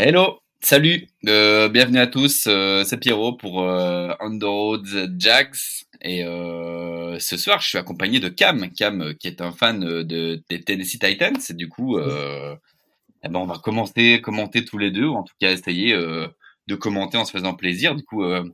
[0.00, 2.44] Hello, salut, euh, bienvenue à tous.
[2.46, 4.86] euh, c'est Pierrot pour euh, Road
[5.18, 5.56] Jags
[6.00, 9.82] et euh, ce soir je suis accompagné de Cam, Cam euh, qui est un fan
[9.82, 14.78] euh, de des Tennessee Titans et du coup eh ben on va commenter commenter tous
[14.78, 17.96] les deux ou en tout cas essayer de commenter en se faisant plaisir.
[17.96, 18.44] Du coup, euh,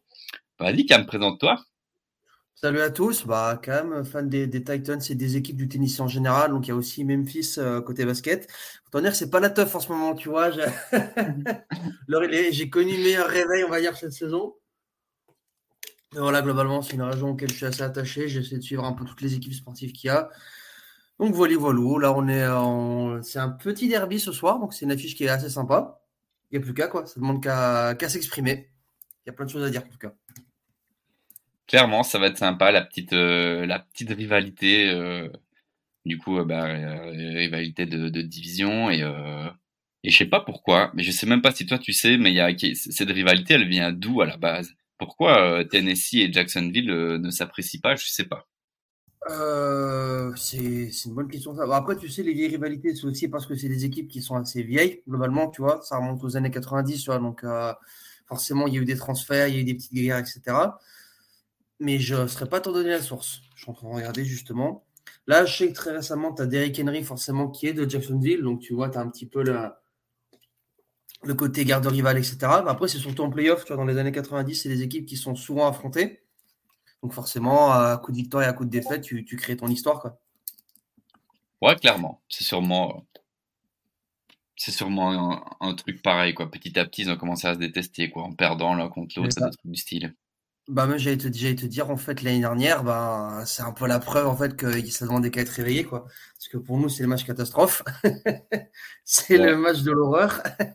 [0.58, 1.62] vas-y Cam, présente-toi.
[2.64, 6.08] Salut à tous, bah quand même fan des, Titans et des équipes du tennis en
[6.08, 8.50] général, donc il y a aussi Memphis euh, côté basket.
[8.86, 10.50] Autant dire que c'est pas la teuf en ce moment, tu vois.
[10.50, 14.54] J'ai connu meilleur réveil, on va dire, cette saison.
[16.14, 18.28] Et voilà, globalement, c'est une région auquel je suis assez attaché.
[18.28, 20.30] J'essaie de suivre un peu toutes les équipes sportives qu'il y a.
[21.18, 21.80] Donc voilà, voilà.
[22.00, 23.22] Là, on est en...
[23.22, 26.00] C'est un petit derby ce soir, donc c'est une affiche qui est assez sympa.
[26.50, 28.70] Il n'y a plus qu'à quoi, ça demande qu'à s'exprimer.
[29.26, 30.14] Il y a plein de choses à dire en tout cas.
[31.66, 34.88] Clairement, ça va être sympa la petite euh, la petite rivalité.
[34.90, 35.28] euh,
[36.06, 39.02] du coup, euh, bah, rivalité de, division et
[40.04, 42.34] et je sais pas pourquoi, mais je sais même pas si toi tu sais, mais
[42.74, 44.74] cette rivalité, elle vient d'où à la base?
[44.98, 47.96] Pourquoi Tennessee et Jacksonville ne s'apprécient pas?
[47.96, 48.46] Je sais pas.
[50.36, 51.56] C'est une bonne question.
[51.56, 51.64] ça.
[51.74, 54.36] Après, tu sais, les vieilles rivalités, c'est aussi parce que c'est des équipes qui sont
[54.36, 55.80] assez vieilles, globalement, tu vois.
[55.82, 57.18] Ça remonte aux années 90, tu vois.
[57.18, 57.44] Donc,
[58.26, 60.42] forcément, il y a eu des transferts, il y a eu des petites guerres, etc.
[61.80, 63.42] Mais je ne saurais pas t'en donner la source.
[63.56, 64.84] Je suis en train de regarder justement.
[65.26, 68.42] Là, je sais que très récemment, tu as Derrick Henry, forcément, qui est de Jacksonville.
[68.42, 69.80] Donc, tu vois, tu as un petit peu la-
[71.24, 72.62] le côté garde rival, etc.
[72.64, 73.76] Mais après, c'est surtout en playoff, tu vois.
[73.76, 76.22] Dans les années 90, c'est des équipes qui sont souvent affrontées.
[77.02, 79.68] Donc forcément, à coup de victoire et à coup de défaite, tu, tu crées ton
[79.68, 80.00] histoire.
[80.00, 80.20] Quoi.
[81.60, 83.04] Ouais, clairement, c'est sûrement
[84.56, 86.50] c'est sûrement un, un truc pareil quoi.
[86.50, 89.40] Petit à petit, ils ont commencé à se détester quoi, en perdant l'un contre l'autre,
[89.40, 90.14] des trucs du style.
[90.68, 93.86] Bah même j'allais te, j'allais te dire en fait l'année dernière, bah, c'est un peu
[93.86, 96.04] la preuve en fait que ça demandait qu'à être réveillé quoi.
[96.38, 97.82] Parce que pour nous c'est le match catastrophe,
[99.04, 99.38] c'est Ouais.
[99.38, 100.42] le match de l'horreur.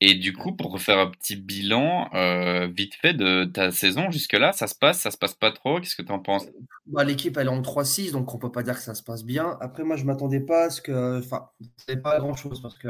[0.00, 4.52] Et du coup, pour refaire un petit bilan euh, vite fait de ta saison jusque-là,
[4.52, 6.46] ça se passe, ça se passe pas trop, qu'est-ce que tu en penses?
[6.86, 9.24] Bah, l'équipe elle est en 3-6 donc on peut pas dire que ça se passe
[9.24, 9.56] bien.
[9.60, 12.88] Après moi je m'attendais pas à ce que, enfin c'est pas grand chose parce que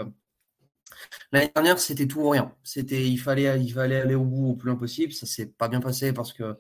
[1.33, 2.53] l'année dernière c'était tout ou rien.
[2.65, 3.49] C'était il fallait
[4.01, 5.13] aller au bout au plus loin possible.
[5.13, 6.57] Ça s'est pas bien passé parce que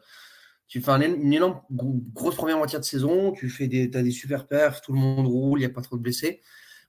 [0.68, 4.10] Tu fais une énorme gro- grosse première moitié de saison, tu fais des, as des
[4.10, 6.40] super perfs, tout le monde roule, il n'y a pas trop de blessés.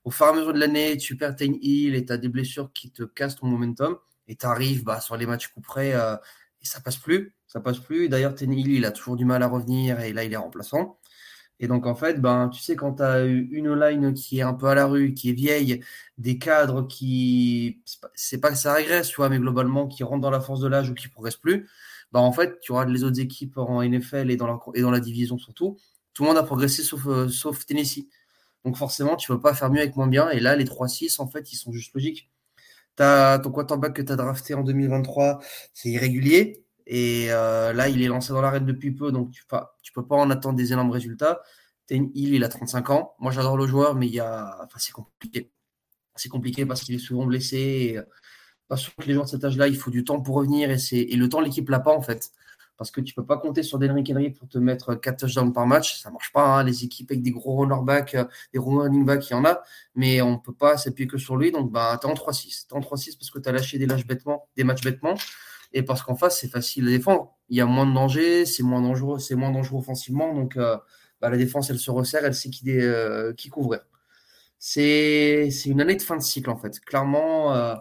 [0.04, 2.28] Au fur et à mesure de l'année, tu perds ta heal et tu as des
[2.28, 3.96] blessures qui te cassent ton momentum.
[4.28, 6.16] Et tu arrives bah, sur les matchs coup près euh,
[6.62, 7.34] et ça passe plus.
[7.46, 8.08] Ça passe plus.
[8.08, 10.98] D'ailleurs, Ten il a toujours du mal à revenir et là, il est remplaçant.
[11.60, 14.54] Et donc, en fait, ben, tu sais, quand tu as une line qui est un
[14.54, 15.82] peu à la rue, qui est vieille,
[16.18, 17.80] des cadres qui,
[18.14, 20.68] c'est pas- que ça régresse, tu vois, mais globalement, qui rentrent dans la force de
[20.68, 21.68] l'âge ou qui progressent plus,
[22.12, 24.90] bah, en fait, tu regardes les autres équipes en NFL et dans la, et dans
[24.90, 25.78] la division surtout,
[26.14, 27.28] tout le monde a progressé sauf, euh,
[27.66, 28.06] Tennessee.
[28.64, 30.30] Donc forcément, tu ne peux pas faire mieux avec moins bien.
[30.30, 32.30] Et là, les 3-6, en fait, ils sont juste logiques.
[32.96, 35.40] T'as ton quarterback que tu as drafté en 2023,
[35.74, 36.64] c'est irrégulier.
[36.90, 40.16] Et euh, là, il est lancé dans l'arène depuis peu, donc tu ne peux pas
[40.16, 41.42] en attendre des énormes résultats.
[41.90, 43.14] Il a 35 ans.
[43.18, 44.56] Moi, j'adore le joueur, mais il y a...
[44.64, 45.52] enfin, c'est compliqué.
[46.16, 47.56] C'est compliqué parce qu'il est souvent blessé.
[47.56, 48.00] Et...
[48.68, 50.70] Parce que les joueurs de cet âge-là, il faut du temps pour revenir.
[50.70, 52.30] Et, le temps, l'équipe l'a pas, en fait.
[52.78, 55.66] Parce que tu peux pas compter sur Denrick Henry pour te mettre 4 touchdowns par
[55.66, 56.00] match.
[56.00, 56.58] Ça marche pas.
[56.58, 56.64] Hein.
[56.64, 57.84] Les équipes avec des gros running
[58.52, 59.60] des gros running backs, il y en a.
[59.94, 61.52] Mais on peut pas s'appuyer que sur lui.
[61.52, 62.66] Donc, bah, t'es en 3-6.
[62.66, 65.16] T'es en 3-6 parce que tu as lâché des, lâches bêtements, des matchs bêtements.
[65.72, 67.34] Et parce qu'en face, c'est facile à défendre.
[67.48, 70.34] Il y a moins de danger, c'est moins dangereux, c'est moins dangereux offensivement.
[70.34, 70.76] Donc, euh,
[71.20, 73.80] bah, la défense, elle se resserre, elle sait qui, euh, couvrir.
[74.58, 76.80] C'est une année de fin de cycle, en fait.
[76.80, 77.74] Clairement, euh,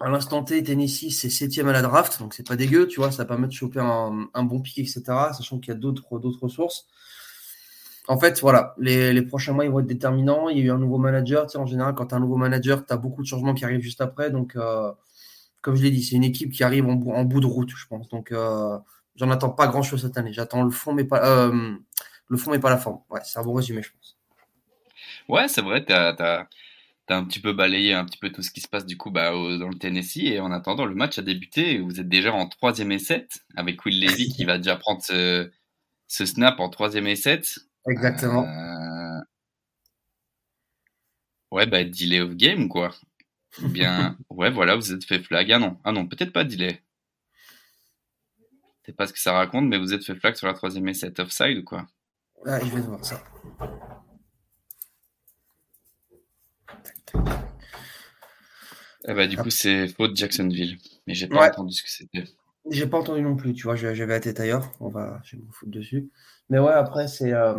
[0.00, 3.10] à l'instant T, Tennessee, c'est septième à la draft, donc c'est pas dégueu, tu vois,
[3.12, 5.02] ça permet de choper un, bon pic, etc.,
[5.32, 6.06] sachant qu'il y a d'autres
[6.40, 6.86] ressources.
[8.08, 10.48] En fait, voilà, les, prochains mois, ils vont être déterminants.
[10.48, 11.46] Il y a eu un nouveau manager.
[11.46, 13.54] Tu sais, en général, quand tu as un nouveau manager, tu as beaucoup de changements
[13.54, 14.30] qui arrivent juste après.
[14.30, 14.56] Donc,
[15.60, 17.70] comme je l'ai dit, c'est une équipe qui arrive en, bout, en bout de route,
[17.74, 18.08] je pense.
[18.08, 18.78] Donc, euh,
[19.16, 20.32] j'en attends pas grand-chose cette année.
[20.32, 21.76] J'attends le fond, mais pas, euh,
[22.28, 23.00] le fond, mais pas la forme.
[23.10, 24.16] Ouais, c'est un bon résumé, je pense.
[25.28, 26.48] Ouais, c'est vrai, tu as, as,
[27.08, 29.10] as, un petit peu balayé un petit peu tout ce qui se passe du coup
[29.10, 30.24] bah, au, dans le Tennessee.
[30.24, 31.78] Et en attendant, le match a débuté.
[31.78, 35.50] Vous êtes déjà en troisième et 7 avec Will Levy qui va déjà prendre ce,
[36.06, 37.58] ce snap en troisième et 7.
[37.86, 38.46] Exactement.
[38.46, 39.20] Euh,
[41.50, 42.90] Ouais, bah, delay of game, quoi.
[43.58, 45.50] Ou bien, ouais, voilà, vous êtes fait flag.
[45.52, 46.80] Ah non, ah non, peut-être pas delay.
[48.86, 51.12] C'est pas ce que ça raconte, mais vous êtes fait flag sur la troisième essai
[51.20, 51.86] offside ou quoi?
[52.46, 53.22] Ah, je vais voir ça.
[59.08, 60.78] Eh bah, du coup, c'est faute Jacksonville.
[61.06, 61.50] Mais j'ai pas Ouais.
[61.50, 62.24] entendu ce que c'était.
[62.70, 64.70] J'ai pas entendu non plus, tu vois, j'avais la tête ailleurs.
[64.80, 66.10] On va, je vais me foutre dessus.
[66.50, 67.58] Mais ouais, après, c'est euh,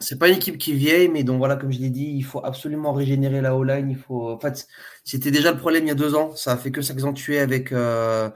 [0.00, 2.44] c'est pas une équipe qui vieille, mais donc voilà, comme je l'ai dit, il faut
[2.44, 3.90] absolument régénérer la O-line.
[3.90, 4.66] Il faut, en fait,
[5.04, 6.34] c'était déjà le problème il y a deux ans.
[6.36, 8.28] Ça a fait que s'accentuer avec, euh,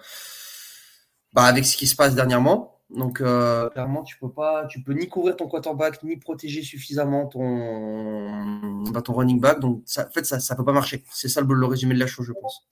[1.32, 2.76] bah, avec ce qui se passe dernièrement.
[2.90, 7.26] Donc euh, clairement, tu peux pas, tu peux ni couvrir ton quarterback, ni protéger suffisamment
[7.26, 9.60] ton, bah, ton running back.
[9.60, 11.04] Donc ça, en fait, ça, ça peut pas marcher.
[11.10, 12.66] C'est ça le, le résumé de la chose, je pense.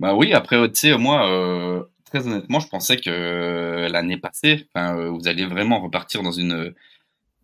[0.00, 5.28] Bah oui, après, tu sais, moi, euh, très honnêtement, je pensais que l'année passée, vous
[5.28, 6.74] alliez vraiment repartir dans une,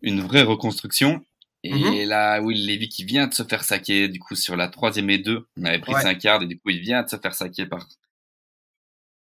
[0.01, 1.23] une vraie reconstruction.
[1.63, 2.07] Et Mhm.
[2.07, 5.17] là, Will Levy qui vient de se faire saquer, du coup, sur la troisième et
[5.17, 6.01] deux, on avait pris Ouais.
[6.01, 7.85] 5 yards et du coup, il vient de se faire saquer par,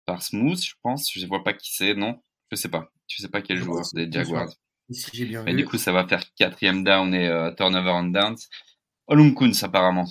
[0.06, 1.12] par Smooth, je pense.
[1.14, 2.22] Je vois pas qui c'est, non?
[2.52, 2.92] Je sais pas.
[3.08, 4.50] Je sais pas quel Je joueur pense- des Jaguars.
[4.90, 5.58] Si j'ai bien Et vu.
[5.58, 8.38] du coup, ça va faire quatrième down et euh, turnover on downs.
[9.08, 10.08] Olumkuns, apparemment.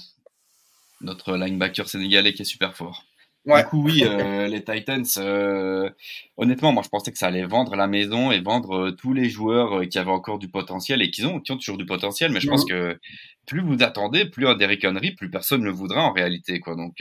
[1.01, 3.05] Notre linebacker sénégalais qui est super fort.
[3.47, 3.63] Ouais.
[3.63, 5.89] Du coup, oui, euh, les Titans, euh,
[6.37, 9.29] honnêtement, moi, je pensais que ça allait vendre la maison et vendre euh, tous les
[9.31, 12.33] joueurs qui avaient encore du potentiel et qui ont, qui ont toujours du potentiel.
[12.33, 12.69] Mais je pense Mhm.
[12.69, 12.99] que
[13.47, 16.75] plus vous attendez, plus un Derrick Henry, plus personne ne le voudra en réalité, quoi.
[16.75, 17.01] Donc,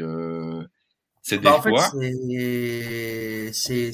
[1.22, 1.92] c'est des Bah, en fait, fois.
[3.54, 3.92] c'est,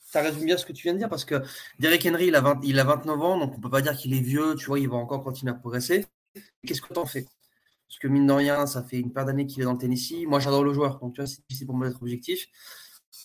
[0.00, 1.42] ça résume bien ce que tu viens de dire parce que
[1.78, 4.14] Derrick Henry, il a, 20 il a 29 ans, donc on peut pas dire qu'il
[4.14, 6.04] est vieux, tu vois, il va encore continuer à progresser.
[6.66, 7.26] Qu'est-ce que t'en fais?
[7.88, 10.26] Parce que mine de rien, ça fait une paire d'années qu'il est dans le Tennessee.
[10.26, 12.46] Moi, j'adore le joueur, donc tu vois, c'est difficile pour moi d'être objectif.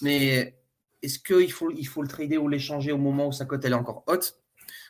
[0.02, 0.58] Mais
[1.02, 3.72] est-ce qu'il faut, il faut le trader ou l'échanger au moment où sa cote elle
[3.74, 4.38] est encore haute?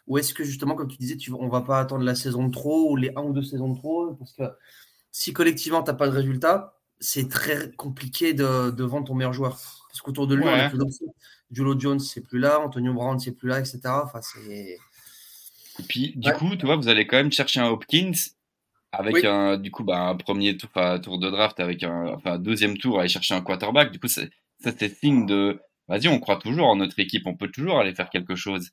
[0.07, 2.51] Ou est-ce que justement, comme tu disais, tu, on va pas attendre la saison de
[2.51, 4.13] trop ou les un ou deux saisons de trop?
[4.15, 4.44] Parce que
[5.12, 9.33] si collectivement, tu n'as pas de résultat, c'est très compliqué de, de vendre ton meilleur
[9.33, 9.57] joueur.
[9.88, 11.13] Parce qu'autour de lui, on a plus d'options.
[11.51, 12.59] Julio Jones, c'est plus là.
[12.59, 13.79] Antonio Brown, c'est plus là, etc.
[14.03, 14.77] Enfin, c'est.
[15.79, 16.35] Et puis, du Ouais.
[16.35, 18.12] coup, tu vois, vous allez quand même chercher un Hopkins
[18.91, 19.25] avec Oui.
[19.25, 22.77] un, du coup, bah, un premier tour, enfin, tour de draft avec un, enfin, deuxième
[22.77, 23.91] tour, aller chercher un quarterback.
[23.91, 24.23] Du coup, ça,
[24.59, 28.09] c'est signe de, vas-y, on croit toujours en notre équipe, on peut toujours aller faire
[28.09, 28.71] quelque chose.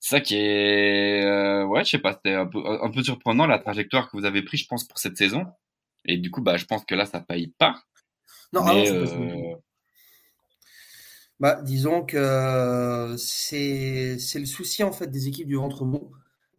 [0.00, 3.46] C'est ça qui est, euh, ouais, je sais pas, c'était un peu, un peu surprenant
[3.46, 5.46] la trajectoire que vous avez pris, je pense, pour cette saison.
[6.04, 7.76] Et du coup, bah, je pense que là, ça paye pas.
[8.52, 9.54] Non, ah non, mais, pas euh.
[11.40, 16.12] Bah, disons que euh, c'est c'est le souci en fait des équipes du ventre mou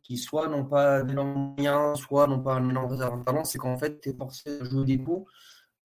[0.03, 3.57] qui soit n'ont pas d'énormes moyens, soit n'ont pas un énorme réserve de talent, c'est
[3.57, 5.31] qu'en fait tu es forcé de jouer des coups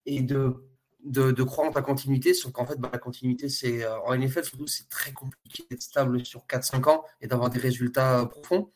[0.05, 0.55] et de,
[1.05, 4.43] de, croire en ta continuité, sauf qu'en fait bah, la continuité c'est euh, en NFL
[4.43, 8.69] surtout c'est très compliqué d'être stable sur 4-5 ans et d'avoir des résultats euh, profonds.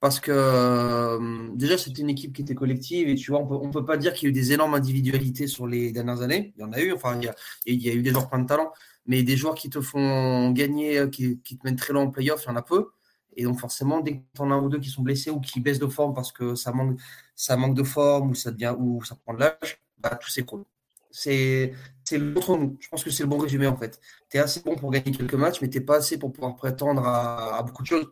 [0.00, 3.70] Parce que euh, déjà c'était une équipe qui était collective et tu vois on on
[3.70, 6.52] peut pas dire qu'il y a eu des énormes individualités sur les dernières années.
[6.58, 8.28] Il y en a eu, enfin il y a, il y a eu des joueurs
[8.28, 8.70] plein de talent,
[9.06, 12.42] mais des joueurs qui te font gagner, qui, qui te mènent très loin en playoff,
[12.44, 12.90] il y en a peu.
[13.36, 15.60] Et donc forcément, dès que en as un ou deux qui sont blessés ou qui
[15.60, 16.98] baissent de forme parce que ça manque,
[17.34, 20.64] ça manque de forme ou ça devient ou ça prend de l'âge, bah, tout s'écroule.
[21.10, 21.72] C'est
[22.04, 22.76] c'est nous.
[22.80, 24.00] Je pense que c'est le bon résumé en fait.
[24.30, 27.06] Tu es assez bon pour gagner quelques matchs, mais tu pas assez pour pouvoir prétendre
[27.06, 28.08] à, à beaucoup de choses.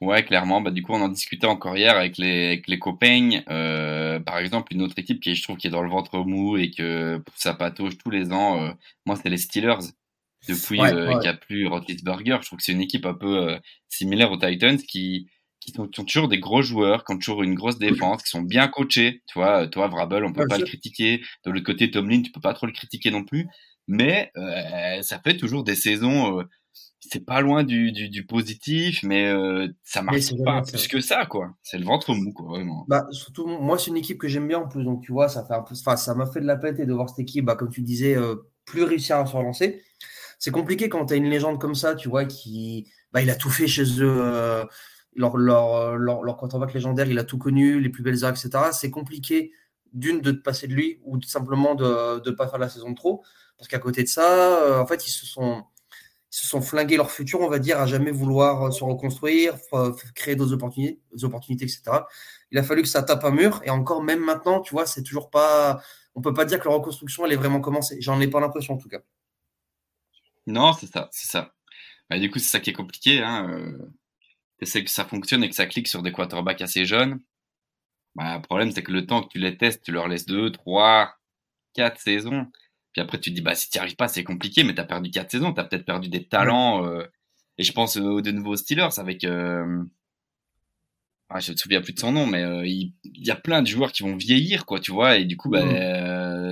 [0.00, 0.60] Ouais, clairement.
[0.60, 3.40] Bah, du coup, on en discutait encore hier avec les, avec les copains.
[3.48, 6.56] Euh, par exemple, une autre équipe qui, je trouve, qui est dans le ventre mou
[6.56, 8.62] et que ça patauge tous les ans.
[8.62, 8.72] euh,
[9.06, 9.90] moi, c'est les Steelers.
[10.46, 11.12] Depuis Ouais, euh, ouais.
[11.14, 14.30] qu'il n'y a plus Roethlisberger, je trouve que c'est une équipe un peu euh, similaire
[14.30, 15.28] aux Titans qui,
[15.60, 18.30] qui, sont, qui ont toujours des gros joueurs, qui ont toujours une grosse défense, qui
[18.30, 19.22] sont bien coachés.
[19.26, 20.64] Tu vois, toi, Vrabel, on peut pas sûr.
[20.64, 21.22] le critiquer.
[21.44, 23.46] De l'autre côté, Tomlin, tu peux pas trop le critiquer non plus.
[23.88, 26.38] Mais euh, ça fait toujours des saisons.
[26.40, 26.44] euh,
[27.00, 30.72] c'est pas loin du, du, du positif, mais euh, ça marche c'est pas ça.
[30.72, 31.54] plus que ça, quoi.
[31.62, 32.84] C'est le ventre mou, quoi, vraiment.
[32.88, 34.84] Bah, surtout, moi, c'est une équipe que j'aime bien en plus.
[34.84, 36.92] Donc, tu vois, ça fait un peu, enfin, ça m'a fait de la peine de
[36.92, 39.82] voir cette équipe, bah, comme tu disais, euh, plus réussir à se relancer.
[40.38, 43.34] C'est compliqué quand tu as une légende comme ça, tu vois, qui, bah, il a
[43.36, 44.16] tout fait chez eux.
[44.22, 44.64] euh,
[45.14, 48.50] leur, leur, leur, légendaire, il a tout connu, les plus belles heures, etc.
[48.72, 49.52] C'est compliqué,
[49.92, 52.94] d'une, de te passer de lui ou simplement de ne pas faire la saison de
[52.94, 53.24] trop.
[53.56, 55.64] Parce qu'à côté de ça, euh, en fait, ils se sont,
[56.30, 59.56] se sont flingués leur futur, on va dire, à jamais vouloir euh, se reconstruire,
[60.14, 61.82] créer d'autres opportunités, opportunités, etc.
[62.52, 65.02] Il a fallu que ça tape un mur, et encore, même maintenant, tu vois, c'est
[65.02, 65.80] toujours pas.
[66.14, 67.98] On peut pas dire que la reconstruction, elle est vraiment commencée.
[68.00, 69.00] J'en ai pas l'impression, en tout cas.
[70.48, 71.54] Non, c'est ça, c'est ça.
[72.08, 73.22] Bah, du coup, c'est ça qui est compliqué.
[73.22, 73.50] Hein.
[73.50, 73.92] Euh,
[74.58, 77.20] T'essaies que ça fonctionne et que ça clique sur des quarterbacks assez jeunes.
[78.14, 80.50] Bah, le problème, c'est que le temps que tu les testes, tu leur laisses deux,
[80.50, 81.14] trois,
[81.74, 82.46] quatre saisons.
[82.92, 84.80] Puis après, tu te dis, bah, si tu n'y arrives pas, c'est compliqué, mais tu
[84.80, 85.52] as perdu quatre saisons.
[85.52, 87.04] Tu as peut-être perdu des talents euh,
[87.58, 89.24] Et je pense aux de nouveaux Steelers avec.
[89.24, 89.84] Euh...
[91.28, 93.66] Ah, je me souviens plus de son nom, mais euh, il, y a plein de
[93.66, 95.62] joueurs qui vont vieillir, quoi, tu vois, et du coup, bah,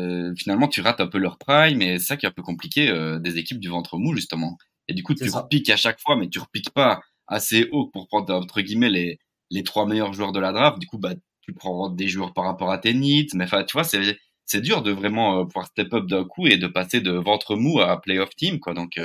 [0.06, 2.42] euh, finalement, tu rates un peu leur prime, et c'est ça qui est un peu
[2.42, 4.56] compliqué euh, des équipes du ventre mou, justement.
[4.88, 8.06] Et du coup, tu repiques à chaque fois, mais tu repiques pas assez haut pour
[8.08, 9.18] prendre, entre guillemets, les,
[9.50, 10.78] les trois meilleurs joueurs de la draft.
[10.78, 13.72] Du coup, bah, tu prends des joueurs par rapport à tes needs, mais enfin, tu
[13.72, 17.12] vois, c'est, c'est dur de vraiment pouvoir step up d'un coup et de passer de
[17.12, 18.98] ventre mou à playoff team, quoi, donc.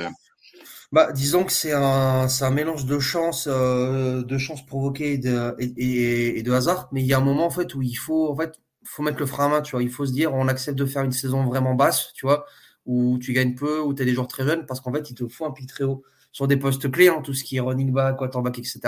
[0.92, 5.54] Bah, disons que c'est un, un mélange de chance, euh, de chance provoquée et de,
[5.58, 6.90] et, et, de hasard.
[6.92, 9.18] Mais il y a un moment en fait où il faut, en fait, faut mettre
[9.18, 9.62] le frein à main.
[9.62, 12.26] Tu vois, il faut se dire, on accepte de faire une saison vraiment basse, tu
[12.26, 12.46] vois,
[12.86, 15.14] où tu gagnes peu, où tu as des joueurs très jeunes, parce qu'en fait, il
[15.14, 17.60] te faut un pic très haut sur des postes clés, hein, tout ce qui est
[17.60, 18.80] running back, quarterback, etc.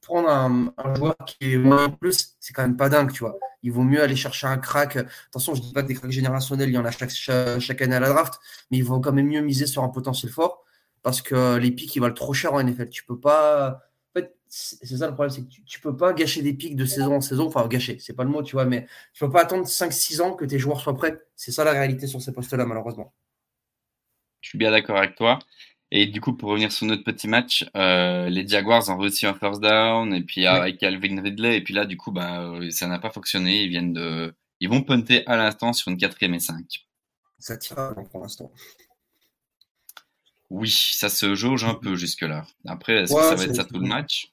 [0.00, 3.36] Prendre un, joueur qui est moins plus, c'est quand même pas dingue, tu vois.
[3.62, 4.96] Il vaut mieux aller chercher un crack.
[5.28, 7.82] Attention, je dis pas que des cracks générationnels, il y en a chaque, chaque, chaque
[7.82, 8.34] année à la draft,
[8.70, 10.64] mais il vaut quand même mieux miser sur un potentiel fort
[11.02, 12.88] parce que les pics ils valent trop cher en NFL.
[12.90, 13.82] Tu peux pas.
[14.48, 17.20] C'est ça le problème, c'est que tu, peux pas gâcher des pics de saison en
[17.20, 17.46] saison.
[17.46, 20.34] Enfin, gâcher, c'est pas le mot, tu vois, mais tu peux pas attendre 5-6 ans
[20.34, 21.20] que tes joueurs soient prêts.
[21.36, 23.12] C'est ça la réalité sur ces postes-là, malheureusement.
[24.40, 25.38] Je suis bien d'accord avec toi.
[25.90, 29.34] Et du coup, pour revenir sur notre petit match, euh, les Jaguars ont réussi un
[29.34, 32.98] first down, et puis avec Calvin Ridley, et puis là, du coup, bah, ça n'a
[32.98, 33.62] pas fonctionné.
[33.62, 36.86] Ils viennent de, ils vont punter à l'instant sur une quatrième et 5.
[37.38, 38.50] Ça tire pour l'instant.
[40.50, 42.46] Oui, ça se jauge un peu jusque-là.
[42.66, 44.32] Après, est-ce que ça va être ça tout le match?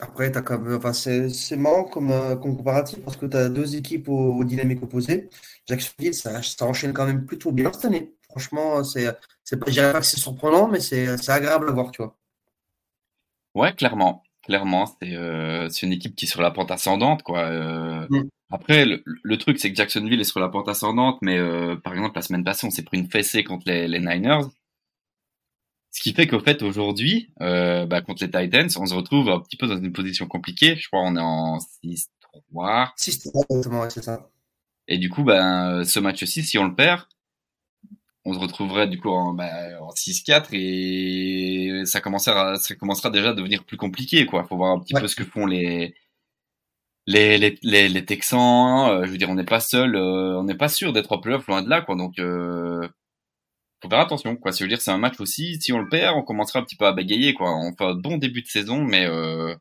[0.00, 3.76] Après, as comme, enfin, c'est marrant comme, euh, comme, comparatif parce que tu as deux
[3.76, 5.30] équipes aux, dynamiques opposées.
[5.66, 8.14] Jacksonville, ça, ça, enchaîne quand même plutôt bien cette année.
[8.28, 9.06] Franchement, c'est,
[9.42, 12.16] c'est pas, je dirais pas que c'est surprenant, mais c'est, agréable à voir, tu vois.
[13.54, 14.22] Ouais, clairement.
[14.42, 17.40] Clairement, c'est, euh, c'est une équipe qui est sur la pente ascendante, quoi.
[17.46, 18.28] Euh, mm.
[18.50, 21.38] Après, le, truc, c'est que Jacksonville est sur la pente ascendante, mais
[21.82, 24.44] par exemple, la semaine passée, on s'est pris une fessée contre les, Niners.
[25.96, 29.40] Ce qui fait qu'au fait, aujourd'hui, euh, bah, contre les Titans, on se retrouve un
[29.40, 30.76] petit peu dans une position compliquée.
[30.76, 32.92] Je crois qu'on est en 6-3.
[32.98, 34.28] 6-3, c'est ça.
[34.88, 37.04] Et du coup, ben, ce match-ci, si on le perd,
[38.26, 39.48] on se retrouverait du coup en, bah,
[39.80, 44.26] en 6-4 et ça commencera, ça commencera déjà à devenir plus compliqué.
[44.26, 44.44] Quoi.
[44.44, 45.94] faut voir un petit peu ce que font les,
[47.06, 50.56] les, les, les, Texans, euh, je veux dire, on n'est pas seul, euh, on n'est
[50.56, 51.96] pas sûr d'être en playoff loin de là, quoi.
[51.96, 52.86] Donc, euh,
[53.82, 54.52] faut faire attention, quoi.
[54.52, 55.60] Ça veut dire, c'est un match aussi.
[55.60, 57.54] Si on le perd, on commencera un petit peu à bagayer, quoi.
[57.54, 59.54] On fait un bon début de saison, mais euh,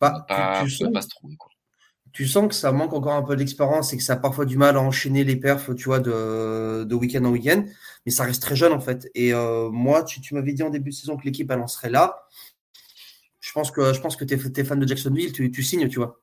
[0.00, 1.50] bah, pas, tu, sens, pas se trouver, quoi.
[2.12, 4.56] Tu sens que ça manque encore un peu d'expérience et que ça a parfois du
[4.56, 7.64] mal à enchaîner les perfs, tu vois, de, de week-end en week-end.
[8.06, 9.10] Mais ça reste très jeune, en fait.
[9.14, 11.66] Et euh, moi, tu, tu m'avais dit en début de saison que l'équipe, elle en
[11.66, 12.26] serait là.
[13.40, 15.98] Je pense que, je pense que tu es, fan de Jacksonville, tu, tu signes, tu
[15.98, 16.20] vois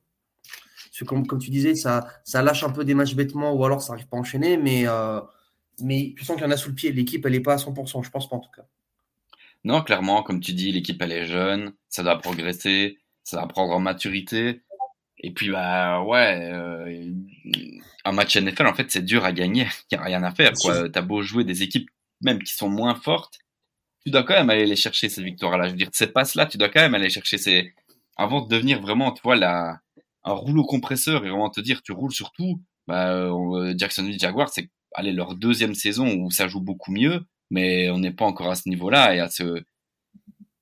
[1.05, 3.93] comme, comme tu disais, ça, ça lâche un peu des matchs bêtement ou alors ça
[3.93, 5.19] n'arrive pas à enchaîner, mais, euh,
[5.79, 6.91] mais tu sens qu'il y en a sous le pied.
[6.91, 8.65] L'équipe, elle n'est pas à 100%, je pense pas en tout cas.
[9.63, 13.73] Non, clairement, comme tu dis, l'équipe, elle est jeune, ça doit progresser, ça doit prendre
[13.73, 14.61] en maturité.
[15.19, 17.11] Et puis, bah ouais, euh,
[18.05, 20.53] un match NFL, en fait, c'est dur à gagner, il n'y a rien à faire.
[20.53, 21.89] Tu as beau jouer des équipes
[22.21, 23.39] même qui sont moins fortes,
[24.03, 25.65] tu dois quand même aller les chercher ces victoires-là.
[25.65, 27.73] Je veux dire, ces passes-là, tu dois quand même aller chercher ces.
[28.17, 29.35] Avant de devenir vraiment, tu vois,
[30.23, 34.49] un rouleau compresseur et vraiment te dire tu roules sur tout, bah, euh, Jacksonville Jaguars,
[34.49, 38.51] c'est aller leur deuxième saison où ça joue beaucoup mieux, mais on n'est pas encore
[38.51, 39.63] à ce niveau-là et à ce,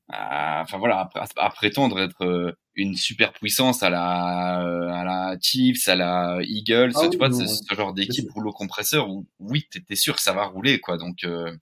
[0.09, 5.95] enfin voilà, à, prétendre être euh, une super puissance à la, à la Chiefs, à
[5.95, 10.21] la Eagles, ah tu vois, ce genre d'équipe rouleau compresseur où oui, t'es sûr que
[10.21, 10.97] ça va rouler, quoi.
[10.97, 11.55] Donc, euh,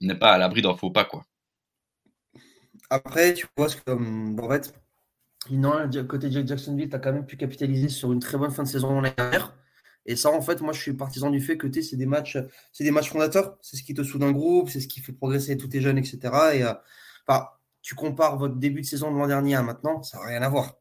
[0.00, 1.24] on n'est pas à l'abri d'un faux pas, quoi.
[2.90, 4.74] Après, tu vois, ce que, en fait,
[5.50, 8.68] non, côté Jacksonville, tu as quand même pu capitaliser sur une très bonne fin de
[8.68, 9.54] saison l'année dernière.
[10.08, 12.38] Et ça, en fait, moi, je suis partisan du fait que c'est des matchs,
[12.72, 13.58] c'est des matchs fondateurs.
[13.60, 15.98] C'est ce qui te soude un groupe, c'est ce qui fait progresser tous tes jeunes,
[15.98, 16.18] etc.
[16.54, 16.72] Et euh,
[17.82, 20.48] tu compares votre début de saison de l'an dernier à maintenant, ça n'a rien à
[20.48, 20.76] voir.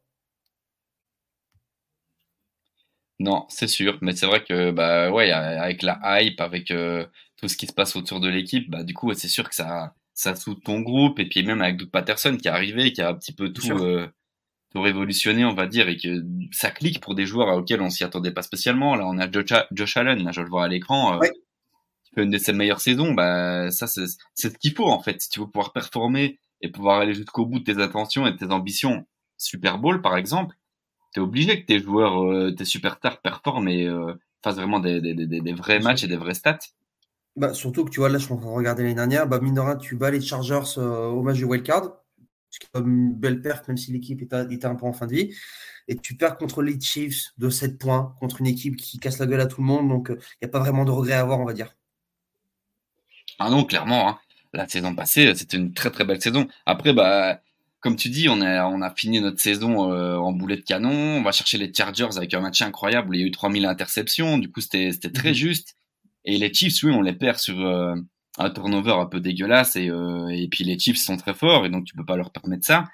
[3.20, 7.06] Non, c'est sûr, mais c'est vrai que bah ouais, avec la hype, avec euh,
[7.36, 9.94] tout ce qui se passe autour de l'équipe, bah du coup, c'est sûr que ça
[10.14, 13.10] ça soude ton groupe et puis même avec Doug Patterson qui est arrivé, qui a
[13.10, 13.62] un petit peu tout
[14.76, 18.32] révolutionner, on va dire, et que ça clique pour des joueurs auxquels on s'y attendait
[18.32, 18.96] pas spécialement.
[18.96, 21.28] Là, on a Josh, Allen, là, je le vois à l'écran, euh,
[22.16, 23.14] fait une de ses meilleures saisons.
[23.14, 25.22] Bah, ça, c'est ce qu'il faut, en fait.
[25.22, 28.38] Si tu veux pouvoir performer et pouvoir aller jusqu'au bout de tes intentions et de
[28.38, 29.06] tes ambitions,
[29.38, 30.56] Super Bowl, par exemple,
[31.14, 35.14] t'es obligé que tes joueurs, euh, tes superstars performent et euh, fassent vraiment des, des,
[35.14, 36.60] des, des vrais matchs et des vrais stats.
[37.36, 39.40] Bah, surtout que tu vois, là, je suis en train de regarder l'année dernière, bah,
[39.40, 41.92] mine tu bats les Chargers euh, au match du wildcard
[42.50, 45.14] ce qui est une belle perte, même si l'équipe était, un peu en fin de
[45.14, 45.36] vie.
[45.88, 49.26] Et tu perds contre les Chiefs de 7 points, contre une équipe qui casse la
[49.26, 49.90] gueule à tout le monde.
[49.90, 51.76] Donc, il n'y a pas vraiment de regret à avoir, on va dire.
[53.40, 54.10] Ah non, clairement.
[54.10, 54.20] Hein.
[54.54, 56.48] La saison passée, c'était une très très belle saison.
[56.66, 57.42] Après, bah,
[57.80, 60.90] comme tu dis, on a, on a fini notre saison euh, en boulet de canon.
[60.90, 63.10] On va chercher les Chargers avec un match incroyable.
[63.10, 64.38] Où il y a eu 3000 interceptions.
[64.38, 65.36] Du coup, c'était très mhm.
[65.36, 65.76] juste.
[66.26, 67.96] Et les Chiefs, oui, on les perd sur euh,
[68.38, 69.76] un turnover un peu dégueulasse.
[69.76, 71.66] Et, euh, et puis les Chiefs sont très forts.
[71.66, 72.86] Et donc, tu peux pas leur permettre ça.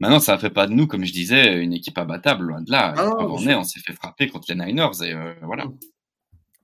[0.00, 2.46] Maintenant, ça ne fait pas de nous, comme je disais, une équipe abattable.
[2.46, 2.94] Loin de là.
[2.96, 5.02] Ah on, est, on s'est fait frapper contre les Niners.
[5.02, 5.66] Et voilà.
[5.66, 5.78] Mm.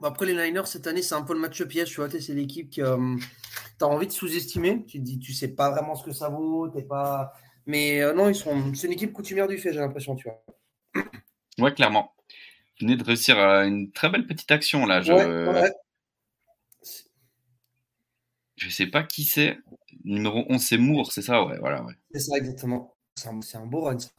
[0.03, 1.91] Après, les Niners, cette année, c'est un peu le match piège.
[1.91, 3.17] Tu vois, c'est l'équipe que euh,
[3.79, 4.85] tu as envie de sous-estimer.
[4.87, 6.69] Tu te dis, tu sais pas vraiment ce que ça vaut.
[6.69, 7.33] T'es pas...
[7.67, 8.75] Mais euh, non, ils sont...
[8.75, 11.05] c'est une équipe coutumière du fait, j'ai l'impression, tu vois.
[11.59, 12.15] Ouais, clairement.
[12.81, 15.03] Vous venez de réussir euh, une très belle petite action, là.
[15.03, 15.71] Je ouais,
[18.61, 19.59] je sais pas qui c'est.
[20.05, 21.45] Numéro 11, c'est Moore, c'est ça?
[21.45, 21.83] Ouais, voilà.
[21.85, 21.95] Ouais.
[22.13, 22.95] C'est ça, exactement.
[23.17, 24.11] C'est un, un beau run, ça.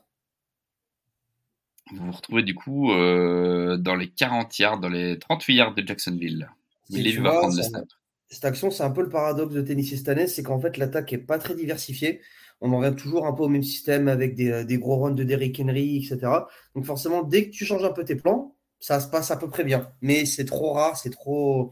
[1.91, 5.85] Vous vous retrouvez du coup euh, dans les 40 yards, dans les 38 yards de
[5.85, 6.49] Jacksonville.
[6.89, 7.85] Il va prendre le snap.
[8.29, 11.11] Cette action, c'est un peu le paradoxe de Tennessee cette année, c'est qu'en fait l'attaque
[11.11, 12.21] est pas très diversifiée.
[12.61, 15.11] On en revient toujours un peu au même système avec des, euh, des gros runs
[15.11, 16.31] de Derrick Henry, etc.
[16.75, 19.49] Donc forcément, dès que tu changes un peu tes plans, ça se passe à peu
[19.49, 19.91] près bien.
[20.01, 21.71] Mais c'est trop rare, c'est trop.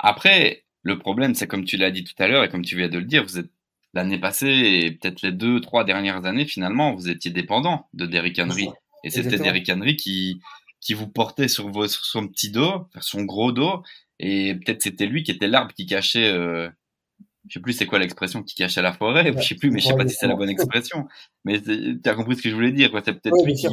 [0.00, 2.88] Après, le problème, c'est comme tu l'as dit tout à l'heure et comme tu viens
[2.88, 3.50] de le dire, vous êtes
[3.92, 8.38] l'année passée et peut-être les deux, trois dernières années, finalement, vous étiez dépendant de Derrick
[8.38, 8.68] Henry.
[9.04, 10.40] Et c'était Derrick Henry qui,
[10.80, 13.82] qui vous portait sur, vos, sur son petit dos, son gros dos.
[14.18, 16.68] Et peut-être c'était lui qui était l'arbre qui cachait, euh,
[17.48, 19.32] je sais plus c'est quoi l'expression, qui cachait la forêt.
[19.36, 21.08] je sais plus, mais je sais pas si c'est la bonne expression.
[21.44, 22.90] Mais tu as compris ce que je voulais dire.
[23.04, 23.66] C'est peut-être lui qui,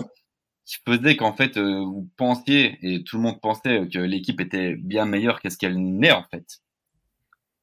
[0.86, 5.05] faisait qu'en fait, euh, vous pensiez, et tout le monde pensait que l'équipe était bien
[5.05, 6.59] meilleure qu'est-ce qu'elle n'est en fait.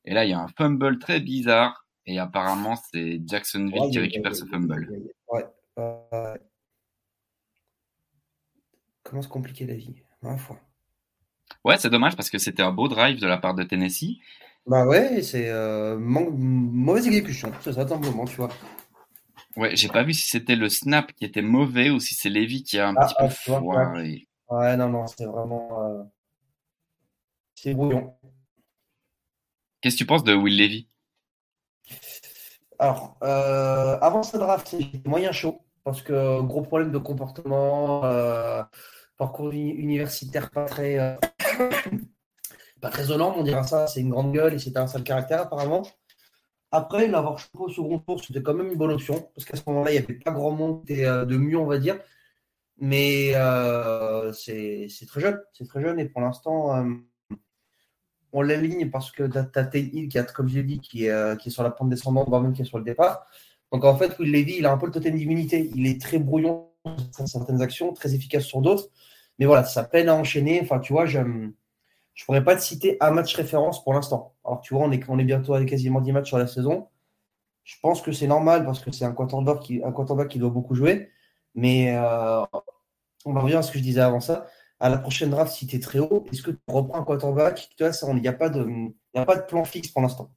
[0.04, 4.34] Et là, il y a un fumble très bizarre et apparemment, c'est Jacksonville qui récupère
[4.36, 4.88] ce fumble.
[5.28, 5.44] Ouais.
[9.02, 9.94] Comment se compliquer la vie
[10.38, 10.58] fois.
[11.64, 14.18] Ouais, c'est dommage parce que c'était un beau drive de la part de Tennessee.
[14.66, 18.48] Bah ouais, c'est euh, mauvaise exécution, c'est ça simplement, tu vois.
[19.56, 22.64] Ouais, j'ai pas vu si c'était le snap qui était mauvais ou si c'est Levy
[22.64, 24.28] qui a un ah, petit peu ah, foiré.
[24.48, 24.76] Ouais.
[24.76, 25.84] non, non, c'est vraiment.
[25.84, 26.02] Euh,
[27.54, 28.14] c'est brouillon.
[29.80, 30.88] Qu'est-ce que tu penses de Will Levy
[32.80, 38.64] alors, euh, avant ce draft, c'était moyen chaud parce que gros problème de comportement, euh,
[39.16, 41.16] parcours universitaire pas très,
[42.80, 43.86] pas très on dira ça.
[43.86, 45.82] C'est une grande gueule et c'était un sale caractère apparemment.
[46.74, 49.62] Après, l'avoir choisi au second tour, c'était quand même une bonne option parce qu'à ce
[49.68, 51.98] moment-là, il n'y avait pas grand monde de mieux, on va dire.
[52.78, 53.32] Mais
[54.32, 56.84] c'est très jeune, c'est très jeune et pour l'instant
[58.34, 61.10] on l'aligne parce que tu as Hill qui, a, comme je l'ai dit, qui est,
[61.10, 63.26] euh, qui est sur la pente descendante, voire même qui est sur le départ.
[63.72, 65.70] Donc en fait, Will Levy, il a un peu le totem d'immunité.
[65.74, 66.68] Il est très brouillon
[67.12, 68.88] sur certaines actions, très efficace sur d'autres.
[69.38, 70.60] Mais voilà, ça peine à enchaîner.
[70.60, 71.06] Enfin, tu vois,
[72.14, 74.34] je ne pourrais pas te citer un match référence pour l'instant.
[74.44, 76.88] Alors, tu vois, on est, on est bientôt à quasiment 10 matchs sur la saison.
[77.64, 80.74] Je pense que c'est normal parce que c'est un quarterback qui, un qui doit beaucoup
[80.74, 81.10] jouer.
[81.54, 82.44] Mais euh,
[83.24, 84.46] on va revenir à ce que je disais avant ça
[84.80, 87.70] à la prochaine draft, si tu es très haut, est-ce que tu reprends un quarterback?
[87.78, 88.66] Il n'y a, pas de,
[89.14, 90.30] a pas de plan fixe pour l'instant.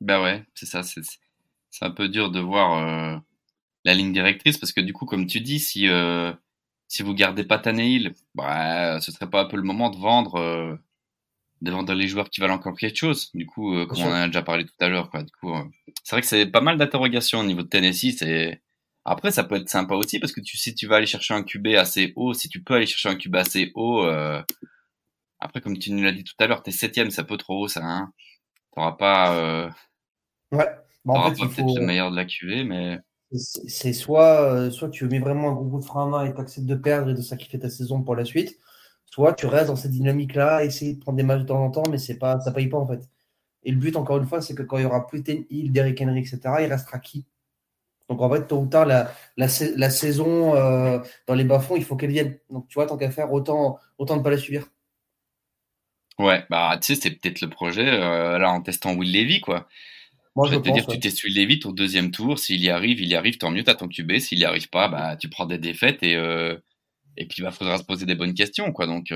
[0.00, 0.82] Ben ouais, c'est ça.
[0.82, 3.18] C'est un peu dur de voir euh,
[3.84, 6.32] la ligne directrice parce que du coup, comme tu dis, si, euh,
[6.90, 10.34] si vous gardez pas Tannehill, bah, ce serait pas un peu le moment de vendre,
[10.40, 10.74] euh,
[11.62, 13.30] de vendre les joueurs qui valent encore quelque chose.
[13.32, 15.54] Du coup, comme on en a déjà parlé tout à l'heure, Du coup,
[16.02, 18.16] c'est vrai que c'est pas mal d'interrogations au niveau de Tennessee.
[18.18, 18.60] C'est
[19.04, 21.44] après, ça peut être sympa aussi parce que tu, si tu vas aller chercher un
[21.44, 24.42] QB assez haut, si tu peux aller chercher un QB assez haut, euh,
[25.38, 27.62] après, comme tu nous l'as dit tout à l'heure, t'es septième, c'est un peu trop
[27.62, 27.82] haut, ça.
[27.84, 28.12] Hein
[28.74, 29.36] T'auras pas.
[29.36, 29.70] Euh...
[30.50, 30.66] Ouais.
[31.04, 32.98] Bah, en fait, peut-être le meilleur de la QV, mais.
[33.32, 36.34] C'est soit, euh, soit tu mets vraiment un gros bout de frein à main et
[36.34, 38.58] t'acceptes de perdre et de sacrifier ta saison pour la suite,
[39.06, 41.84] soit tu restes dans cette dynamique-là, essayer de prendre des matchs de temps en temps,
[41.90, 43.08] mais c'est pas, ça paye pas en fait.
[43.62, 45.72] Et le but, encore une fois, c'est que quand il y aura plus Ten Hill,
[45.72, 47.24] Derrick Henry, etc., il restera qui?
[48.08, 51.96] Donc en fait, tôt ou tard, la, la, saison euh, dans les bas-fonds, il faut
[51.96, 52.38] qu'elle vienne.
[52.50, 54.66] Donc tu vois, tant qu'à faire, autant, autant ne pas la subir.
[56.18, 59.68] Ouais, bah tu sais, c'est peut-être le projet, euh, là, en testant Will Levy, quoi.
[60.36, 62.38] Moi, je, vais te dire, tu testes Will Levy au deuxième tour.
[62.38, 64.18] S'il y arrive, il y arrive, tant mieux, tu as ton QB.
[64.18, 66.56] S'il n'y arrive pas, bah, tu prends des défaites et, euh,
[67.16, 68.86] et puis il bah, faudra se poser des bonnes questions, quoi.
[68.86, 69.12] Donc.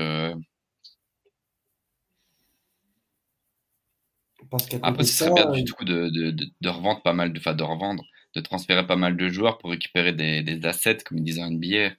[4.83, 8.03] Après, ce serait bien du coup de, de, de, revendre pas mal, de, de revendre
[8.35, 11.49] de transférer pas mal de joueurs pour récupérer des, des assets, comme ils disent en
[11.49, 11.95] NBA.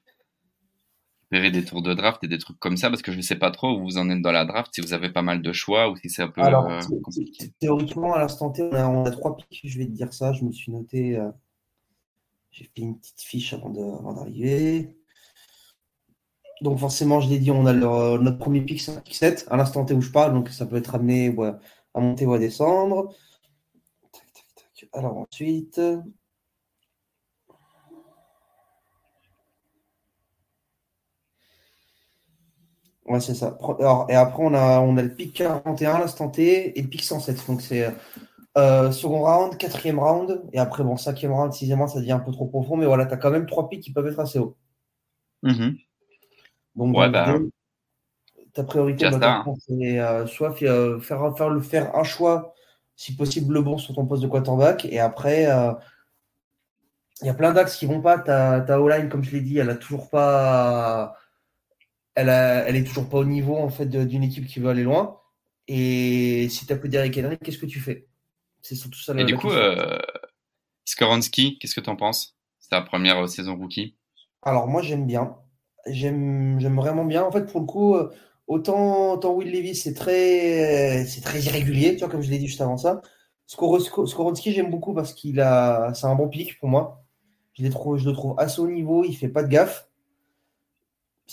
[1.33, 3.37] Récupérer des tours de draft et des trucs comme ça, parce que je ne sais
[3.37, 5.53] pas trop où vous en êtes dans la draft, si vous avez pas mal de
[5.53, 7.53] choix ou si c'est un peu euh, compliqué.
[7.59, 10.33] Théoriquement, à l'instant T, on a, trois pics, je vais te dire ça.
[10.33, 11.17] Je me suis noté.
[11.17, 11.31] Euh,
[12.53, 14.97] j'ai fait une petite fiche avant d'arriver.
[16.63, 19.57] Donc forcément, je l'ai dit, on a notre premier pic, c'est un pic 7, à
[19.57, 21.37] l'instant T où je parle, donc ça peut être amené
[21.93, 23.15] à monter ou à descendre.
[24.93, 25.81] Alors ensuite.
[33.09, 33.57] Ouais, c'est ça.
[33.79, 36.89] Alors, et après, on a, on a le pic 41 à l'instant T et le
[36.89, 37.47] pic 107.
[37.47, 37.87] Donc c'est
[38.57, 42.21] euh, second round, quatrième round, et après, bon, cinquième round, sixième round, ça devient un
[42.21, 44.39] peu trop profond, mais voilà, tu as quand même trois pics qui peuvent être assez
[44.39, 44.57] hauts.
[45.43, 45.79] Mm-hmm.
[46.77, 47.39] Donc, bah,
[48.55, 52.55] ta priorité, bah, c'est euh, soit euh, faire, faire, le, faire un choix,
[52.97, 55.43] si possible, le bon sur ton poste de quarterback, et après,
[57.21, 58.19] il y a plein d'axes qui vont pas.
[58.19, 61.15] Ta, ta O-line, comme je l'ai dit, elle a toujours pas.
[62.17, 64.83] Elle, a, elle est toujours pas au niveau en fait d'une équipe qui veut aller
[64.83, 65.21] loin.
[65.69, 68.09] Et si tu as peu Derrick Henry, qu'est-ce que tu fais?
[68.63, 69.15] C'est surtout ça.
[69.17, 69.99] Et du coup, euh,
[70.85, 72.37] Skoransky, qu'est-ce que tu en penses?
[72.59, 73.97] C'est ta première euh, saison rookie
[74.43, 75.37] Alors, moi, j'aime bien.
[75.87, 77.23] J'aime vraiment bien.
[77.23, 78.13] En fait, pour le coup, euh,
[78.49, 82.49] autant, autant Will Levis, c'est très, c'est très irrégulier, tu vois, comme je l'ai dit
[82.49, 83.03] juste avant ça.
[83.47, 87.05] Skoronski, j'aime beaucoup parce qu'il a, c'est un bon pic pour moi.
[87.55, 89.89] Je le trouve assez haut niveau, il fait pas de gaffe.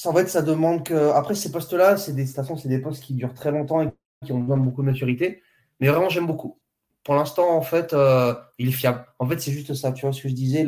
[0.05, 1.11] En fait, ça demande que.
[1.11, 3.89] Après, ces postes-là, c'est des stations, c'est des postes qui durent très longtemps et
[4.25, 5.41] qui ont besoin de beaucoup de maturité.
[5.79, 6.59] Mais vraiment, j'aime beaucoup
[7.03, 9.05] pour l'instant, en fait, euh, il est fiable.
[9.19, 9.91] En fait, c'est juste ça.
[9.91, 10.65] Tu vois ce que je disais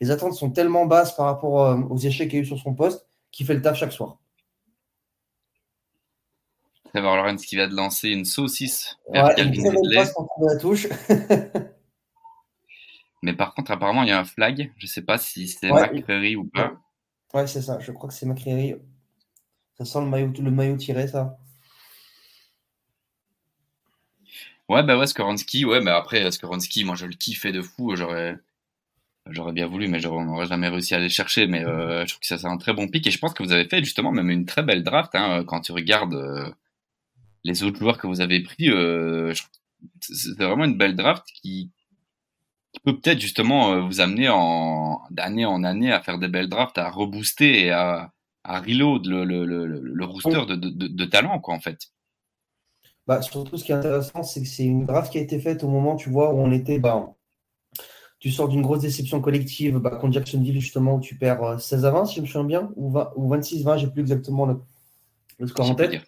[0.00, 2.58] les, attentes sont tellement basses par rapport euh, aux échecs qu'il y a eu sur
[2.58, 4.18] son poste qu'il fait le taf chaque soir.
[6.90, 9.72] Trevor Lawrence qui va de lancer une saucisse Calvin
[10.40, 10.88] la touche.
[13.22, 14.72] Mais par contre, apparemment, il y a un flag.
[14.76, 16.72] Je ne sais pas si c'est ouais, ou pas.
[17.34, 17.78] Ouais, c'est ça.
[17.80, 18.74] Je crois que c'est McCreary.
[19.78, 21.38] Ça sent le maillot, le maillot tiré, ça.
[24.68, 28.38] Ouais, bah ouais, Skoransky, ouais, mais après, Skoransky, moi je le kiffais de fou, j'aurais.
[29.30, 31.46] J'aurais bien voulu, mais j'aurais n'aurais jamais réussi à aller chercher.
[31.46, 33.42] Mais euh, je trouve que ça c'est un très bon pic et je pense que
[33.42, 36.50] vous avez fait justement même une très belle draft hein, quand tu regardes euh,
[37.44, 38.70] les autres joueurs que vous avez pris.
[38.70, 39.32] Euh,
[40.00, 41.70] c'est vraiment une belle draft qui,
[42.72, 46.78] qui peut peut-être justement vous amener en d'année en année à faire des belles drafts,
[46.78, 48.12] à rebooster et à,
[48.44, 51.92] à reload le, le, le, le rooster de, de, de talent quoi en fait.
[53.06, 55.64] Bah, surtout, ce qui est intéressant, c'est que c'est une draft qui a été faite
[55.64, 56.78] au moment, tu vois, où on était.
[56.78, 57.14] Bah,
[58.20, 61.88] tu sors d'une grosse déception collective bah, contre Jacksonville, justement, où tu perds 16 euh,
[61.88, 65.68] à 20, si je me souviens bien, ou, ou 26-20, j'ai plus exactement le, score
[65.70, 66.00] en tête.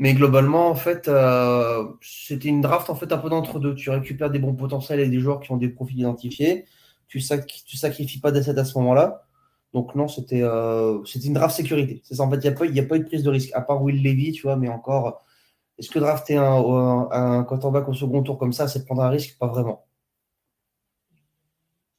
[0.00, 3.74] Mais globalement, en fait, euh, c'était une draft en fait un peu d'entre-deux.
[3.74, 6.64] Tu récupères des bons potentiels et des joueurs qui ont des profils identifiés.
[7.06, 9.26] Tu, sac tu sacrifies pas d'assets à ce moment-là.
[9.74, 12.00] Donc non, c'était euh, une draft sécurité.
[12.02, 12.22] C'est ça.
[12.22, 13.82] En fait, il n'y a, pas, a pas eu de prise de risque, à part
[13.82, 15.22] Will Levy, tu vois, mais encore
[15.78, 19.10] est-ce que drafter un, un, un quarterback au second tour comme ça, c'est prendre un
[19.10, 19.36] risque?
[19.38, 19.86] Pas vraiment.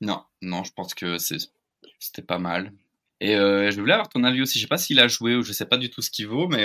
[0.01, 2.73] Non, non, je pense que c'était pas mal.
[3.19, 4.57] Et euh, je voulais avoir ton avis aussi.
[4.57, 6.47] Je sais pas s'il a joué ou je sais pas du tout ce qu'il vaut,
[6.47, 6.63] mais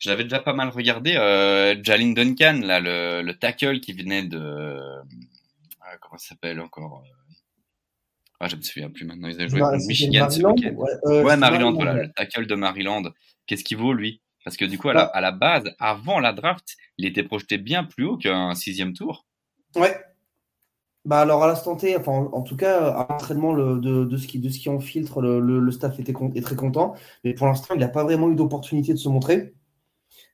[0.00, 1.14] je l'avais déjà pas mal regardé.
[1.16, 4.80] Euh, Jalin Duncan, là, le, tackle qui venait de.
[5.80, 7.04] Ah, comment ça s'appelle encore
[8.42, 9.28] ah, je me souviens plus maintenant.
[9.28, 10.74] Ils ont joué contre Michigan ce week-end.
[11.04, 13.02] Ouais, Maryland, voilà, le tackle de Maryland.
[13.46, 14.22] Qu'est-ce qu'il vaut, lui?
[14.46, 18.06] Parce que du coup, à la, base, avant la draft, il était projeté bien plus
[18.06, 19.26] haut qu'un sixième tour.
[19.76, 19.94] Ouais.
[21.04, 24.48] Bah alors à l'instant T, enfin, en, tout cas, à l'entraînement de, ce qui, de
[24.48, 26.94] ce qui en filtre, le, staff était est très content.
[27.24, 29.52] Mais pour l'instant, il n'a pas vraiment eu d'opportunité de se montrer.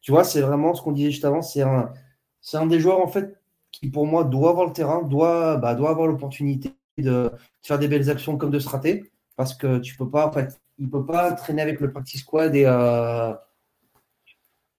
[0.03, 1.43] Tu vois, c'est vraiment ce qu'on disait juste avant.
[1.43, 1.93] C'est un,
[2.41, 3.41] c'est un des joueurs, en fait,
[3.73, 7.31] qui pour moi doit avoir le terrain, doit, bah, doit avoir l'opportunité de
[7.63, 9.11] faire des belles actions comme de se rater.
[9.37, 12.55] Parce que tu peux pas, en fait, il peut pas traîner avec le practice squad
[12.55, 13.35] et, euh,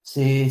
[0.02, 0.48] c'est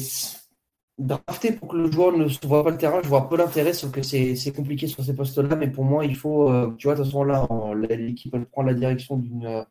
[0.97, 3.73] drafter pour que le joueur ne se voit pas le terrain, je vois peu l'intérêt,
[3.73, 6.95] sauf que c'est compliqué sur ces postes-là, mais pour moi, il faut, euh, tu vois,
[6.95, 7.47] de toute façon, là,
[7.89, 9.65] l'équipe prend la direction d'une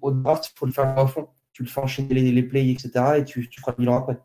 [0.00, 1.28] haute draft, il faut le faire à fond.
[1.52, 4.18] Tu le fais enchaîner les, les plays, etc., et tu, tu feras le bilan après.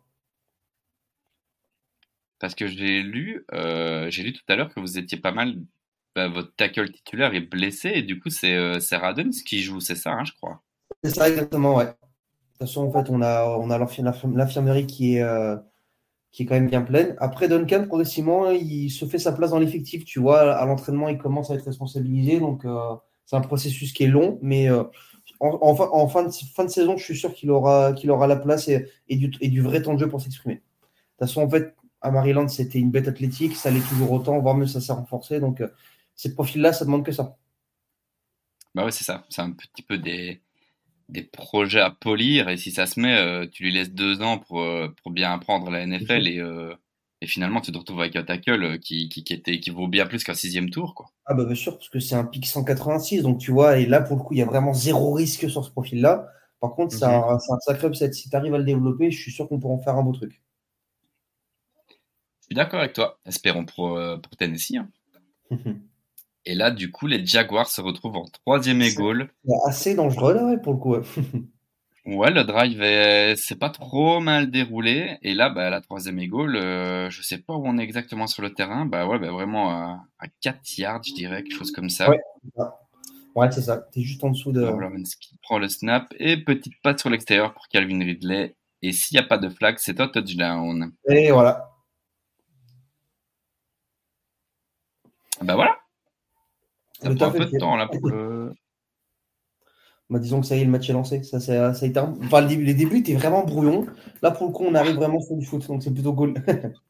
[2.44, 5.56] Parce que j'ai lu, euh, j'ai lu tout à l'heure que vous étiez pas mal,
[6.14, 9.96] bah, votre tackle titulaire est blessé, et du coup, c'est euh, Radens qui joue, c'est
[9.96, 10.62] ça, hein, je crois.
[11.06, 11.86] C'est ça, exactement, ouais.
[11.86, 13.78] De toute façon, en fait, on a,
[14.34, 15.56] l'infirmerie qui est, euh,
[16.34, 17.16] qui est quand même bien pleine.
[17.20, 20.04] Après, Duncan, progressivement, il se fait sa place dans l'effectif.
[20.04, 22.42] Tu vois, à l'entraînement, il commence à être responsabilisé.
[22.42, 22.78] Donc, euh,
[23.26, 24.38] c'est un processus qui est long.
[24.42, 24.68] Mais
[25.40, 25.76] en,
[26.10, 29.16] fin, de, fin de saison, je suis sûr qu'il aura, qu'il aura la place et
[29.16, 30.56] du vrai temps de jeu pour s'exprimer.
[30.56, 31.74] De toute façon, en fait,
[32.04, 33.56] à Maryland, c'était une bête athlétique.
[33.56, 35.40] Ça l'est toujours autant, voire mieux, ça s'est renforcé.
[35.40, 35.64] Donc,
[36.16, 37.38] ces profils-là, ça demande que ça.
[38.76, 39.26] Bah ouais, c'est ça.
[39.30, 40.42] C'est un petit peu des
[41.10, 44.40] des projets à polir et si ça se met, euh, tu lui laisses deux ans
[44.40, 46.76] pour, euh, pour bien apprendre la NFL et, euh,
[47.22, 50.08] et finalement tu te retrouves avec un tackle qui, qui, qui, était, qui vaut bien
[50.08, 50.96] plus qu'un sixième tour.
[50.96, 51.12] Quoi.
[51.26, 54.02] Ah bah bien sûr, parce que c'est un pic 186, donc tu vois, et là
[54.02, 56.28] pour le coup il y a vraiment zéro risque sur ce profil-là.
[56.60, 57.06] Par contre, c'est Mhm.
[57.06, 58.12] un, c'est un sacré upset.
[58.14, 60.14] Si tu arrives à le développer, je suis sûr qu'on pourra en faire un beau
[60.14, 60.42] truc.
[62.54, 63.18] Suis d'accord avec toi.
[63.26, 64.76] Espérons pour, euh, pour Tennessee.
[64.78, 64.88] hein.
[66.46, 69.32] Et là, du coup, les Jaguars se retrouvent en troisième et goal.
[69.66, 70.94] Assez dangereux, là, ouais, pour le coup.
[72.06, 72.30] ouais.
[72.30, 75.18] Le drive est- c'est pas trop mal déroulé.
[75.24, 78.28] Et là, bah, la troisième et goal, euh, je sais pas où on est exactement
[78.28, 78.86] sur le terrain.
[78.86, 82.08] Bah ouais, bah, vraiment à, à 4 yards, je dirais, quelque chose comme ça.
[82.08, 82.20] Ouais.
[83.36, 83.84] Ouais, c'est ça.
[83.92, 84.64] Tu es juste en dessous de.
[85.20, 88.54] Qui prend le snap et petite passe sur l'extérieur pour Calvin Ridley.
[88.84, 90.92] Et s'il n'y a pas de flag, c'est un touchdown.
[91.10, 91.72] Et voilà.
[95.44, 95.78] Bah voilà,
[97.04, 98.52] ça prend un peu de temps là pour le...
[100.10, 101.24] Bah, disons que ça y est, le match est lancé.
[101.24, 103.86] Ça, ça, ça a été un- enfin, les débuts étaient vraiment brouillons.
[104.22, 106.34] Là, pour le coup, on arrive vraiment sur du foot, donc c'est plutôt cool.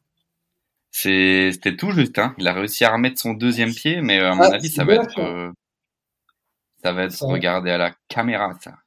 [0.90, 2.34] C'est- C'était tout juste, hein.
[2.38, 4.76] Il a réussi à remettre son deuxième pied, mais euh, à mon Ah, avis, c'est
[4.76, 5.20] ça va être, ça.
[5.20, 5.52] euh,
[6.84, 7.26] ça va être Ça.
[7.26, 8.78] regardé à la caméra, ça.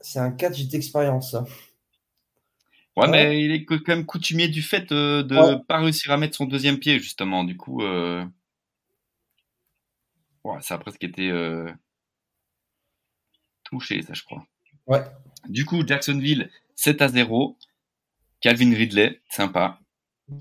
[0.00, 1.44] c'est un catch d'expérience, ça.
[2.96, 3.10] Ouais, Ouais.
[3.10, 5.64] mais il est quand même coutumier du fait euh, de Ouais.
[5.66, 7.42] pas réussir à mettre son deuxième pied, justement.
[7.44, 8.24] Du coup, euh...
[10.60, 11.70] ça a presque été euh,
[13.64, 14.46] touché, ça, je crois.
[14.86, 15.02] Ouais.
[15.48, 17.56] Du coup, Jacksonville, 7 à 0.
[18.40, 19.80] Calvin Ridley, sympa.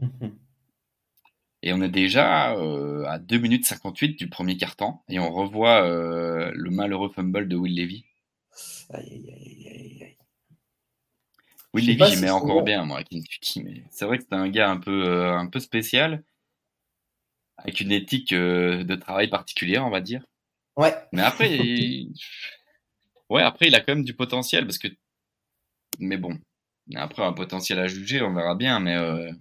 [1.65, 5.01] Et on est déjà euh, à 2 minutes 58 du premier quart-temps.
[5.07, 8.03] Et on revoit euh, le malheureux fumble de Will Levy.
[8.89, 10.17] Aïe, aïe, aïe, aïe, aïe.
[11.73, 13.63] Will Levy, si c'est encore bien, moi, à Kentucky.
[13.63, 16.21] Mais c'est vrai que c'est un gars un peu, euh, un peu spécial.
[17.57, 20.25] Avec une éthique euh, de travail particulière, on va dire.
[20.75, 20.93] Ouais.
[21.11, 22.13] Mais après, il...
[23.29, 24.87] ouais, après, il a quand même du potentiel parce que,
[25.99, 26.37] mais bon,
[26.95, 29.31] après, un potentiel à juger, on verra bien, mais euh...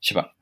[0.00, 0.34] je sais pas.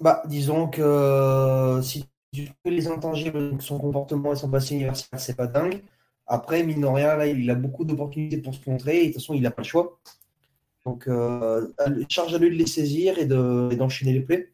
[0.00, 4.74] Bah, disons que euh, si tu fais les intangibles, donc son comportement et son passé
[4.74, 5.82] universitaire, c'est pas dingue.
[6.26, 9.20] Après, mine de rien, là, il a beaucoup d'opportunités pour se montrer et de toute
[9.20, 10.00] façon, il n'a pas le choix.
[10.86, 11.66] Donc, euh,
[12.08, 14.50] charge à lui de les saisir et de- et d'enchaîner les plays.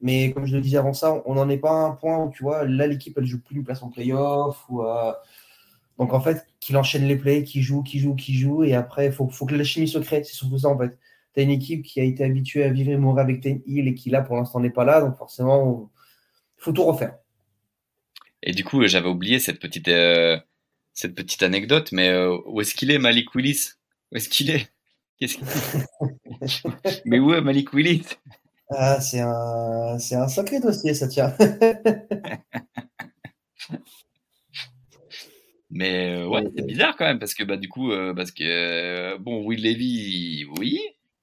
[0.00, 2.30] Mais comme je le disais avant ça, on n'en est pas à un point où,
[2.30, 4.64] tu vois, là, l'équipe, elle joue plus une place en playoff.
[4.68, 5.12] Ou, euh,
[5.98, 8.64] Donc, en fait, qu'il enchaîne les plays, qu'il joue, qu'il joue, qu'il joue.
[8.64, 10.22] Et après, il faut, faut que la chimie se crée.
[10.24, 10.98] C'est surtout ça, en fait.
[11.34, 13.88] Tu as une équipe qui a été habituée à vivre et mourir avec Ten Hill
[13.88, 15.00] et qui, là, pour l'instant, n'est pas là.
[15.00, 15.90] Donc, forcément,
[16.58, 17.16] il faut tout refaire.
[18.42, 20.38] Et du coup, j'avais oublié cette petite, euh,
[20.92, 22.14] cette petite anecdote, mais
[22.46, 23.70] où est-ce qu'il est, Malik Willis?
[24.12, 24.68] Où est-ce qu'il est?
[25.18, 25.38] Qu'est-ce
[27.06, 28.04] Mais où est Malik Willis?
[28.70, 31.32] Ah, c'est un, c'est un sacré dossier, ça tient.
[35.70, 38.44] Mais euh, ouais, c'est bizarre quand même parce que bah du coup, euh, parce que
[38.44, 40.80] euh, bon, Will Levy, oui,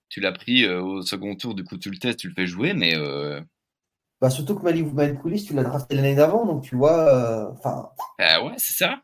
[0.10, 2.46] tu l'as pris euh, au second tour, du coup tu le testes, tu le fais
[2.46, 2.94] jouer, mais
[4.22, 8.44] Bah, surtout que Malik Willis, tu l'as drafté l'année d'avant, donc tu vois, enfin, ah
[8.44, 9.02] ouais, c'est ça.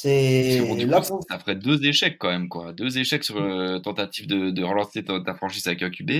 [0.00, 4.50] C'est pour- ça ferait deux échecs quand même quoi, deux échecs sur euh, tentative de,
[4.50, 6.10] de relancer ta, ta franchise avec un QB.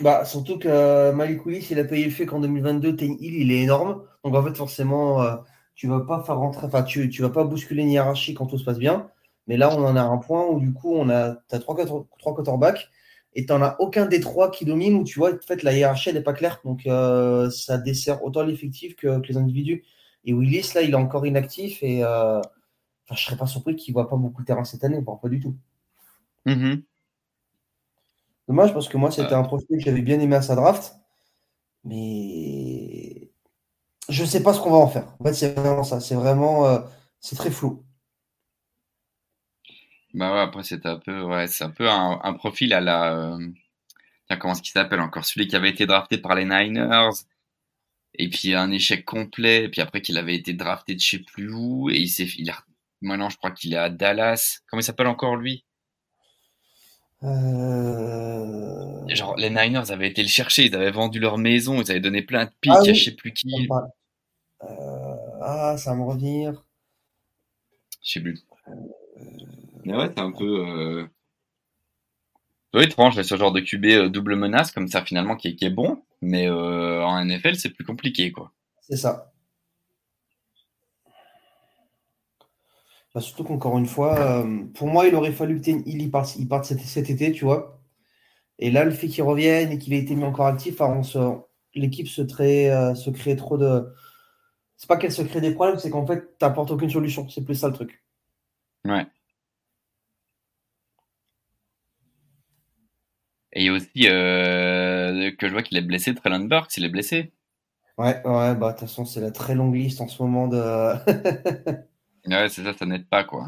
[0.00, 3.34] Bah, surtout que euh, Malik Willis, il a payé le fait qu'en 2022, Ten Hill,
[3.34, 4.02] il est énorme.
[4.24, 5.36] Donc, en fait, forcément, euh,
[5.74, 8.56] tu vas pas faire rentrer, enfin, tu, tu vas pas bousculer une hiérarchie quand tout
[8.58, 9.10] se passe bien.
[9.46, 11.76] Mais là, on en a un point où, du coup, on a, t'as trois,
[12.18, 12.88] trois quarterbacks
[13.34, 16.08] et t'en as aucun des trois qui domine où, tu vois, en fait, la hiérarchie,
[16.08, 16.60] elle n'est pas claire.
[16.64, 19.84] Donc, euh, ça dessert autant l'effectif que, que les individus.
[20.24, 22.40] Et Willis, là, il est encore inactif et, euh,
[23.12, 25.56] je serais pas surpris qu'il voit pas beaucoup de terrain cette année, pas du tout.
[26.46, 26.84] Mhm.
[28.48, 29.38] Dommage parce que moi, c'était Euh.
[29.38, 30.94] un prospect que j'avais bien aimé à sa draft.
[31.84, 33.30] Mais
[34.08, 35.06] je sais pas ce qu'on va en faire.
[35.20, 36.00] En fait, c'est vraiment ça.
[36.00, 36.66] C'est vraiment.
[36.66, 36.80] euh,
[37.20, 37.84] c'est très flou.
[40.14, 43.14] Bah ouais, après c'est un peu, ouais, c'est un peu un, un profil à la,
[43.36, 43.48] euh,
[44.28, 47.10] tiens, comment est-ce qu'il s'appelle encore, celui qui avait été drafté par les Niners.
[48.14, 51.18] Et puis un échec complet, et puis après qu'il avait été drafté de je sais
[51.18, 52.56] plus où, et il s'est, il a,
[53.00, 54.60] maintenant je crois qu'il est à Dallas.
[54.68, 55.64] Comment il s'appelle encore lui?
[57.22, 62.00] Euh, Genre, les Niners avaient été le chercher, ils avaient vendu leur maison, ils avaient
[62.00, 63.68] donné plein de pics Ah à je sais plus qui.
[64.62, 66.64] Euh, ah, ça va me revenir.
[68.02, 68.44] Je sais plus.
[69.84, 71.06] Mais ouais, c'est un peu, euh...
[72.72, 75.64] peu étrange, ce genre de QB euh, double menace comme ça, finalement, qui est, qui
[75.64, 76.02] est bon.
[76.22, 78.52] Mais euh, en NFL, c'est plus compliqué, quoi.
[78.80, 79.32] C'est ça.
[83.14, 86.10] Bah, surtout qu'encore une fois, euh, pour moi, il aurait fallu que Ten Hill il
[86.10, 87.80] parte, il parte cet, cet été, tu vois.
[88.58, 91.02] Et là, le fait qu'il revienne et qu'il ait été mis encore actif, enfin, on
[91.04, 91.38] se-
[91.74, 93.86] l'équipe se crée, euh, se crée trop de.
[94.76, 97.28] C'est pas qu'elle se crée des problèmes, c'est qu'en fait, t'apportes aucune solution.
[97.28, 98.02] C'est plus ça le truc.
[98.84, 99.06] Ouais.
[103.52, 106.84] Et il y a aussi euh, que je vois qu'il est blessé, Traylon Burks, il
[106.84, 107.32] est blessé.
[107.98, 110.56] Ouais, ouais, bah de toute façon, c'est la très longue liste en ce moment de.
[112.26, 113.46] ouais, c'est ça, ça n'aide pas, quoi.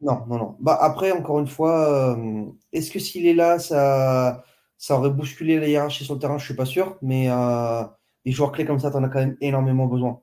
[0.00, 0.56] Non, non, non.
[0.60, 4.44] Bah après, encore une fois, euh, est-ce que s'il est là, ça,
[4.78, 6.38] ça aurait bousculé la hiérarchie sur le terrain?
[6.38, 7.84] Je suis pas sûr, mais euh,
[8.24, 10.20] des joueurs clés comme ça, tu en as quand même énormément besoin.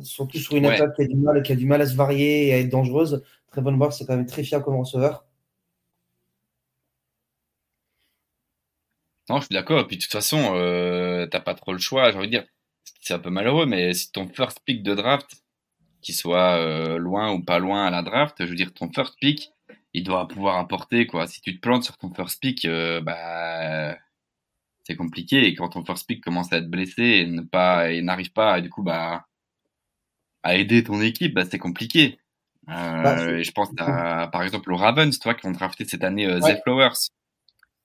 [0.00, 2.48] Surtout sur une attaque qui a, du mal, qui a du mal à se varier
[2.48, 3.22] et à être dangereuse.
[3.50, 5.26] Très bonne c'est quand même très fiable comme receveur.
[9.28, 9.80] Non, je suis d'accord.
[9.80, 12.10] Et puis de toute façon, euh, t'as pas trop le choix.
[12.10, 12.44] J'ai envie de dire,
[13.00, 15.36] c'est un peu malheureux, mais si ton first pick de draft,
[16.00, 19.16] qui soit euh, loin ou pas loin à la draft, je veux dire, ton first
[19.20, 19.52] pick,
[19.94, 21.26] il doit pouvoir apporter quoi.
[21.26, 23.96] Si tu te plantes sur ton first pick, euh, bah
[24.84, 25.46] c'est compliqué.
[25.46, 28.58] Et quand ton first pick commence à être blessé et ne pas et n'arrive pas,
[28.58, 29.26] et du coup bah
[30.42, 32.18] à aider ton équipe, bah c'est compliqué.
[32.68, 36.26] Euh, bah, je pense à, par exemple au Ravens, toi qui ont drafté cette année
[36.26, 37.10] euh, Flowers.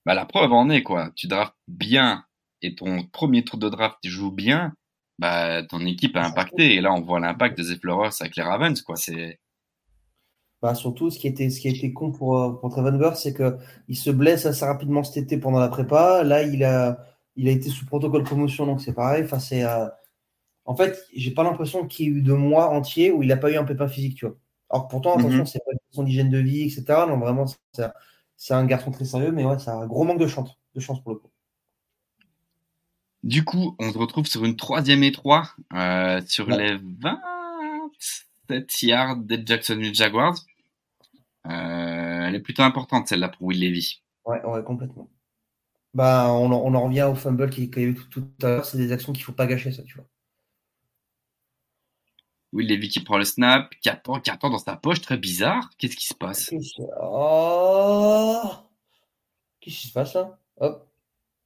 [0.08, 1.12] Bah la preuve en est quoi.
[1.18, 2.24] Tu draftes bien
[2.62, 4.74] et ton premier tour de draft joue bien,
[5.20, 6.76] bah ton équipe a impacté.
[6.76, 8.96] Et là on voit l'impact de The Flowers avec les Ravens quoi.
[8.96, 9.38] C'est
[10.62, 13.36] bah, surtout, ce qui était, ce qui a été con pour, euh, pour Burr, c'est
[13.36, 16.24] qu'il se blesse assez rapidement cet été pendant la prépa.
[16.24, 16.98] Là, il a,
[17.36, 19.24] il a été sous protocole promotion, donc c'est pareil.
[19.24, 19.88] Enfin, c'est, euh,
[20.66, 23.38] En fait, j'ai pas l'impression qu'il y ait eu de mois entiers où il n'a
[23.38, 24.36] pas eu un pépin physique, tu vois.
[24.72, 25.26] Alors pourtant, mhm.
[25.26, 26.86] attention, c'est pas une question d'hygiène de vie, etc.
[27.08, 27.46] Non, vraiment,
[28.38, 31.02] c'est un garçon très sérieux, mais ouais, c'est un gros manque de chance, de chance
[31.02, 31.32] pour le coup.
[33.24, 39.18] Du coup, on se retrouve sur une troisième et trois euh, sur les 27 yards
[39.18, 40.38] des Jacksonville Jaguars.
[41.48, 44.04] Euh, elle est plutôt importante celle-là pour Will Levy.
[44.26, 45.10] Ouais, ouais, complètement.
[45.94, 48.66] Bah, on, on en revient au fumble qui, a eu tout, à l'heure.
[48.66, 50.06] C'est des actions qu'il faut pas gâcher, ça, tu vois.
[52.58, 55.70] Will Levy qui prend le snap, qui attend, qui attend dans sa poche, très bizarre.
[55.78, 56.52] Qu'est-ce qui se passe?
[57.00, 58.42] Oh
[59.62, 60.40] Qu'est-ce qui se passe là?
[60.60, 60.92] Hop.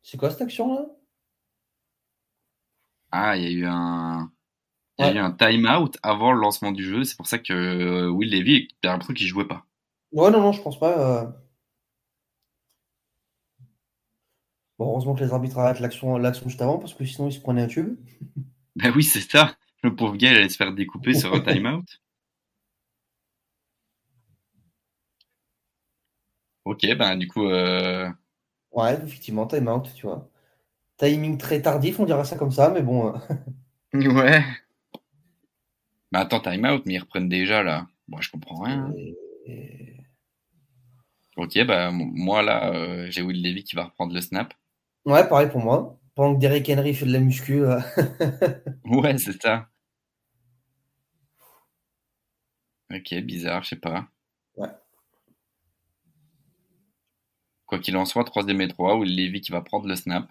[0.02, 0.86] C'est quoi cette action là?
[3.12, 4.32] Ah, il y a eu un.
[5.00, 7.04] Il y a eu un time-out avant le lancement du jeu.
[7.04, 9.66] C'est pour ça que euh, Will Levy, a l'impression qu'il jouait pas.
[10.14, 10.98] Ouais, non, non, je pense pas.
[10.98, 11.26] Euh.
[14.80, 17.42] Bon, heureusement que les arbitres arrêtent l'action, l'action juste avant, parce que sinon ils se
[17.42, 17.98] prenaient un tube.
[18.78, 19.58] Ben oui, c'est ça.
[19.84, 21.86] Le pauvre gars, il allait se faire découper sur un timeout.
[26.66, 27.48] Ok, ben du coup.
[27.48, 28.10] Euh...
[28.72, 30.30] Ouais, effectivement, timeout, tu vois.
[30.98, 33.16] Timing très tardif, on dirait ça comme ça, mais bon.
[33.16, 33.18] Euh.
[34.14, 34.44] ouais.
[36.12, 37.88] Mais attends, timeout, mais ils reprennent déjà là.
[38.08, 38.94] Moi, je comprends rien.
[41.38, 44.54] Ok, bah moi là, euh, j'ai Will Levy qui va reprendre le snap.
[45.06, 45.98] Ouais, pareil pour moi.
[46.14, 47.64] Pendant que Derek Henry fait de la muscu.
[48.86, 49.71] Ouais, c'est ça.
[52.94, 54.08] Ok, bizarre, je sais pas.
[54.58, 54.68] Ouais.
[57.66, 60.30] Quoi qu'il en soit, troisième et trois, Will Levy qui va prendre le snap.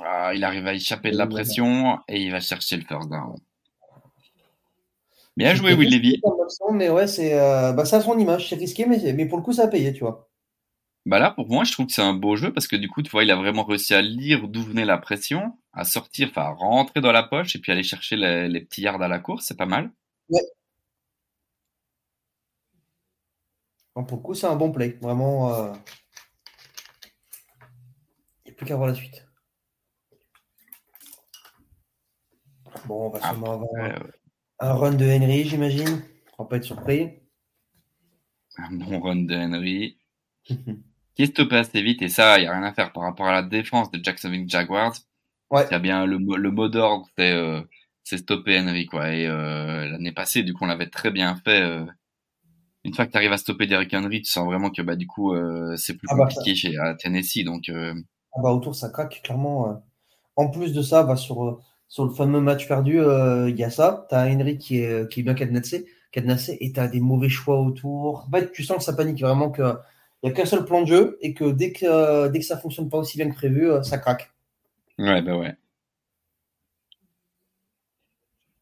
[0.00, 3.36] Ah, il arrive à échapper de la pression et il va chercher le first down.
[5.36, 6.20] Bien joué, Will Levy.
[6.72, 8.48] Mais ouais, c'est euh, bah, son image.
[8.48, 10.27] C'est risqué, mais, mais pour le coup, ça a payé, tu vois.
[11.08, 13.00] Bah là, pour moi, je trouve que c'est un beau jeu parce que du coup,
[13.00, 16.42] tu vois, il a vraiment réussi à lire d'où venait la pression, à sortir, enfin,
[16.42, 19.46] à rentrer dans la poche et puis aller chercher les, petits yards à la course.
[19.46, 19.90] C'est pas mal.
[20.28, 20.42] Ouais.
[23.94, 24.98] pour le coup, c'est un bon play.
[25.00, 25.54] Vraiment.
[25.54, 25.72] Euh,
[28.44, 29.26] il n'y a plus qu'à voir la suite.
[32.86, 34.02] Bon, on va sûrement avoir
[34.58, 36.02] un, run de Henry, j'imagine.
[36.36, 37.22] On va pas être surpris.
[38.58, 39.98] Un bon run de Henry.
[41.18, 43.26] qui est stoppé assez vite, et ça, il n'y a rien à faire par rapport
[43.26, 44.94] à la défense de Jacksonville Jaguars.
[45.50, 45.66] Ouais.
[45.68, 47.60] Il y a bien le, le mot d'ordre, c'est euh,
[48.04, 49.12] stopper Henry, quoi.
[49.12, 51.60] Et euh, l'année passée, du coup, on l'avait très bien fait.
[51.60, 51.84] Euh,
[52.84, 55.08] une fois que tu arrives à stopper Derrick Henry, tu sens vraiment que bah, du
[55.08, 57.42] coup, euh, c'est plus ah bah, compliqué chez à Tennessee.
[57.44, 59.82] Donc, ah bah, autour, ça craque, clairement.
[60.36, 64.06] En plus de ça, bah, sur sur le fameux match perdu, il y a ça.
[64.08, 67.28] Tu as Henry qui est, qui est bien cadenassé, cadenassé et tu as des mauvais
[67.28, 68.28] choix autour.
[68.28, 69.64] En fait, tu sens que ça panique vraiment qu'il
[70.22, 72.58] n'y a qu'un seul plan de jeu et que dès que, euh, dès que ça
[72.58, 74.32] fonctionne pas aussi bien que prévu, euh, ça craque.
[74.98, 75.54] Ouais, bah ouais.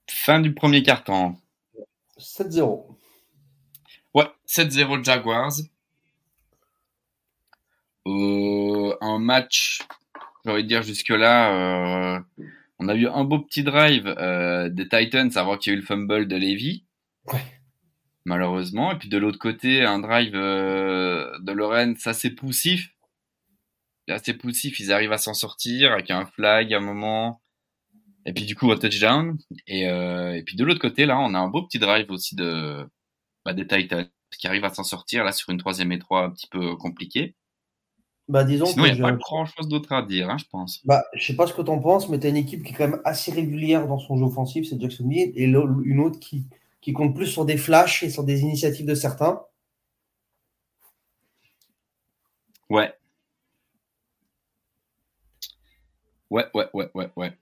[0.09, 1.37] Fin du premier carton.
[2.19, 2.87] 7-0.
[4.15, 5.53] Ouais, 7-0 Jaguars.
[8.07, 9.81] un match,
[10.45, 12.23] j'ai envie de dire jusque-là,
[12.79, 15.81] on a eu un beau petit drive euh, des Titans avant qu'il y ait eu
[15.81, 16.85] le fumble de Levy.
[18.27, 18.91] Malheureusement.
[18.91, 22.91] Et puis de l'autre côté, un drive euh, de Lorenz assez poussif.
[24.09, 24.81] Assez poussif.
[24.81, 27.41] Ils arrivent à s'en sortir avec un flag à un moment.
[28.27, 29.39] Et puis du coup, un touchdown.
[29.69, 32.35] Et, euh, et puis de l'autre côté, là, on a un beau petit drive aussi
[32.35, 32.85] de,
[33.45, 36.31] bah, des Titans qui arrivent à s'en sortir là sur une troisième et trois un
[36.31, 37.37] petit peu compliquée.
[38.27, 40.85] Bah, disons Sinon, il n'y a pas grand-chose d'autre à dire, hein, je pense.
[40.85, 42.73] bah, je sais pas ce que tu en penses, mais tu as une équipe qui
[42.73, 46.45] est quand même assez régulière dans son jeu offensif, c'est Jacksonville, et une autre qui,
[46.87, 49.43] qui compte plus sur des flashs et sur des initiatives de certains.
[52.71, 52.97] Ouais.
[56.31, 57.37] Ouais, ouais, ouais, ouais, ouais.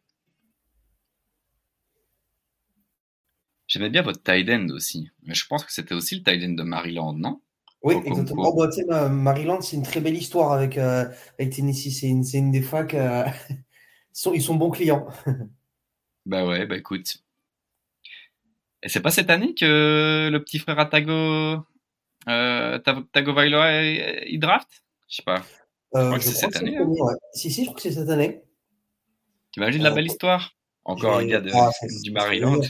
[3.67, 5.11] J'aimais bien votre tight end aussi.
[5.23, 7.43] Mais je pense que c'était aussi le tight end de Maryland, non?
[7.83, 8.55] Oui, exactement.
[8.55, 11.07] Bah, tu sais, ma- Maryland, c'est une très belle histoire avec, euh,
[11.39, 11.91] avec Tennessee.
[12.01, 12.95] C'est une, une des facs.
[12.95, 13.57] euh, ils,
[14.13, 15.07] sont, ils sont bons clients.
[16.27, 17.24] Bah ouais, bah écoute.
[18.85, 21.65] Et c'est pas cette année que le petit frère à Tago,
[22.29, 24.69] euh, Ta- Tagovailoa, il il draft?
[25.09, 25.43] Je sais pas.
[25.97, 26.85] Euh, crois que je c'est cette année, hein.
[26.85, 27.15] ouais.
[27.33, 28.43] Si, si, je crois que c'est cette année.
[29.53, 30.55] T'imagines la Euh, belle histoire?
[30.85, 31.71] Encore un gars de, ah,
[32.03, 32.61] du Maryland.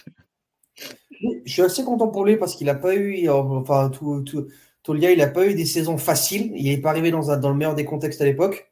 [1.44, 4.46] Je suis assez content pour lui parce qu'il n'a pas eu, euh, enfin, tout, tout,
[4.84, 6.52] Tolia, il n'a pas eu des saisons faciles.
[6.54, 8.70] Il n'est pas arrivé dans, un, dans le meilleur des contextes à l'époque.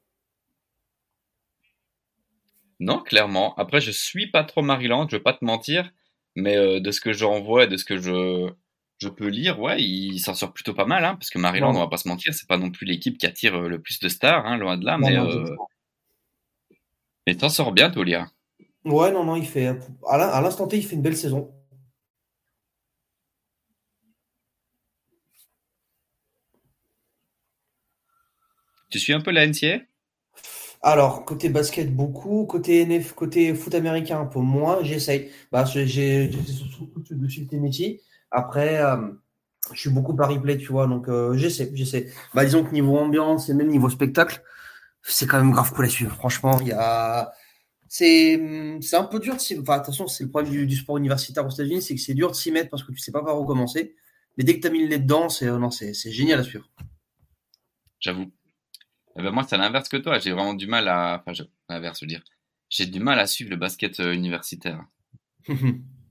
[2.78, 3.54] Non, clairement.
[3.56, 5.90] Après, je suis pas trop Maryland, je vais pas te mentir,
[6.34, 8.50] mais euh, de ce que j'en vois et de ce que je,
[8.98, 11.78] je peux lire, ouais, il s'en sort plutôt pas mal, hein, parce que Maryland, Non.
[11.80, 13.98] on va pas se mentir, c'est pas non plus l'équipe qui attire euh, le plus
[14.00, 15.56] de stars, hein, loin de là, Non, mais non, euh,
[17.26, 18.30] mais t'en sors bien, Tolia.
[18.84, 19.76] Ouais, non, non, il fait.
[20.08, 21.52] À l'instant T, il fait une belle saison.
[28.90, 29.80] Tu suis un peu la NCA?
[30.82, 32.44] Alors, côté basket, beaucoup.
[32.46, 34.82] Côté NF, côté foot américain, un peu moins.
[34.82, 35.30] J'essaye.
[35.52, 38.00] Bah, j'ai surtout de suivre Tennessee.
[38.32, 38.96] Après, euh,
[39.72, 40.88] je suis beaucoup par replay, tu vois.
[40.88, 42.08] Donc, euh, j'essaie, j'essaie.
[42.34, 44.42] Bah, disons que niveau ambiance et même niveau spectacle,
[45.02, 46.14] c'est quand même grave cool à suivre.
[46.16, 47.32] Franchement, il y a.
[47.88, 48.34] C'est
[48.94, 49.60] un peu dur de.
[49.60, 52.36] Enfin, attention, c'est le problème du, sport universitaire aux États-Unis, c'est que c'est dur de
[52.36, 53.94] s'y mettre parce que tu sais pas par où commencer.
[54.36, 56.68] Mais dès que tu as mis le nez dedans, c'est euh, génial à suivre.
[58.00, 58.32] J'avoue.
[59.16, 61.44] Eh ben, moi, c'est l'inverse que toi, j'ai vraiment du mal à, enfin, je...
[61.70, 62.22] l'inverse, je veux dire.
[62.68, 64.84] J'ai du mal à suivre le basket euh, universitaire.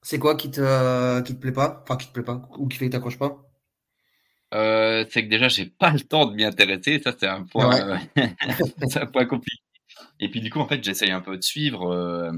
[0.00, 1.80] C'est quoi qui te, qui te plaît pas?
[1.82, 2.48] Enfin, qui te plaît pas?
[2.56, 3.50] Ou qui fait que t'accroches pas?
[4.54, 7.00] Euh, c'est que déjà, j'ai pas le temps de m'y intéresser.
[7.02, 7.96] Ça, c'est un point, euh,
[8.86, 9.62] c'est un point compliqué.
[10.20, 11.90] Et puis, du coup, en fait, j'essaye un peu de suivre.
[11.92, 12.32] euh,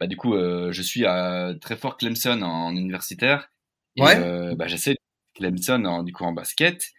[0.00, 3.50] bah, du coup, euh, je suis à très fort Clemson en, en universitaire.
[3.96, 4.16] Et Ouais.
[4.16, 4.96] euh, bah, j'essaie
[5.34, 6.90] Clemson en, du coup, en basket.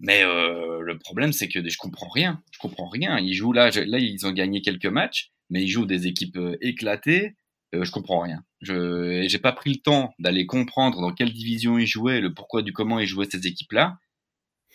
[0.00, 2.42] Mais euh, le problème, c'est que je comprends rien.
[2.52, 3.18] Je comprends rien.
[3.18, 6.36] Ils jouent là, je- là, ils ont gagné quelques matchs, mais ils jouent des équipes
[6.36, 7.34] euh, éclatées.
[7.74, 8.42] Euh, je comprends rien.
[8.60, 12.62] Je j'ai pas pris le temps d'aller comprendre dans quelle division ils jouaient, le pourquoi
[12.62, 13.98] du comment ils jouaient ces équipes-là.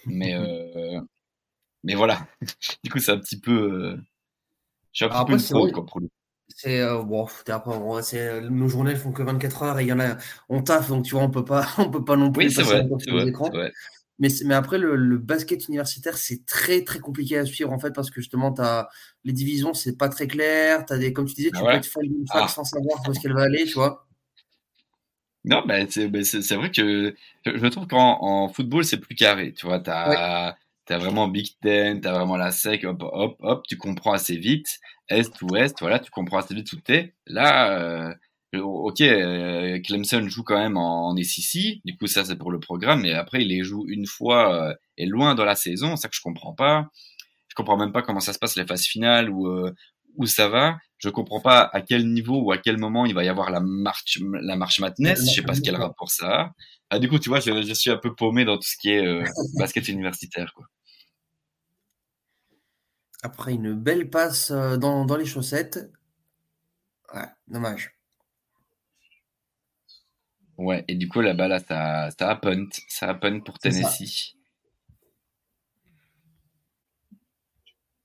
[0.06, 1.02] Mais euh,
[1.84, 2.28] mais voilà.
[2.84, 3.98] du coup, c'est un petit peu.
[4.94, 5.88] je suis un petit peu une fraude pour.
[6.56, 7.74] C'est euh, bon, après,
[8.50, 10.18] nos journées font que 24 heures et il y en a,
[10.50, 12.84] on taffe donc tu vois, on peut pas, on peut pas non plus Oui, vrai,
[13.12, 13.72] vrai, c'est vrai.
[14.22, 17.92] Mais, mais après, le, le basket universitaire, c'est très, très compliqué à suivre, en fait,
[17.94, 18.88] parce que justement, t'as,
[19.26, 20.86] les divisions, c'est pas très clair.
[20.86, 21.72] T'as des, comme tu disais, Ah tu ouais.
[21.74, 22.48] peux être fan d'une fac Ah.
[22.48, 24.08] sans savoir où est-ce qu'elle va aller, tu vois.
[25.44, 26.08] Non, ben c'est
[26.44, 27.16] c'est vrai que
[27.46, 29.54] je trouve qu'en en football c'est plus carré.
[29.54, 30.56] Tu vois, t'as
[30.86, 34.80] t'as vraiment Big Ten, t'as vraiment la SEC, hop hop hop, tu comprends assez vite.
[35.10, 37.16] Est ouest, voilà, tu comprends assez vite où t'es.
[37.26, 38.14] Là, euh,
[38.60, 43.02] ok, euh, Clemson joue quand même en, SEC, du coup ça c'est pour le programme,
[43.02, 46.16] mais après il les joue une fois euh, et loin dans la saison, ça que
[46.16, 46.90] je comprends pas.
[47.48, 49.74] Je comprends même pas comment ça se passe les phases finales ou euh,
[50.18, 50.78] où ça va.
[50.98, 53.60] Je comprends pas à quel niveau ou à quel moment il va y avoir la
[53.62, 55.30] marche, la marche madness.
[55.30, 56.52] Je sais pas ce quel rapport ça a.
[56.90, 58.90] Ah, du coup, tu vois, je, je suis un peu paumé dans tout ce qui
[58.90, 59.24] est euh,
[59.58, 60.66] basket universitaire, quoi.
[63.24, 65.92] Après une belle passe dans, dans les chaussettes.
[67.14, 68.01] Ouais, dommage.
[70.62, 72.70] Ouais, et du coup, là-bas, là, ça, ça a punt.
[72.88, 73.58] Ça a punt pour.
[73.58, 74.36] Tennessee.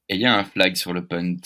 [0.09, 1.37] Et il y a un flag sur le punt.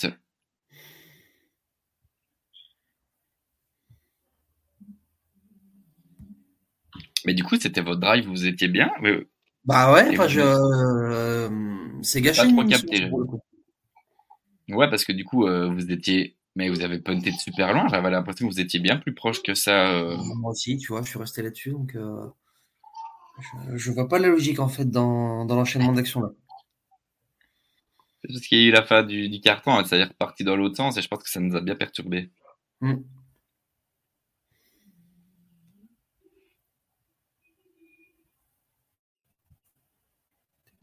[7.25, 8.89] Mais du coup, c'était votre drive, vous étiez bien.
[9.65, 11.49] Bah ouais, enfin, je, euh,
[12.01, 13.11] c'est gâché Pas trop capté.
[14.69, 16.37] Ouais, parce que du coup, euh, vous étiez.
[16.55, 17.87] Mais vous avez punté de super loin.
[17.89, 19.91] J'avais l'impression que vous étiez bien plus proche que ça.
[19.93, 20.17] euh.
[20.17, 22.27] Moi aussi, tu vois, je suis resté là-dessus, donc euh,
[23.39, 26.31] je, je vois pas la logique en fait dans, dans l'enchaînement d'actions là.
[28.27, 30.55] Parce qu'il y a eu la fin du, du carton, hein, ça est reparti dans
[30.55, 32.31] l'autre sens et je pense que ça nous a bien perturbé.
[32.81, 32.95] Hmm.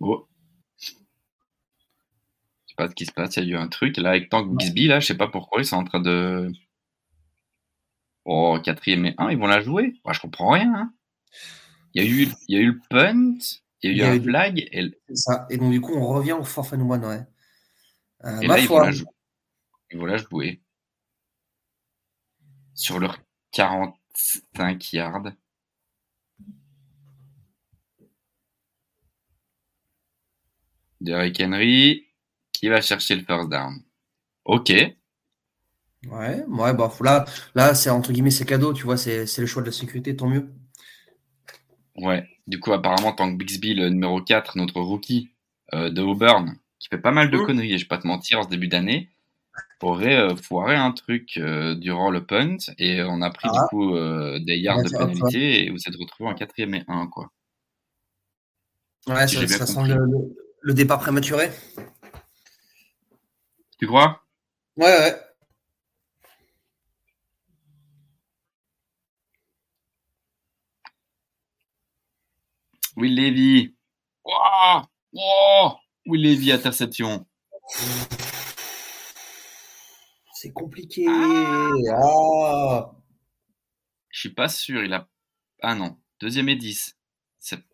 [0.01, 0.28] Oh.
[2.79, 3.97] Pas ce qui se passe, il y a eu un truc.
[3.97, 6.53] Là, avec Tank Bixby, là, je sais pas pourquoi, ils sont en train de.
[8.25, 9.95] Oh, quatrième et un, ils vont la jouer.
[10.05, 10.73] Moi, je comprends rien.
[10.73, 10.93] hein.
[11.95, 13.37] Il y a eu, il y a eu le punt.
[13.83, 15.47] Il y a eu un flag et, C'est ça.
[15.51, 17.27] Et donc, du coup, on revient au forfait one, ouais.
[18.25, 19.07] Euh, et ma là, ils vont, la jou-
[19.91, 20.61] ils vont la jouer
[22.75, 23.19] sur leur
[23.51, 25.33] 45 yards.
[31.01, 32.08] Derrick Henry
[32.59, 33.83] qui va chercher le first down.
[34.45, 34.71] Ok.
[34.71, 34.97] ouais,
[36.49, 39.63] ouais, bah, là, là c'est entre guillemets, c'est cadeau, tu vois, c'est c'est le choix
[39.63, 40.49] de la sécurité, tant mieux.
[41.97, 42.27] Ouais.
[42.47, 45.31] Du coup, apparemment, tant que Bixby, le numéro 4, notre rookie
[45.75, 47.47] euh, de Auburn, qui fait pas mal de Mm.
[47.47, 49.11] conneries, et je vais pas te mentir, en ce début d'année,
[49.83, 53.53] aurait euh, foiré un truc euh, durant le punt, et on a pris Ah.
[53.53, 56.85] du coup euh, des yards Ouais, de pénalité, et vous êtes retrouvé en quatrième et
[56.89, 57.31] 1, quoi.
[59.09, 59.81] Ouais, Si ça, sent
[60.61, 61.51] le départ prématuré.
[63.79, 64.23] Tu crois?
[64.77, 65.17] Ouais, ouais.
[72.97, 73.75] Will Levy.
[74.25, 77.27] Wow wow Will Levy, interception.
[80.35, 81.05] C'est compliqué.
[81.09, 82.91] Ah.
[84.11, 85.09] Je suis pas sûr, il a...
[85.63, 86.97] Ah non, deuxième et 10.
[87.39, 87.65] C'est-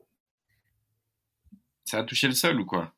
[1.84, 2.92] Ça a touché le sol ou quoi?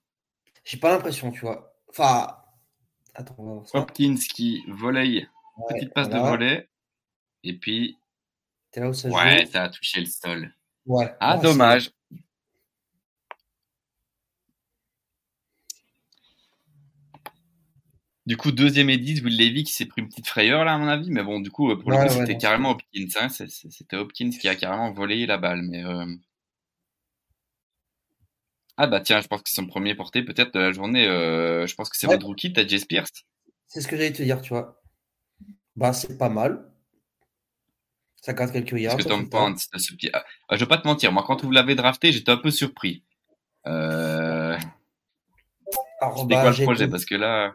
[0.64, 1.76] J'ai pas l'impression, tu vois.
[1.88, 2.36] Enfin,
[3.16, 3.78] attends, on va voir ça.
[3.78, 6.68] Hopkins qui volaille, Ouais, petite passe de volet,
[7.42, 7.96] et puis...
[8.70, 9.52] T'es là où ça Ouais, joue.
[9.52, 10.54] ça a touché le sol.
[10.86, 11.14] Ouais.
[11.20, 11.90] Ah, Ouais, dommage.
[18.26, 20.78] Du coup, deuxième et 10, Will Levy qui s'est pris une petite frayeur là, à
[20.78, 21.10] mon avis.
[21.10, 23.06] Mais bon, du coup, pour le coup, c'était carrément Hopkins.
[23.20, 23.28] hein.
[23.28, 25.62] C'est- c'est- C'était Hopkins qui a carrément volé la balle.
[25.62, 26.06] Mais euh,
[28.76, 31.06] Ah bah tiens, je pense que c'est son premier porté peut-être de la journée.
[31.06, 32.14] euh, je pense que c'est Ouais.
[32.14, 33.06] votre rookie, t'as Jay Spears.
[33.66, 34.80] C'est ce que j'allais te dire, tu vois.
[35.76, 36.70] Bah, c'est pas mal.
[38.22, 38.96] Ça garde quelques yards.
[38.96, 40.10] Qu'est-ce que t'en penses ce petit...
[40.12, 43.04] Ah, je vais pas te mentir, moi quand vous l'avez drafté, j'étais un peu surpris.
[43.66, 44.56] Euh...
[46.00, 46.86] Alors, C'était bah, quoi le projet?
[46.86, 47.52] te- Parce que là...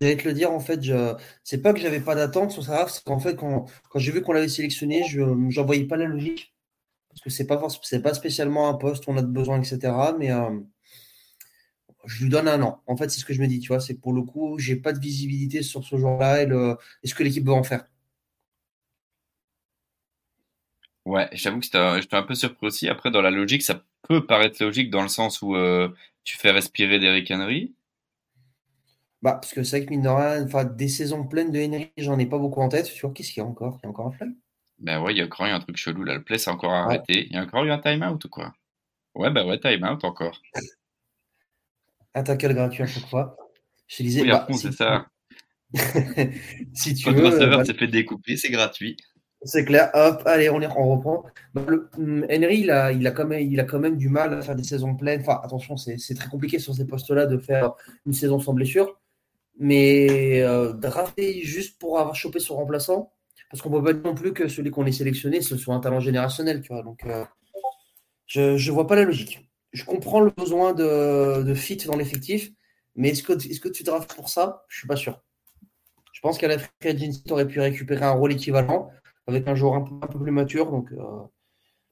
[0.00, 1.14] J'allais te le dire, en fait, je...
[1.44, 4.20] c'est pas que j'avais pas d'attente sur ça, c'est qu'en fait, quand, quand j'ai vu
[4.22, 5.20] qu'on l'avait sélectionné, je
[5.50, 6.54] j'en voyais pas la logique.
[7.16, 9.90] Parce que c'est pas, c'est pas spécialement un poste où on a de besoin, etc.
[10.18, 10.60] Mais euh,
[12.04, 12.82] je lui donne un an.
[12.86, 13.80] En fait, c'est ce que je me dis, tu vois.
[13.80, 16.76] C'est pour le coup, j'ai pas de visibilité sur ce joueur-là et, le...
[17.02, 17.86] et ce que l'équipe veut en faire.
[21.06, 22.88] Ouais, j'avoue que j'étais un, peu surpris aussi.
[22.88, 25.88] Après, dans la logique, ça peut paraître logique dans le sens où euh,
[26.22, 27.74] tu fais respirer Derrick Henry.
[29.22, 32.18] Bah, parce que c'est vrai que mine de rien, des saisons pleines de Henry, j'en
[32.18, 32.92] ai pas beaucoup en tête.
[32.92, 33.78] Tu vois, qu'est-ce qu'il y a encore?
[33.82, 34.32] Il y a encore un flag?
[34.78, 36.14] Ben ouais, il y a encore eu un truc chelou là.
[36.14, 37.26] Le play s'est encore arrêté.
[37.26, 38.52] Il y a encore eu un time-out ou quoi?
[39.14, 40.40] Ouais, bah ouais, time-out encore.
[42.14, 43.36] Un tackle gratuit à chaque fois.
[43.86, 45.06] Je te disais, Oui, bah, si c'est tu- ça.
[46.74, 48.96] si tu Quand le veux, receveur bah, s'est fait découper, c'est gratuit.
[49.42, 49.90] C'est clair.
[49.94, 51.24] Hop, allez, on, reprend.
[51.54, 51.88] Le-
[52.30, 54.56] Henry, il a, il, a quand même, il a quand même du mal à faire
[54.56, 55.20] des saisons pleines.
[55.20, 57.72] Enfin, attention, c'est c'est très compliqué sur ces postes-là de faire
[58.06, 58.98] une saison sans blessure.
[59.58, 63.12] Mais euh, drafter juste pour avoir chopé son remplaçant,
[63.50, 65.80] parce qu'on ne peut pas non plus que celui qu'on ait sélectionné, ce soit un
[65.80, 66.62] talent générationnel.
[66.62, 67.24] Tu vois, donc, euh,
[68.26, 69.48] je ne vois pas la logique.
[69.72, 72.50] Je comprends le besoin de, fit dans l'effectif,
[72.94, 73.84] mais est-ce que, est que tu
[74.14, 74.64] pour ça?
[74.68, 75.22] Je ne suis pas sûr.
[76.12, 78.90] Je pense qu'à la free agency, tu aurais pu récupérer un rôle équivalent
[79.26, 80.70] avec un joueur un peu, plus mature.
[80.70, 81.22] Donc, euh,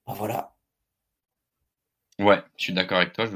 [0.06, 0.54] bah voilà.
[2.18, 3.26] Ouais, je suis d'accord avec toi.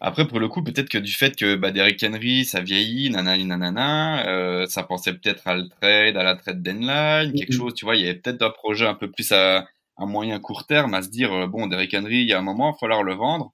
[0.00, 3.44] Après, pour le coup, peut-être que du fait que bah, Derrick Henry, ça vieillit, nanani
[3.46, 7.84] nanana, euh, ça pensait peut-être à le trade, à la trade deadline, quelque chose, tu
[7.84, 9.66] vois, il y avait peut-être un projet un peu plus à,
[9.96, 12.42] à moyen court terme, à se dire, euh, bon, Derrick Henry, il y a un
[12.42, 13.52] moment, il va falloir le vendre.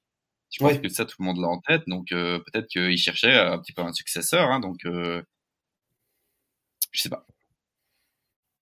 [0.51, 0.81] Je pense Ouais.
[0.81, 3.73] que ça, tout le monde l'a en tête, donc euh, peut-être qu'il cherchait un petit
[3.73, 5.23] peu un successeur, hein, donc je
[7.01, 7.25] sais pas.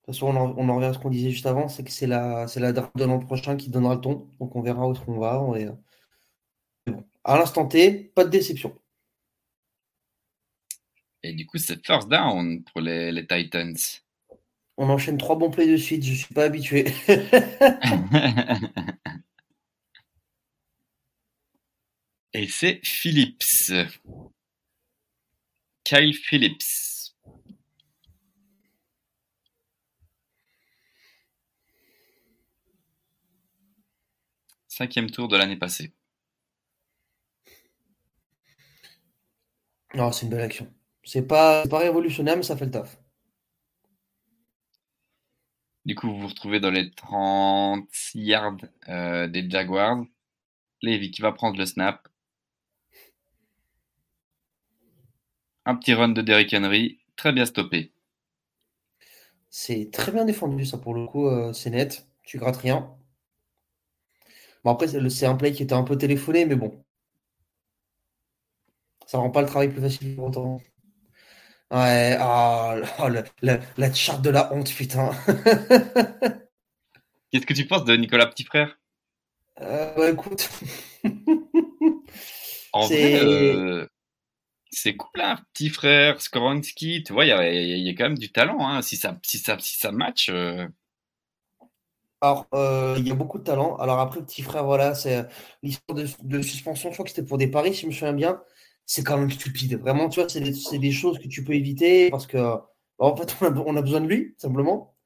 [0.07, 1.85] De toute façon, on en, on en revient à ce qu'on disait juste avant, c'est
[1.85, 4.27] que c'est la, c'est la draft de l'an prochain qui donnera le ton.
[4.41, 5.41] Donc on verra où qu'on va.
[5.43, 5.69] On est...
[7.29, 8.75] À l'instant T, pas de déception.
[11.23, 13.77] Et du coup, c'est first down pour les, les Titans.
[14.79, 16.87] On enchaîne trois bons plays de suite, je suis pas habitué.
[22.33, 23.75] Et c'est Phillips.
[25.85, 27.13] Kyle Phillips.
[34.67, 35.93] Cinquième tour de l'année passée.
[39.95, 40.73] Non, c'est une belle action.
[41.05, 42.99] C'est pas, pas révolutionnaire, mais ça fait le taf.
[45.85, 48.59] Du coup, vous vous retrouvez dans les 30 yards
[48.89, 50.05] euh, des Jaguars.
[50.83, 52.09] Levy qui va prendre le snap.
[55.65, 56.99] Un petit run de Derrick Henry.
[57.17, 57.93] Très bien stoppé.
[59.51, 62.07] C'est très bien défendu, ça pour le coup, euh, c'est net.
[62.23, 62.97] Tu grattes rien.
[64.65, 66.85] Bon, après, c'est un play qui était un peu téléphoné, mais bon,
[69.09, 70.61] ça rend pas le travail plus facile pour autant.
[71.71, 73.09] Ouais, ah, oh,
[73.43, 75.11] la, la charte de la honte, putain.
[77.31, 78.79] Qu'est-ce que tu penses de Nicolas Petit Frère?
[79.61, 80.49] Euh, bah, écoute,
[82.73, 83.87] En C'est- vrai, euh,
[84.71, 88.05] c'est cool, hein, Petit Frère, Skoronski, tu vois, il y a, il y a quand
[88.05, 90.29] même du talent, hein, si ça, si ça, si ça match.
[90.31, 90.69] euh,
[92.21, 92.49] alors,
[92.99, 93.77] il y a beaucoup de talent.
[93.77, 95.27] Alors après, petit frère, voilà, c'est
[95.63, 98.13] l'histoire de, de suspension, je crois que c'était pour des paris, si je me souviens
[98.13, 98.43] bien.
[98.91, 99.79] C'est quand même stupide.
[99.79, 102.73] Vraiment, tu vois, c'est des, c'est des choses que tu peux éviter parce que, bah,
[102.99, 103.37] en fait,
[103.67, 104.97] on a, besoin de lui, simplement.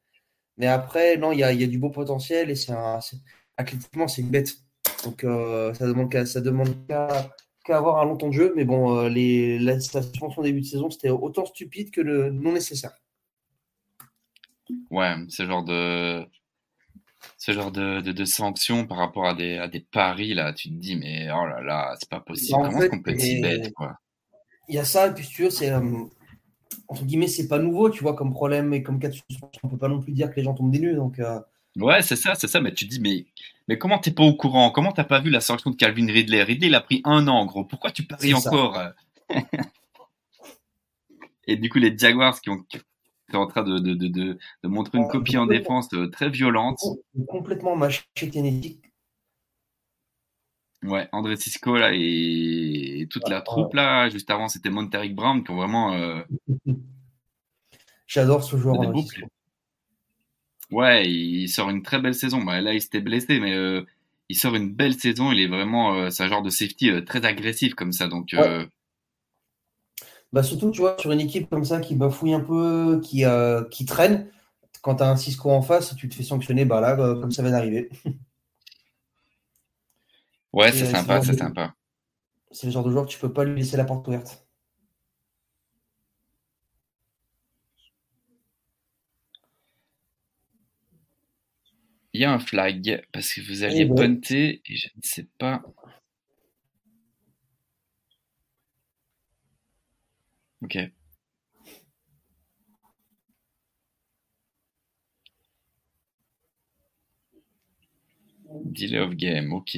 [0.56, 3.16] Mais après, non, il y a, y a du beau potentiel et c'est un, c'est-
[3.56, 4.56] athlétiquement, c'est une bête.
[5.04, 7.32] Donc, euh, ça demande qu'à, demande qu'à,
[7.68, 8.52] avoir un long temps de jeu.
[8.54, 12.52] Mais bon, euh, les, la, suspension début de saison, c'était autant stupide que le non
[12.52, 12.92] nécessaire.
[14.92, 16.24] Ouais, ce genre de,
[17.38, 20.68] ce genre de, de, de sanctions par rapport à des, à des paris, là, tu
[20.68, 22.58] te dis, mais oh là là, c'est pas possible.
[22.58, 23.98] En Comment fait, qu'on peut être si bête, quoi?
[24.68, 25.70] Il y a ça, et puis tu veux, c'est.
[25.70, 25.80] euh,
[26.88, 29.60] entre guillemets, c'est pas nouveau, tu vois, comme problème et comme cas de suspension.
[29.62, 30.94] On peut pas non plus dire que les gens tombent des nues.
[30.94, 31.40] Donc, euh,
[31.76, 33.26] Ouais, c'est ça, c'est ça, mais tu te dis, mais,
[33.66, 34.70] mais comment t'es pas au courant?
[34.70, 36.42] Comment t'as pas vu la sanction de Calvin Ridley?
[36.42, 37.64] Ridley, il a pris un an, en gros.
[37.64, 38.78] Pourquoi tu paries encore?
[41.46, 42.64] Et du coup, les Jaguars qui ont,
[43.26, 46.08] qui sont en train de, de, de, de, montrer une Ouais, copie en défense euh,
[46.08, 46.78] très violente.
[47.28, 48.78] complètement mâché Tennessee.
[50.84, 53.44] Ouais, André Cisco, là, et, et toute la Ouais.
[53.44, 56.22] troupe, là, juste avant, c'était Monteric Brown, qui ont vraiment, euh,
[58.06, 58.78] J'adore ce joueur.
[58.78, 59.28] plays.
[60.70, 62.42] Ouais, il sort une très belle saison.
[62.42, 63.84] Bah, là, il s'était blessé, mais euh,
[64.28, 65.30] il sort une belle saison.
[65.32, 68.08] Il est vraiment, euh, c'est un genre de safety très agressif comme ça.
[68.08, 68.34] Donc,
[70.32, 73.64] Bah, surtout, tu vois, sur une équipe comme ça qui bafouille un peu, qui, euh,
[73.64, 74.28] qui traîne,
[74.82, 77.30] quand tu as un Cisco en face, tu te fais sanctionner, bah là, euh, comme
[77.32, 77.90] ça vient d'arriver.
[80.52, 81.74] ouais, c'est- c'est sympa, c'est sympa.
[82.52, 84.46] C'est le genre de joueur que tu peux pas lui laisser la porte ouverte.
[92.14, 94.06] Il y a un flag parce que vous alliez Eh ouais.
[94.06, 95.62] punter et je ne sais pas.
[100.62, 100.78] Ok.
[108.64, 109.76] Delay of game, ok.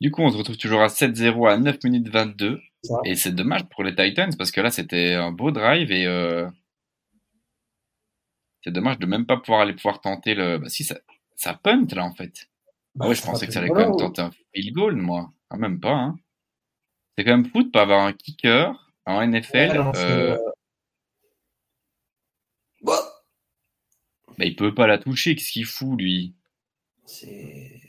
[0.00, 2.60] Du coup, on se retrouve toujours à 7-0 à 9 minutes 22.
[2.82, 2.94] Ça.
[3.04, 6.46] Et c'est dommage pour les Titans parce que là, c'était un beau drive et euh,
[8.62, 10.58] c'est dommage de même pas pouvoir aller pouvoir tenter le.
[10.58, 10.96] Bah, si, ça,
[11.34, 12.48] ça punt là en fait.
[12.94, 15.32] Bah, Ah ouais, je pensais que ça allait quand même tenter un field goal, moi.
[15.50, 16.18] Ah, même pas, hein.
[17.16, 19.56] C'est quand même fou de pas avoir un kicker en NFL.
[19.56, 20.38] Ouais, non, euh, euh,
[22.82, 23.00] bah,
[24.38, 25.34] bah, il peut pas la toucher.
[25.34, 26.34] Qu'est-ce qu'il fout, lui?
[27.06, 27.80] c'est.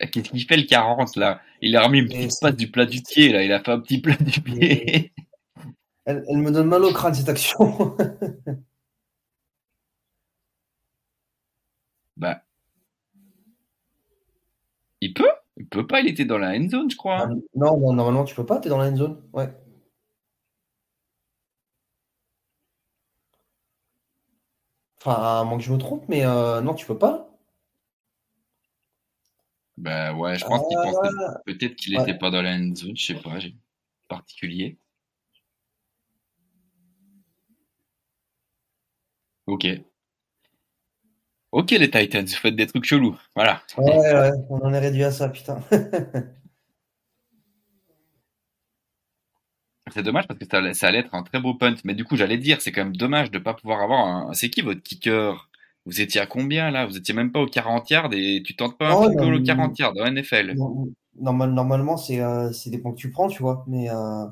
[0.00, 1.40] Ah, Qu'est-ce qu'il fait le 40 là?
[1.60, 3.44] Il a remis une petite passe du plat du pied là.
[3.44, 5.12] Il a fait un petit plat du pied.
[6.06, 7.96] Elle, elle me donne mal au crâne, cette action.
[12.16, 12.42] bah.
[15.02, 15.28] Il peut?
[15.60, 16.00] Il peut pas.
[16.00, 17.20] Il était dans la end zone, je crois.
[17.22, 17.28] hein.
[17.54, 19.22] non, non, normalement, tu peux pas, tu es dans la end zone.
[19.32, 19.48] Ouais.
[25.00, 27.28] Enfin, à moins que je me trompe, mais euh, non, tu peux pas.
[29.76, 31.14] Bah ouais, je pense qu'il Ah, pensait
[31.46, 32.02] peut-être qu'il Ouais.
[32.02, 32.96] était pas dans la end zone.
[32.96, 33.38] Je sais pas.
[33.38, 33.56] J'ai
[34.08, 34.78] particulier.
[39.46, 39.64] Ok.
[41.52, 43.16] Ok les Titans, vous faites des trucs chelous.
[43.34, 43.62] Voilà.
[43.78, 43.84] ouais,
[44.14, 45.60] ouais, on en est réduit à ça, putain.
[49.92, 51.74] C'est dommage parce que ça, allait- ça allait être un très beau punt.
[51.84, 54.32] Mais du coup, j'allais dire, c'est quand même dommage de pas pouvoir avoir un.
[54.34, 55.48] C'est qui votre kicker?
[55.86, 56.86] Vous étiez à combien là?
[56.86, 59.42] Vous étiez même pas au 40 yards et tu tentes pas un Oh, non, au
[59.42, 60.54] 40 yards en NFL.
[61.18, 63.64] Normal- normalement, c'est euh, des points que tu prends, tu vois.
[63.66, 64.26] Mais euh,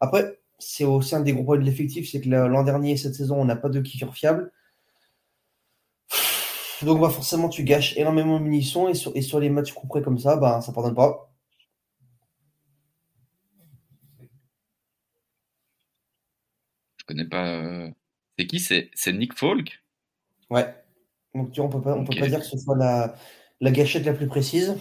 [0.00, 3.14] après, c'est aussi un des gros problèmes de l'effectif, c'est que l'an dernier et cette
[3.14, 4.50] saison, on n'a pas de kicker fiable.
[6.84, 10.02] Donc, bah, forcément, tu gâches énormément de munitions et sur, et sur les matchs couperés
[10.02, 11.30] comme ça, bah, ça pardonne pas.
[16.96, 17.46] Je connais pas.
[17.48, 17.90] euh,
[18.38, 18.58] C'est qui?
[18.58, 19.82] C'est Nick Folk?
[20.50, 20.74] Ouais.
[21.34, 23.14] Donc, tu vois, on peut pas, on peut pas dire que ce soit la,
[23.60, 24.76] la gâchette la plus précise.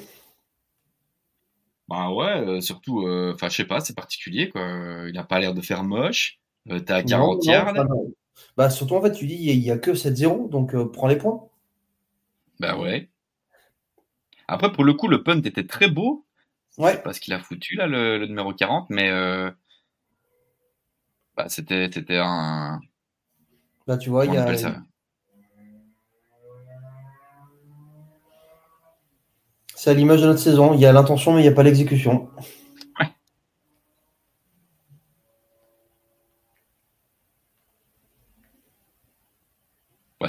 [1.87, 4.61] Bah ouais, euh, surtout, euh, enfin, je sais pas, c'est particulier quoi.
[5.09, 6.39] Il a pas l'air de faire moche.
[6.69, 7.73] Euh, à 40 Non, non, yards.
[7.75, 7.85] bah.
[8.57, 11.17] Bah, surtout, en fait, tu dis, il y a- que 7-0, donc euh, prends les
[11.17, 11.49] points.
[12.61, 13.09] Bah ouais.
[14.47, 16.27] Après, pour le coup, le punt était très beau.
[16.77, 16.91] Je Ouais.
[16.93, 19.49] sais pas ce qu'il a foutu là, le, le numéro 40, mais euh,
[21.35, 22.79] bah, c'était c'était un.
[23.87, 24.75] Là, tu vois, il y a, ça?
[29.75, 30.73] C'est à l'image de notre saison.
[30.73, 32.29] Il y a l'intention, mais il n'y a pas l'exécution.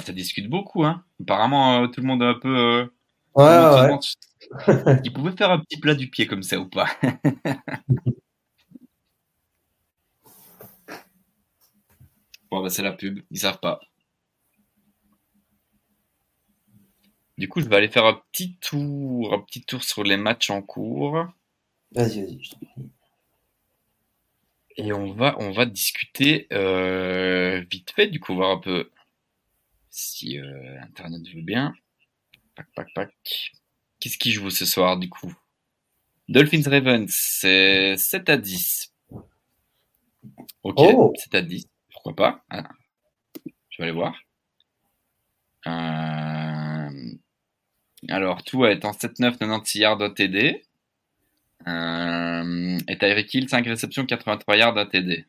[0.03, 1.05] Ça discute beaucoup, hein.
[1.21, 2.49] Apparemment, euh, tout le monde a un peu.
[2.49, 2.87] euh,
[3.35, 3.81] Ouais, monde ouais.
[3.83, 4.03] demande
[5.05, 6.87] Ils pouvaient faire un petit plat du pied comme ça ou pas?
[12.51, 13.81] Bon, bah, c'est la pub, ils savent pas.
[17.37, 20.49] Du coup, je vais aller faire un petit tour, un petit tour sur les matchs
[20.49, 21.27] en cours.
[21.93, 22.43] Vas-y, vas-y.
[22.45, 22.91] je t'en prie.
[24.77, 28.91] Et on va, on va discuter euh, vite fait, du coup, voir un peu
[29.93, 31.75] si euh, Internet veut bien.
[32.57, 33.53] Pac, pac, pac.
[34.01, 35.33] Qu'est-ce qui joue ce soir, du coup?
[36.29, 38.93] Dolphins Ravens, c'est 7 à 10.
[40.63, 41.13] Ok, Oh.
[41.17, 41.69] 7 à 10.
[41.93, 42.69] Pourquoi pas Ah,
[43.69, 44.15] Je vais aller voir.
[45.67, 47.13] Euh,
[48.09, 50.65] Alors, tout est en 7-9, 96 yards d'un TD.
[51.69, 55.27] Euh, et Tyreek Hill, 5 réceptions, 83 yards d'un TD.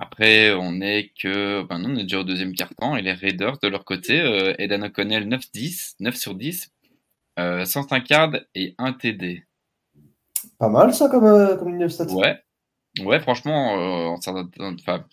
[0.00, 3.58] Après, on est que, ben non, on est déjà au deuxième quart-temps et les Raiders
[3.58, 6.70] de leur côté, euh, Eden O'Connell 9-10, 9 sur 10,
[7.38, 9.44] euh, 105 yards et 1 TD.
[10.58, 11.88] Pas mal ça comme, euh, comme une.
[12.10, 12.40] Ouais,
[13.00, 14.16] ouais, franchement, euh,
[14.78, 15.04] enfin,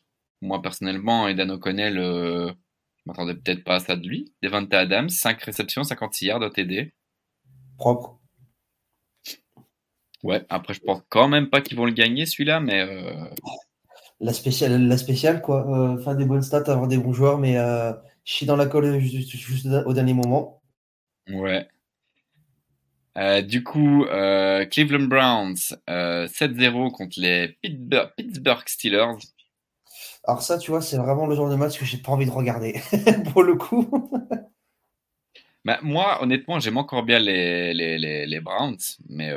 [0.42, 2.52] moi personnellement, Eden O'Connell, euh,
[2.98, 4.34] je m'attendais peut-être pas à ça de lui.
[4.44, 6.94] Devante Adams, 5 réceptions, 56 yards, un TD.
[7.78, 8.20] Propre.
[10.24, 13.26] Ouais, après, je pense quand même pas qu'ils vont le gagner celui-là, mais euh,
[14.20, 15.68] La spéciale, la spéciale quoi.
[15.70, 17.94] Euh, faire des bonnes stats, avoir des bons joueurs, mais euh,
[18.24, 20.62] chier dans la colle juste, juste au dernier moment.
[21.30, 21.68] ouais.
[23.18, 25.56] Euh, du coup, euh, Cleveland Browns,
[25.90, 29.16] euh, 7-0 contre les Pittsburgh, Pittsburgh Steelers.
[30.26, 32.32] Alors ça, tu vois, c'est vraiment le genre de match que j'ai pas envie de
[32.32, 32.82] regarder.
[33.32, 33.90] Pour le coup.
[35.64, 39.32] Bah, moi, honnêtement, j'aime encore bien les, les, les, les Browns, mais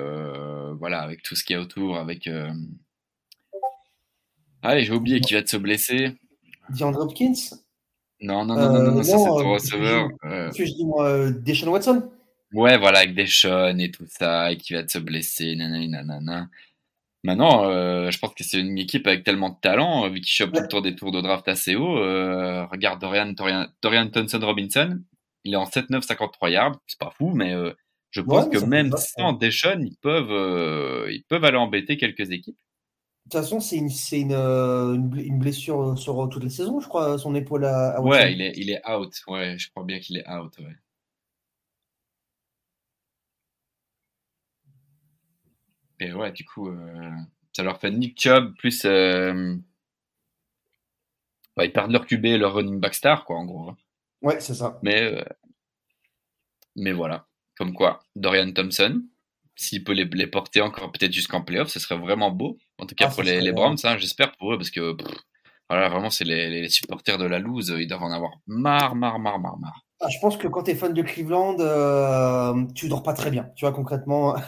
[0.79, 2.29] voilà, avec tout ce qu'il y a autour, avec...
[4.65, 4.69] Euh...
[4.71, 6.17] Ah, j'ai oublié qui va de se blesser.
[6.71, 7.33] DeAndre Hopkins?
[8.21, 10.09] Non, non, non, non, non, Euh, non, ça non, c'est euh, ton receveur.
[10.25, 12.11] Euh, Que je dis moi, euh, Deshaun Watson.
[12.53, 16.49] ouais, voilà, avec Deshaun et tout ça, et qui va de se blesser, nanani, nanana.
[17.25, 20.33] Maintenant, euh, je pense que c'est une équipe avec tellement de talent, euh, vu qu'ils
[20.33, 21.99] chopent tout le tour des tours de draft assez haut.
[21.99, 25.01] Euh, regarde Dorian, Dorian, Dorian Thompson Robinson,
[25.45, 27.73] il est en 7-9, 53 yards, c'est pas fou, mais euh,
[28.11, 32.31] je pense Ouais, que même sans Deshaun, ils peuvent, euh, ils peuvent aller embêter quelques
[32.31, 32.59] équipes.
[33.29, 36.45] De toute façon, c'est une, c'est une, euh, une ble- une blessure sur euh, toute
[36.45, 38.01] la saison, je crois, son épaule à, à.
[38.01, 40.75] Ouais, il est, il est out, ouais, je crois bien qu'il est out, ouais.
[46.01, 47.11] Et ouais, du coup, euh,
[47.53, 48.85] ça leur fait Nick Chubb plus.
[48.85, 49.57] Euh,
[51.57, 53.69] bah, ils perdent leur QB et leur running back star, quoi, en gros.
[53.71, 53.77] hein.
[54.23, 54.79] Ouais, c'est ça.
[54.83, 55.25] Mais, euh,
[56.77, 57.27] mais voilà.
[57.57, 59.03] Comme quoi, Dorian Thompson,
[59.59, 62.59] s'il peut les, les porter encore peut-être jusqu'en playoff, ce serait vraiment beau.
[62.79, 65.09] En tout cas, Ah, pour les, Browns, hein, j'espère pour eux, parce que pff,
[65.69, 69.19] voilà, vraiment, c'est les, les supporters de la loose, ils doivent en avoir marre, marre,
[69.19, 69.85] marre, marre, marre.
[70.01, 73.31] Ah, je pense que quand tu es fan de Cleveland, euh, tu dors pas très
[73.31, 73.51] bien.
[73.57, 74.37] Tu vois, concrètement.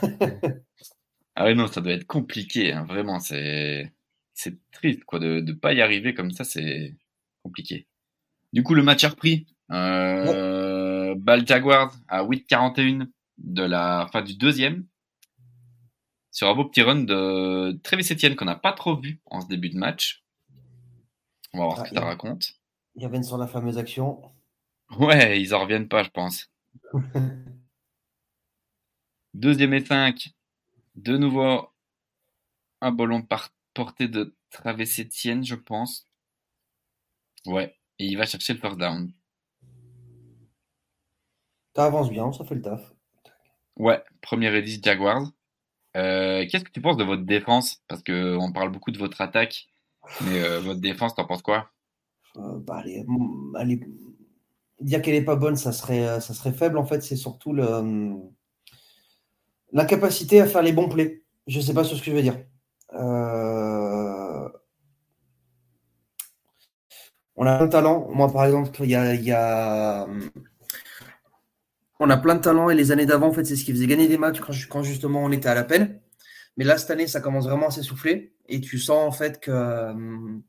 [1.36, 3.92] Ah ouais, non, ça doit être compliqué, hein, vraiment, c'est
[4.34, 6.96] c'est triste, quoi, de ne pas y arriver comme ça, c'est
[7.42, 7.86] compliqué.
[8.52, 9.46] Du coup, le match a repris.
[9.70, 13.06] Euh, Ball Jaguars à 8-41
[13.38, 14.84] de la fin du deuxième.
[16.30, 19.48] Sur un beau petit run de Travis Etienne qu'on n'a pas trop vu en ce
[19.48, 20.24] début de match.
[21.52, 22.52] On va voir Ah, ce que ça il- raconte.
[22.96, 24.20] Il y avait sur la fameuse action.
[24.98, 26.50] Ouais, ils en reviennent pas, je pense.
[29.34, 30.30] Deuxième et 5.
[30.96, 31.68] De nouveau,
[32.80, 36.06] un ballon par portée de Travis Etienne, je pense.
[37.46, 39.12] Ouais, et il va chercher le first down.
[41.76, 42.92] Ça avance bien, ça fait le taf.
[43.76, 45.30] Ouais, premier et 10 Jaguars.
[45.96, 47.82] Euh, Qu'est-ce que tu penses de votre défense?
[47.88, 49.68] Parce que on parle beaucoup de votre attaque,
[50.22, 51.70] mais euh, votre défense, t'en penses quoi?
[52.36, 53.76] Euh, bah, mm,
[54.80, 56.78] Dire qu'elle est pas bonne, ça serait, ça serait faible.
[56.78, 57.52] En fait, c'est surtout
[59.72, 61.22] l'incapacité à faire les bons plays.
[61.46, 62.38] Je sais pas sur ce que je veux dire.
[67.36, 68.06] On a de talent.
[68.10, 70.30] Moi, par exemple, il y a, y a, hum,
[72.02, 73.86] On a plein de talent et les années d'avant, en fait, c'est ce qui faisait
[73.86, 76.00] gagner des matchs quand, justement on était à la peine.
[76.56, 79.52] Mais là, cette année, ça commence vraiment à s'essouffler et tu sens en fait qu'il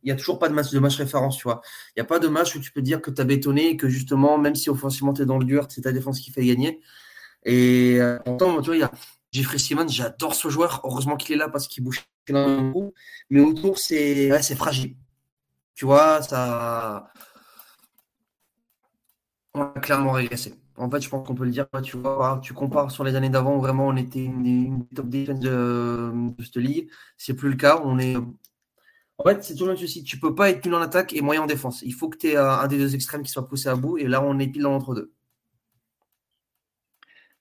[0.03, 1.61] n'y a toujours pas de match, de référence, tu vois.
[1.89, 3.77] Il n'y a pas de match où tu peux dire que tu as bétonné et
[3.77, 6.45] que justement, même si offensivement tu es dans le dur, c'est ta défense qui fait
[6.45, 6.81] gagner.
[7.43, 8.91] Et euh, pourtant, tu vois, il y a
[9.31, 10.81] Jeffrey Simmons, j'adore ce joueur.
[10.85, 12.05] Heureusement qu'il est là parce qu'il bouge.
[12.29, 14.95] Mais autour, c'est ouais, fragile.
[15.75, 17.11] Tu vois, ça.
[19.53, 20.60] On a clairement régressé.
[20.77, 21.67] En fait, je pense qu'on peut le dire.
[21.83, 25.39] Tu vois, tu compares sur les années d'avant où vraiment on était une, top defense
[25.39, 26.89] de, cette ligue.
[27.17, 27.81] C'est plus le cas.
[27.83, 28.15] On est.
[28.15, 30.03] En fait, c'est toujours le souci.
[30.03, 31.81] Tu peux pas être nul en attaque et moyen en défense.
[31.83, 33.97] Il faut que tu aies un des deux extrêmes qui soit poussé à bout.
[33.97, 35.13] Et là, on est pile dans l'entre-deux.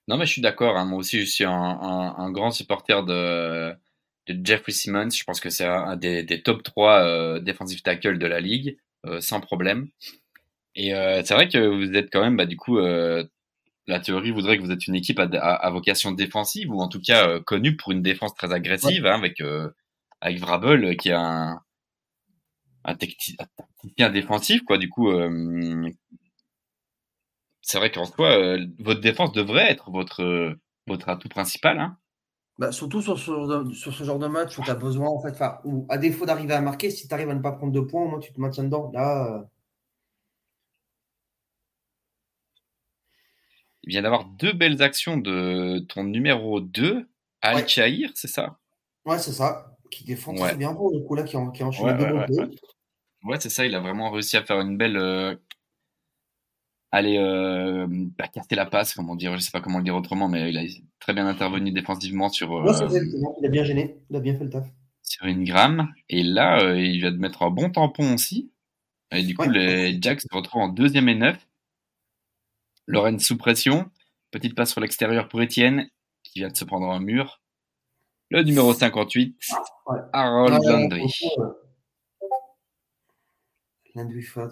[0.07, 0.77] Non, mais je suis d'accord.
[0.77, 0.85] Hein.
[0.85, 3.73] Moi aussi, je suis un, grand supporter de,
[4.27, 5.09] Jeffrey Simmons.
[5.09, 9.21] Je pense que c'est un, des, top 3 euh, defensive tackle de la ligue, euh,
[9.21, 9.87] sans problème.
[10.75, 13.23] Et euh, c'est vrai que vous êtes quand même, bah, du coup, euh,
[13.87, 17.39] la théorie voudrait que vous êtes une équipe à, vocation défensive, ou en tout cas
[17.41, 19.41] connue pour une défense très agressive, hein, avec,
[20.21, 21.59] avec Vrabel qui est un,
[22.85, 24.77] un, technicien défensif, quoi.
[24.77, 25.09] Du coup,
[27.61, 30.55] c'est vrai qu'en soi, euh, votre défense devrait être votre,
[30.87, 31.79] votre atout principal.
[31.79, 31.97] Hein.
[32.57, 35.41] Bah, surtout sur ce, sur ce genre de match où tu as besoin, en fait,
[35.63, 38.03] ou à défaut d'arriver à marquer, si tu arrives à ne pas prendre de points,
[38.03, 38.91] au moins tu te maintiens dedans.
[38.93, 39.45] Là.
[43.83, 47.07] Il vient d'avoir deux belles actions de ton numéro 2,
[47.41, 47.65] Al ouais.
[48.13, 48.57] c'est ça?
[49.05, 49.75] Ouais, c'est ça.
[49.89, 52.51] Qui défend très bien pour le coup, là, qui, en, qui enchaîne ouais, deux
[53.23, 53.65] ouais, c'est ça.
[53.65, 55.35] Il a vraiment réussi à faire une belle, euh,
[56.91, 60.27] aller euh, bah, casser la passe, comment dire, je sais pas comment le dire autrement,
[60.27, 60.63] mais il a
[60.99, 62.55] très bien intervenu défensivement sur.
[62.55, 62.87] Euh,
[63.39, 64.67] il a bien gêné, il a bien fait le taf.
[65.01, 68.51] Sur une gramme, et là, euh, il vient de mettre un bon tampon aussi.
[69.13, 71.47] Et du coup, les Jacks se retrouvent en deuxième et neuf.
[72.87, 73.89] Lorenz sous pression,
[74.31, 75.89] petite passe sur l'extérieur pour Étienne,
[76.23, 77.41] qui vient de se prendre un mur.
[78.29, 79.37] Le numéro 58,
[80.13, 81.13] Harold Landry.
[83.95, 84.51] Landry Ford.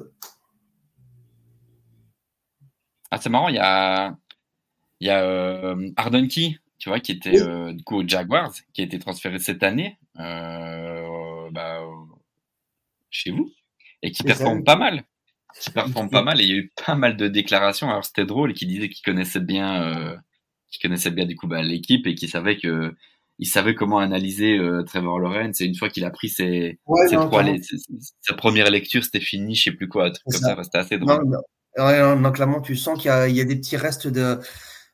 [3.12, 4.16] Ah, c'est marrant, il y a,
[5.00, 5.92] y a euh,
[6.30, 9.64] Key, tu vois, qui était euh, du coup aux Jaguars, qui a été transféré cette
[9.64, 11.82] année euh, bah,
[13.10, 13.52] chez vous
[14.02, 15.04] et qui performe pas mal.
[15.60, 17.90] Qui performe pas mal et il y a eu pas mal de déclarations.
[17.90, 20.16] Alors c'était drôle, qui disaient qu'il connaissait bien, euh,
[20.70, 22.96] qu'il connaissait bien du coup bah, l'équipe et qui savait que
[23.40, 25.62] il savait comment analyser euh, Trevor Lawrence.
[25.62, 26.78] Et une fois qu'il a pris ses,
[27.08, 27.44] ses trois,
[28.22, 30.58] sa première lecture, c'était fini, je sais plus quoi, un truc comme ça.
[30.64, 31.38] C'était assez drôle.
[31.78, 34.40] Ouais, clairement, tu sens qu'il y, a des petits restes de,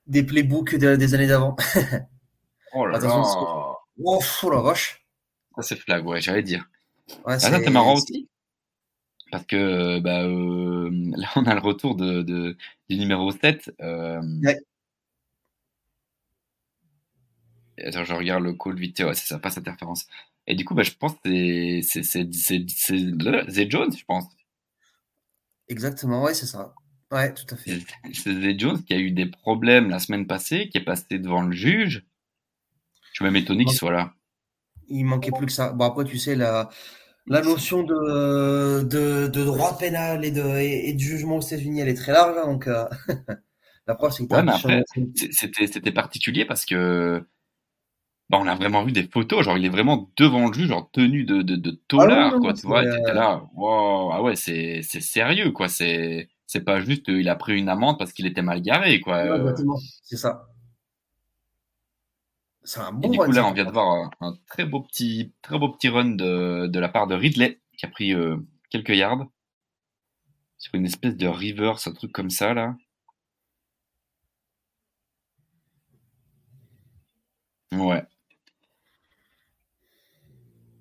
[0.06, 1.56] des playbooks des années d'avant.
[2.74, 3.24] oh là là.
[4.04, 4.20] Oh,
[4.52, 5.06] la vache.
[5.56, 6.70] Ça, c'est flag, ouais, j'allais dire.
[7.26, 8.30] Ouais, ah, ça, c'est marrant aussi.
[9.36, 12.56] Parce que bah, euh, là, on a le retour de, de
[12.90, 13.70] du numéro 7.
[13.82, 14.22] Euh...
[14.42, 14.58] Ouais.
[17.84, 19.02] Attends, je regarde le call vite.
[19.02, 20.08] Ouais, c'est ça, pas cette interférence.
[20.48, 24.24] Et du coup, bah, je pense que c'est c'est Jones, je pense.
[25.68, 26.74] Exactement, ouais, c'est ça.
[27.12, 27.82] Ouais, tout à fait.
[28.14, 31.42] C'est Zay Jones qui a eu des problèmes la semaine passée, qui est passé devant
[31.42, 32.06] le juge.
[33.12, 34.14] Je suis même étonné qu'il soit là.
[34.88, 35.74] Il manquait plus que ça.
[35.74, 36.70] Bon, après, tu sais, la,
[37.28, 41.90] la notion de, de, de droit pénal et de, et, de jugement aux États-Unis, elle
[41.90, 42.36] est très large.
[42.38, 42.86] Hein, donc, euh,
[43.88, 44.34] la preuve, c'est que.
[44.34, 47.26] Ouais, c'était particulier parce que
[48.30, 50.90] bah, on a vraiment vu des photos, genre il est vraiment devant le juge, genre
[50.92, 55.02] tenu de, de, de ah quoi, tu vois, t'étais là, wow, ah ouais, c'est, c'est
[55.02, 58.62] sérieux, quoi, c'est, c'est pas juste, il a pris une amende parce qu'il était mal
[58.62, 59.18] garé, quoi.
[59.18, 59.54] Euh.
[60.04, 60.48] c'est ça.
[62.66, 65.32] C'est un bon Et du coup, là, on vient de voir un, très beau petit,
[65.44, 68.38] très beau petit run de, de la part de Ridley, qui a pris euh,
[68.70, 69.28] quelques yards
[70.58, 72.76] sur une espèce de reverse, un truc comme ça, là.
[77.72, 78.04] Ouais.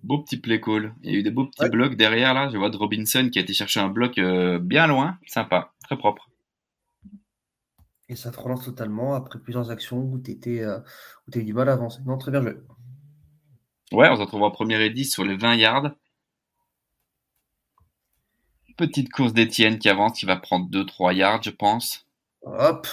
[0.02, 0.94] Beau petit play call.
[1.02, 2.48] Il y a eu des beaux petits blocs derrière là.
[2.50, 5.18] Je vois de Robinson qui a été chercher un bloc euh, bien loin.
[5.26, 6.30] Sympa, très propre.
[8.08, 10.78] Et ça te relance totalement après plusieurs actions où tu euh,
[11.32, 12.00] as eu du mal à avancer.
[12.04, 12.56] Non, très bien joué.
[13.92, 15.90] Ouais, on se retrouve en première et 10 sur les 20 yards.
[18.76, 22.06] Petite course d'Etienne qui avance, qui va prendre 2-3 yards, je pense.
[22.42, 22.86] Hop.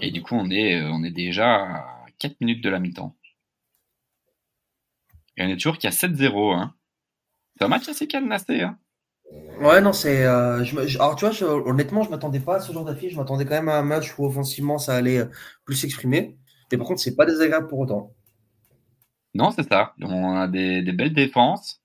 [0.00, 3.14] Et du coup, on est, euh, on est déjà à 4 minutes de la mi-temps.
[5.36, 6.54] Et on est toujours a 7-0.
[6.54, 6.74] Hein.
[7.56, 8.60] C'est un match assez cadenassé.
[8.62, 8.78] Hein.
[9.60, 10.24] Ouais, non, c'est.
[10.24, 10.64] Euh,
[10.96, 13.12] alors, tu vois, honnêtement, je m'attendais pas à ce genre d'affiche.
[13.12, 15.26] Je m'attendais quand même à un match où offensivement ça allait euh,
[15.64, 16.36] plus s'exprimer.
[16.70, 18.14] Mais par contre, c'est pas désagréable pour autant.
[19.34, 19.94] Non, c'est ça.
[20.00, 21.82] On a des, des belles défenses.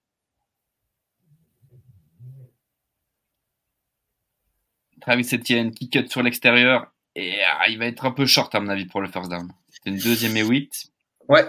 [5.01, 8.59] Travis Etienne qui cut sur l'extérieur et ah, il va être un peu short, à
[8.59, 9.51] mon avis, pour le first down.
[9.69, 10.91] C'est une deuxième et 8.
[11.27, 11.43] Ouais.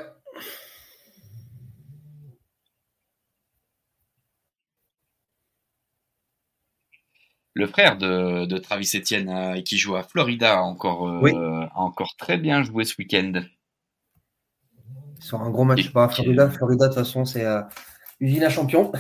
[7.55, 12.38] Le frère de, Travis Etienne, euh, qui joue à Florida, a encore, euh, encore très
[12.38, 13.42] bien joué ce week-end.
[15.20, 15.92] Sur un gros match.
[15.92, 17.44] pas Florida, Florida, de toute façon, c'est.
[17.44, 17.62] Euh,
[18.20, 18.92] Usine à champion.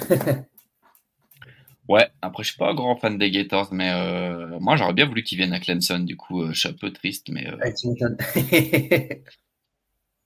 [1.88, 5.06] ouais, après, je suis pas un grand fan des Gators, mais euh, moi, j'aurais bien
[5.06, 6.00] voulu qu'ils viennent à Clemson.
[6.00, 7.46] Du coup, je suis un peu triste, mais.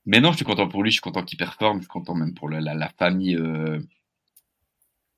[0.06, 2.14] mais non, je suis content pour lui, je suis content qu'il performe, je suis content
[2.14, 3.38] même pour la, la famille.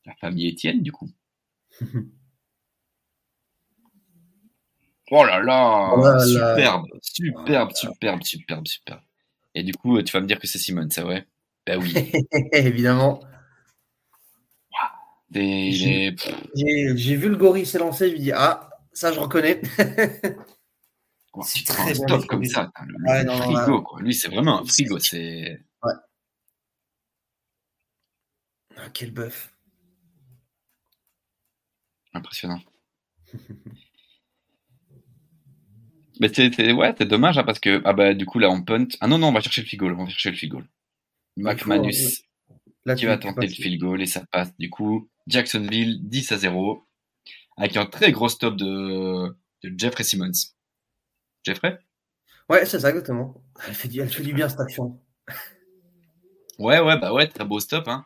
[0.04, 1.08] La famille Étienne, du coup.
[5.10, 9.00] Oh là là, oh superbe, superbe, superbe, superbe, superbe.
[9.54, 11.26] Et du coup, tu vas me dire que c'est Simone, ça ouais
[11.66, 12.12] Ben oui.
[12.52, 13.20] Évidemment.
[15.30, 16.10] J'ai
[17.16, 19.60] vu le gorille s'élancer, je lui dis Ah, ça je reconnais.
[21.42, 22.70] c'est très bon, comme ça.
[22.86, 24.00] Le, frigo, quoi.
[24.00, 24.98] Lui, c'est vraiment un frigo.
[24.98, 25.60] C'est.
[25.82, 25.92] Ouais.
[28.76, 29.52] Ah, quel bœuf.
[32.14, 32.60] Impressionnant.
[36.20, 38.88] Mais c'est ouais, c'est dommage hein, parce que ah bah du coup là on punt.
[39.00, 40.66] Ah non non, on va chercher le field goal, on va chercher le field goal.
[41.36, 42.22] McManus
[42.84, 44.56] là, qui va tenter le field goal et ça passe.
[44.58, 46.84] Du coup, Jacksonville 10 à 0
[47.56, 49.28] avec un très gros stop de,
[49.62, 50.32] de Jeffrey Simmons.
[51.44, 51.78] Jeffrey?
[52.48, 53.42] Ouais, c'est ça exactement.
[53.66, 55.00] Elle fait, elle fait du bien cette action.
[56.58, 58.04] Ouais ouais bah ouais, très beau stop hein.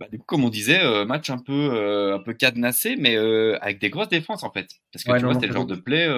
[0.00, 3.16] Bah, du coup, comme on disait, euh, match un peu, euh, un peu cadenassé, mais
[3.16, 4.68] euh, avec des grosses défenses en fait.
[4.92, 6.08] Parce que tu vois, c'était le genre de play.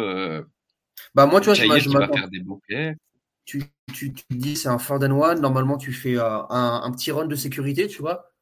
[1.14, 2.96] bah, moi, tu vois, je va faire des beaux plays.
[3.44, 3.62] Tu,
[3.92, 5.40] tu, tu dis, c'est un third and one.
[5.40, 8.32] Normalement, tu fais un, un, petit run de sécurité, tu vois.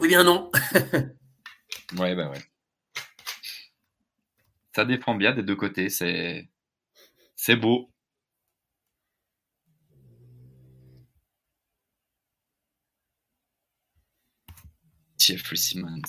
[0.00, 0.50] Oui, bien non.
[1.98, 2.42] ouais, bah ouais.
[4.74, 5.90] Ça défend bien des deux côtés.
[5.90, 6.48] C'est,
[7.36, 7.91] c'est beau.
[15.22, 16.02] Jeffrey Simmons.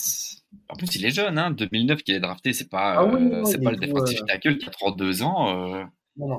[0.70, 3.62] En plus, il est jeune, hein, 2009 qu'il est drafté, c'est pas, ah euh, c'est
[3.62, 5.78] pas le défensif euh, tackle qui a 32 ans.
[5.78, 5.84] Euh,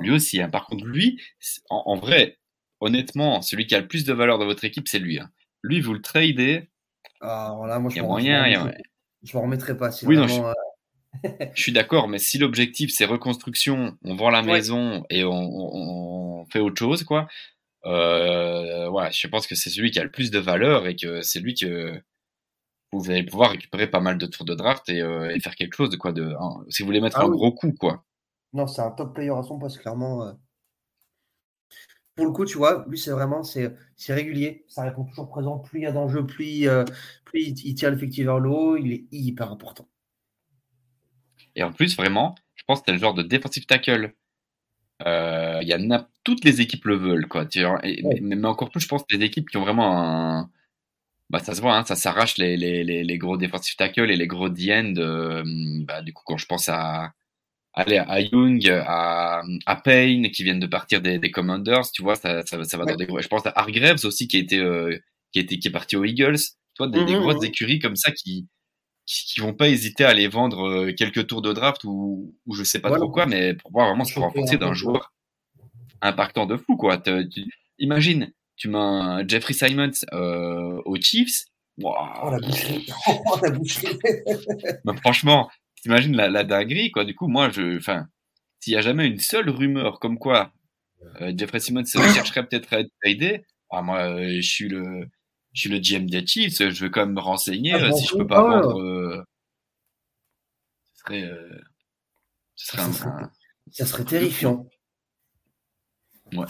[0.00, 0.48] lui aussi, hein.
[0.48, 1.20] par contre, lui,
[1.68, 2.38] en, vrai,
[2.80, 5.18] honnêtement, celui qui a le plus de valeur dans votre équipe, c'est lui.
[5.18, 5.30] Hein.
[5.62, 6.68] Lui, vous le tradez.
[7.20, 8.72] Moi, je il y a moyen.
[9.22, 9.90] Je m'en remettrai pas.
[10.02, 10.26] oui, non,
[11.24, 11.60] je...
[11.60, 16.78] suis d'accord, mais si l'objectif c'est reconstruction, on vend la maison et on, fait autre
[16.78, 17.26] chose, quoi.
[17.86, 21.40] Euh, je pense que c'est celui qui a le plus de valeur et que c'est
[21.40, 22.00] lui que
[22.98, 25.90] vous allez pouvoir récupérer pas mal de tours de draft et, euh, faire quelque chose
[25.90, 26.34] de quoi de
[26.68, 28.04] si vous voulez mettre ah un gros coup quoi.
[28.52, 30.26] Non, c'est un top player à son poste clairement.
[30.26, 30.32] Euh.
[32.14, 33.74] Pour le coup, tu vois, lui c'est vraiment c'est
[34.08, 35.58] régulier, ça répond toujours présent.
[35.58, 36.84] Plus il y a d'enjeux, plus, euh,
[37.24, 39.88] plus il, tire l'effectif vers le haut, il est hyper important.
[41.56, 44.14] Et en plus, vraiment, je pense que c'est le genre de defensive tackle.
[45.00, 47.46] Il y a toutes les équipes le veulent, quoi.
[48.20, 50.50] mais, encore plus, je pense, des équipes qui ont vraiment un,
[51.30, 54.26] bah, ça se voit, hein, ça s'arrache les, les, les, gros défensifs tackles et les
[54.26, 54.94] gros D-end.
[54.98, 55.42] Euh,
[55.86, 57.12] bah, du coup, quand je pense à,
[57.72, 62.14] aller à Young, à, à Payne qui viennent de partir des, des Commanders, tu vois,
[62.14, 63.20] ça, ça, ça va dans des gros.
[63.20, 64.98] Je pense à Hargreaves aussi qui, était, euh,
[65.32, 66.38] qui, était, qui est parti aux Eagles.
[66.74, 68.48] Toi, des, des mmh grosses écuries comme ça qui,
[69.06, 72.64] qui, vont pas hésiter à aller vendre euh, quelques tours de draft ou, ou je
[72.64, 75.12] sais pas trop quoi, mais pour pouvoir vraiment se renforcer d'un joueur
[76.00, 77.02] impactant de fou, quoi.
[77.78, 81.44] imagine, tu mets un Jeffrey Simons euh, aux Chiefs?
[81.82, 82.86] Oh la boucherie.
[83.26, 83.98] oh la boucherie.
[84.84, 85.50] bah, franchement,
[85.82, 87.04] t'imagines la, la dinguerie, quoi.
[87.04, 88.06] Du coup, moi, je, enfin,
[88.60, 90.52] s'il y a jamais une seule rumeur comme quoi
[91.20, 95.08] euh, Jeffrey Simmons chercherait peut-être à être aidé, ah, moi, euh, je suis le,
[95.52, 98.16] je suis le GM des Chiefs, je vais quand même me renseigner ah, si je
[98.16, 98.80] peux pas vendre.
[98.80, 99.24] Euh,
[100.94, 101.30] ce serait,
[102.54, 103.30] ce serait, ça, un,
[103.70, 104.66] ça serait terrifiant.
[106.32, 106.46] Ouais.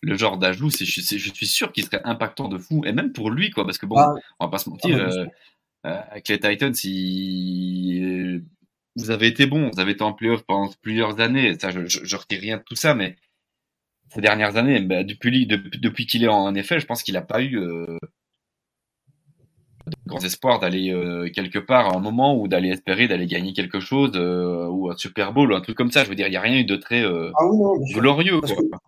[0.00, 3.12] Le genre d'ajout, c'est, je, je, suis sûr qu'il serait impactant de fou, et même
[3.12, 4.14] pour lui, quoi, parce que bon, ah.
[4.38, 5.26] on va pas se mentir, ah, euh,
[5.86, 8.40] euh, avec les Titans, si
[8.96, 12.16] vous avez été bon, vous avez été en playoff pendant plusieurs années, ça, je, je,
[12.16, 13.16] retire rien de tout ça, mais
[14.10, 17.22] ces dernières années, bah, depuis, depuis, depuis qu'il est en effet, je pense qu'il n'a
[17.22, 17.98] pas eu euh,
[19.86, 20.92] de grands espoirs d'aller
[21.34, 25.32] quelque part à un moment ou d'aller espérer d'aller gagner quelque chose ou un Super
[25.32, 26.04] Bowl ou un truc comme ça.
[26.04, 27.44] Je veux dire, il n'y a rien eu de très ah
[27.94, 28.40] glorieux.
[28.40, 28.78] Quoi.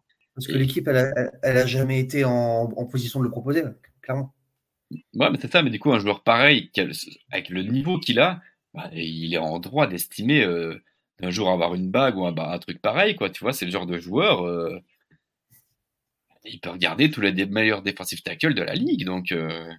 [0.41, 3.63] Parce que l'équipe, elle, elle, a jamais été en, position de le proposer,
[4.01, 4.35] clairement.
[4.91, 6.71] Ouais, mais c'est ça, mais du coup, un joueur pareil,
[7.31, 8.41] avec le niveau qu'il a,
[8.73, 10.83] bah, il est en droit d'estimer euh,
[11.21, 13.29] un jour avoir une bague ou un, truc pareil, quoi.
[13.29, 14.47] Tu vois, c'est le genre de joueur.
[14.47, 14.81] Euh,
[16.45, 19.33] il peut regarder tous les meilleurs défensifs tackles de la ligue, donc.
[19.33, 19.71] Euh,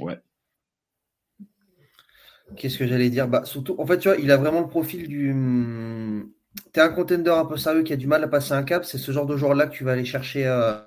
[0.00, 0.18] ouais.
[2.56, 3.28] Qu'est-ce que j'allais dire?
[3.28, 5.34] Bah, surtout, En fait, tu vois, il a vraiment le profil du
[6.72, 8.84] tu es un contender un peu sérieux qui a du mal à passer un cap,
[8.84, 10.78] c'est ce genre de joueur-là que tu vas aller chercher euh,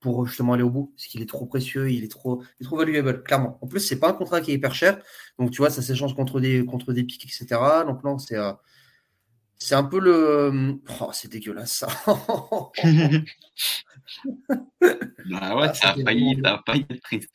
[0.00, 0.92] pour justement aller au bout.
[0.96, 3.58] Parce qu'il est trop précieux, il est trop, il est trop valuable, clairement.
[3.62, 5.00] En plus, c'est pas un contrat qui est hyper cher.
[5.38, 7.46] Donc, tu vois, ça s'échange contre des, contre des pics, etc.
[7.86, 8.36] Donc, non, c'est.
[8.36, 8.52] Euh,
[9.58, 10.80] C'est un peu le.
[11.00, 11.88] Oh, c'est dégueulasse ça.
[15.30, 17.30] bah ouais, Ah, ça a failli, ça a failli être triste.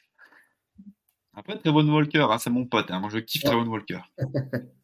[1.33, 2.89] Après, Trevon Walker, hein, c'est mon pote.
[2.91, 2.99] hein.
[2.99, 3.43] Moi, je kiffe.
[3.43, 3.99] Trevon Walker.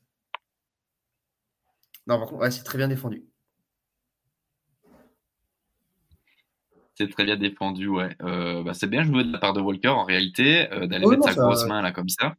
[2.07, 3.23] Non, par contre, ouais, c'est très bien défendu.
[6.95, 8.15] C'est très bien défendu, ouais.
[8.21, 11.15] Euh, bah, c'est bien joué de la part de Walker, en réalité, euh, d'aller Oui,
[11.15, 12.35] mettre non, sa ça- grosse main là comme ça.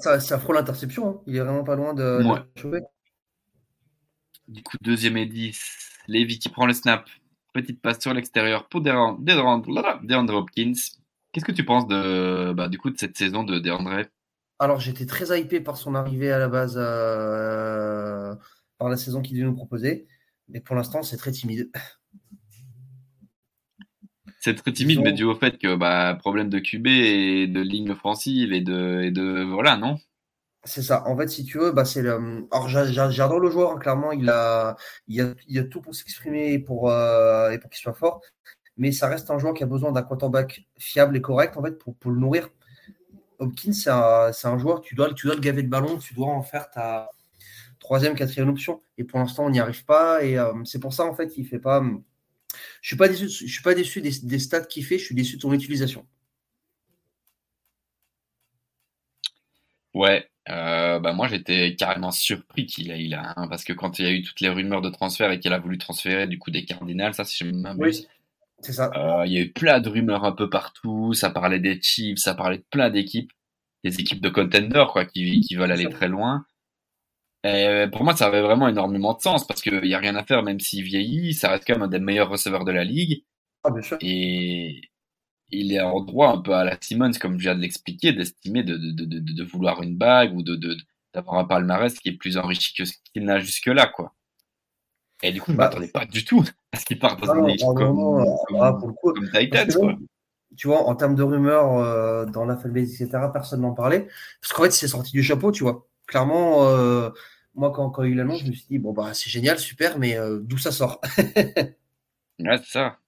[0.00, 1.08] Ça, ça frôle l'interception.
[1.08, 1.20] hein.
[1.26, 2.82] Il est vraiment pas loin de, Ouais.
[4.46, 5.88] Du coup, deuxième et 10.
[6.06, 7.08] Levy qui prend le snap.
[7.54, 10.72] Petite passe sur l'extérieur pour DeAndre, DeAndre, DeAndre Hopkins.
[11.32, 14.04] Qu'est-ce que tu penses de, bah, du coup, de cette saison de DeAndre?
[14.58, 18.34] Alors, j'étais très hypé par son arrivée à la base, euh,
[18.78, 20.06] par la saison qu'il devait nous proposer.
[20.48, 21.70] Mais pour l'instant, c'est très timide.
[24.40, 27.90] C'est très timide, mais dû au fait que bah, problème de QB et de ligne
[27.92, 29.96] offensive et de, et de voilà, non?
[30.64, 31.06] C'est ça.
[31.06, 32.46] En fait, si tu veux, bah, c'est le.
[32.50, 33.72] Alors, j'a- j'a- j'adore le joueur.
[33.72, 33.78] hein.
[33.78, 34.76] Clairement, il a,
[35.06, 38.20] il a, il a tout pour s'exprimer et pour, euh, et pour qu'il soit fort.
[38.78, 41.78] Mais ça reste un joueur qui a besoin d'un quarterback fiable et correct, en fait,
[41.78, 42.48] pour, pour le nourrir.
[43.40, 46.28] Hopkins, c'est un, un joueur, tu dois, tu dois le gaver de ballon, tu dois
[46.28, 47.10] en faire ta
[47.88, 48.82] troisième, quatrième option.
[48.98, 50.22] Et pour l'instant, on n'y arrive pas.
[50.24, 51.82] Et euh, c'est pour ça, en fait, il fait pas.
[52.82, 55.14] Je suis pas déçu, je suis pas déçu des, des stats qu'il fait, je suis
[55.14, 56.06] déçu de son utilisation.
[59.94, 63.98] Ouais, euh, bah moi j'étais carrément surpris qu'il a, il a hein, parce que quand
[63.98, 66.38] il y a eu toutes les rumeurs de transfert et qu'il a voulu transférer du
[66.38, 68.08] coup des Cardinals, ça si je ne m'abuse,
[68.60, 68.96] C'est ça.
[68.96, 72.18] euh, il y a eu plein de rumeurs un peu partout, ça parlait des Chiefs,
[72.20, 73.32] ça parlait de plein d'équipes,
[73.84, 76.46] des équipes de contenders quoi, qui, qui veulent aller très loin.
[77.44, 80.24] Et pour moi ça avait vraiment énormément de sens parce qu'il y a rien à
[80.24, 83.24] faire même s'il vieillit, ça reste quand même un des meilleurs receveurs de la ligue.
[83.62, 83.98] Ah, bien sûr.
[84.00, 84.82] Et
[85.50, 88.62] il est en droit un peu à la Simmons, comme je viens de l'expliquer, d'estimer
[88.64, 90.76] de, de, de, de, de vouloir une bague ou de, de,
[91.14, 94.14] d'avoir un palmarès qui est plus enrichi que ce qu'il n'a jusque-là, quoi.
[95.22, 97.34] Et du coup, je Bah, m'attendais pas du tout à ce qu'il parte dans Ah
[97.34, 98.00] une équipe comme,
[98.48, 99.96] comme, ah, pour le coup, comme Titans, quoi.
[99.96, 100.06] même,
[100.56, 104.08] tu vois, en termes de rumeurs euh, dans la fanbase, etc., personne n'en parlait.
[104.40, 105.88] Parce qu'en fait, c'est sorti du chapeau, tu vois.
[106.08, 107.10] Clairement, euh,
[107.54, 110.16] moi, quand, quand il l'annonce, je me suis dit, bon, bah, c'est génial, super, mais
[110.16, 111.00] euh, d'où ça sort?
[112.40, 112.98] Ouais, c'est ça.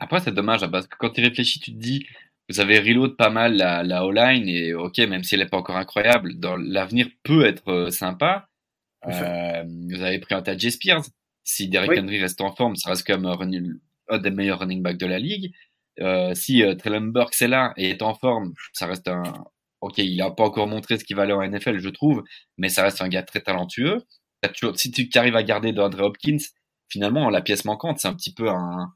[0.00, 2.06] Après, c'est dommage, hein, parce que quand tu réfléchis, tu te dis,
[2.48, 5.56] vous avez reload pas mal la, la O-line, et ok, même si elle n'est pas
[5.58, 8.48] encore incroyable, dans l'avenir peut être euh, sympa.
[9.06, 11.04] Euh, vous avez pris un Tajay Spears.
[11.44, 12.00] Si Derrick Oui.
[12.00, 13.78] Henry reste en forme, ça reste quand même un, running-
[14.08, 15.54] un des meilleurs running backs de la ligue.
[16.00, 19.22] Euh, si euh, Traylon Burks est là et est en forme, ça reste un.
[19.80, 22.24] Ok, il a pas encore montré ce qu'il valait en NFL, je trouve,
[22.56, 24.02] mais ça reste un gars très talentueux.
[24.54, 26.38] Toujours- Si tu arrives à garder DeAndre Hopkins,
[26.88, 28.92] finalement, la pièce manquante, c'est un petit peu un.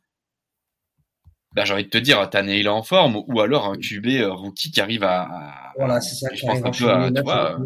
[1.55, 4.71] Ben, j'ai envie de te dire, Tannehill en forme, ou alors un QB euh, rookie
[4.71, 5.73] qui arrive à.
[5.77, 6.35] Voilà, c'est ça.
[6.35, 7.59] je pense un peu à, tu vois,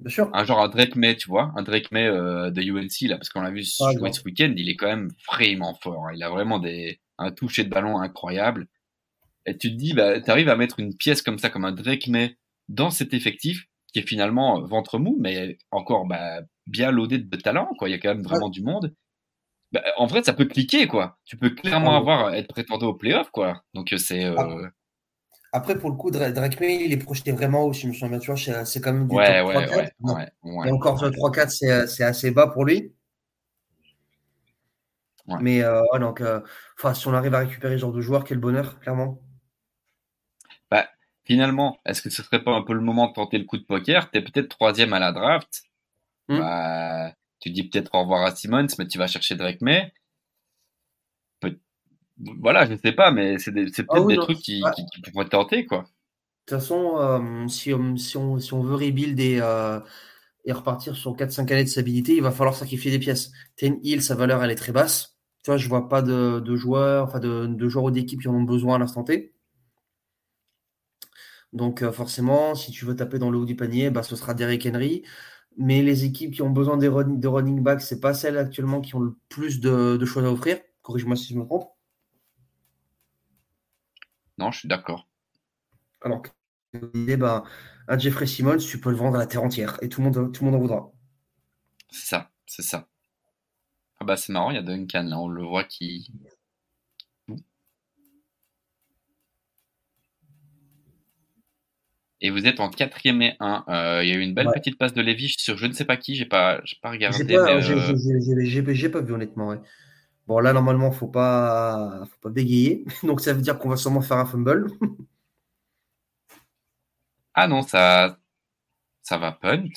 [0.00, 0.30] Bien sûr.
[0.34, 3.30] un genre un Drake May, tu vois, un Drake May euh, de UNC là, parce
[3.30, 3.82] qu'on l'a vu ce
[4.24, 6.06] week-end, il est quand même vraiment fort.
[6.08, 6.12] hein.
[6.14, 8.66] Il a vraiment des un toucher de ballon incroyable.
[9.46, 12.08] Et tu te dis, bah, t'arrives à mettre une pièce comme ça, comme un Drake
[12.08, 12.36] May,
[12.68, 17.36] dans cet effectif qui est finalement euh, ventre mou, mais encore bah, bien loadé de
[17.36, 17.88] talent, quoi.
[17.88, 18.94] Il y a quand même vraiment du monde.
[19.72, 21.18] Bah, en vrai, ça peut cliquer, quoi.
[21.24, 23.62] Tu peux clairement avoir être prétendant au playoff, quoi.
[23.74, 24.66] Donc euh, c'est euh,
[25.52, 27.92] Après, pour le coup, Dra- Drake May, il est projeté vraiment haut, si je me
[27.92, 28.18] souviens bien.
[28.18, 29.76] Tu vois, c'est quand même du ouais, top ouais, 3-4.
[29.76, 30.68] ouais, Bon, ouais, ouais.
[30.68, 32.92] Et encore, sur le 3-4, c'est c'est assez bas pour lui.
[35.28, 35.36] Ouais.
[35.40, 36.40] Mais euh, ouais, donc, euh,
[36.94, 39.20] si on arrive à récupérer ce genre de joueur, quel bonheur, clairement.
[40.70, 40.88] Bah,
[41.24, 43.64] finalement, est-ce que ce serait pas un peu le moment de tenter le coup de
[43.64, 44.10] poker?
[44.10, 45.62] T'es peut-être troisième à la draft.
[46.28, 46.38] Hmm.
[46.38, 49.92] Bah, tu dis peut-être au revoir à Simmons, mais tu vas chercher Drake May.
[52.40, 54.24] Voilà, je sais pas, mais c'est Ah peut-être oui, des non.
[54.24, 54.70] trucs qui, Ouais.
[54.74, 55.82] qui, qui pourraient te tenter, quoi.
[55.82, 55.84] De
[56.46, 59.78] toute façon, euh, si, on, si, on, si on veut rebuild et, euh,
[60.44, 63.30] et repartir sur 4-5 années de stabilité, il va falloir sacrifier des pièces.
[63.56, 65.17] Ten Hill, sa valeur, elle est très basse.
[65.42, 68.28] Tu vois, je vois pas de, de joueurs, enfin de, de joueurs ou d'équipes qui
[68.28, 69.34] en ont besoin à l'instant T.
[71.52, 74.34] Donc euh, forcément, si tu veux taper dans le haut du panier, bah, ce sera
[74.34, 75.02] Derrick Henry.
[75.56, 78.80] Mais les équipes qui ont besoin des run- de running backs, c'est pas celles actuellement
[78.80, 80.58] qui ont le plus de, de choix à offrir.
[80.82, 81.68] Corrige-moi si je me trompe.
[84.38, 85.06] Non, je suis d'accord.
[86.00, 86.22] Alors
[86.94, 87.44] l'idée, ben,
[87.86, 90.32] un Jeffrey Simmons, tu peux le vendre à la terre entière et tout le monde,
[90.32, 90.92] tout le monde en voudra.
[91.90, 92.88] C'est ça, c'est ça.
[94.00, 96.10] Ah bah c'est marrant, il y a Duncan là, on le voit qui.
[102.20, 103.64] Et vous êtes en quatrième et 1.
[103.68, 104.54] Euh, il y a eu une belle Ouais.
[104.54, 107.18] petite passe de Lévy sur je ne sais pas qui, j'ai pas, j'ai pas regardé.
[107.18, 109.48] J'ai pas, euh, j'ai- pas vu honnêtement.
[109.48, 109.60] ouais.
[110.26, 114.02] Bon là normalement faut pas, faut pas bégayer, donc ça veut dire qu'on va sûrement
[114.02, 114.68] faire un fumble.
[117.32, 118.18] Ah non, ça,
[119.02, 119.70] Ça va punt.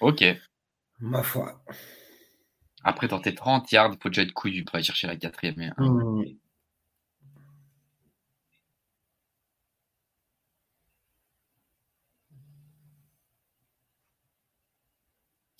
[0.00, 0.22] Ok.
[1.00, 1.62] Ma foi.
[2.84, 5.74] Après tenter 30 yards, faut déjà être couillu pour aller chercher la quatrième.
[5.78, 6.22] Hmm.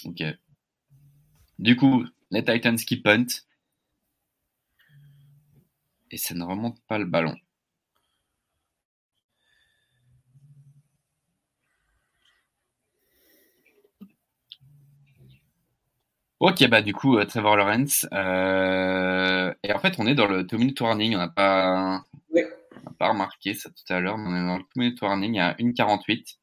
[0.05, 0.23] Ok.
[1.59, 3.27] Du coup, les Titans qui punt.
[6.11, 7.37] Et ça ne remonte pas le ballon.
[16.43, 18.07] Ok, bah du coup, euh, Trevor Lawrence.
[18.13, 21.15] euh, Et en fait, on est dans le two-minute warning.
[21.15, 22.03] On n'a pas...
[22.31, 22.47] Ouais.
[22.99, 26.39] pas remarqué ça tout à l'heure, mais on est dans le two-minute warning à 1,48.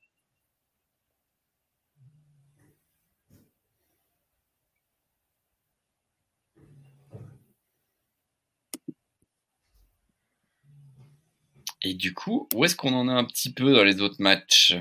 [11.82, 14.78] Et du coup, où est-ce qu'on en est un petit peu dans les autres matchs?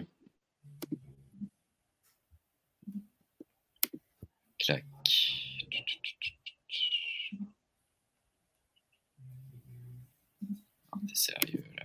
[4.58, 4.84] Clac.
[11.06, 11.84] T'es sérieux là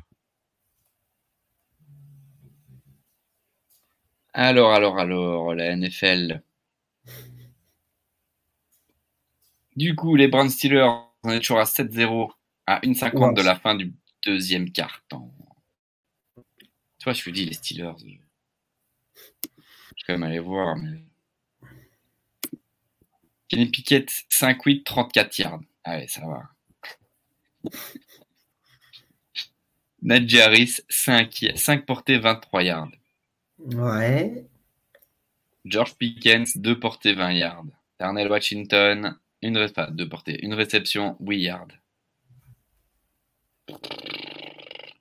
[4.33, 6.41] Alors, alors, alors, la NFL.
[9.75, 10.89] Du coup, les Browns Steelers,
[11.23, 12.31] on est toujours à 7-0,
[12.67, 13.33] à 1,50 Wow.
[13.33, 13.93] de la fin du
[14.25, 15.31] deuxième quart-temps.
[16.35, 17.93] Tu vois, je vous dis, les Steelers.
[17.99, 18.05] Je
[19.95, 20.75] je vais quand même aller voir.
[20.75, 21.03] Mais...
[23.53, 25.59] Kenny Pickett, 5-8, 34 yards.
[25.83, 26.43] Ah ouais, ça va.
[30.01, 32.91] Najee Harris, 5, 5 portées, 23 yards.
[33.59, 34.45] Ouais.
[35.65, 37.63] George Pickens, 2 portées, 20 yards.
[37.99, 41.67] Darnell Washington, une, ré- enfin, deux portées, une réception, 8 yards.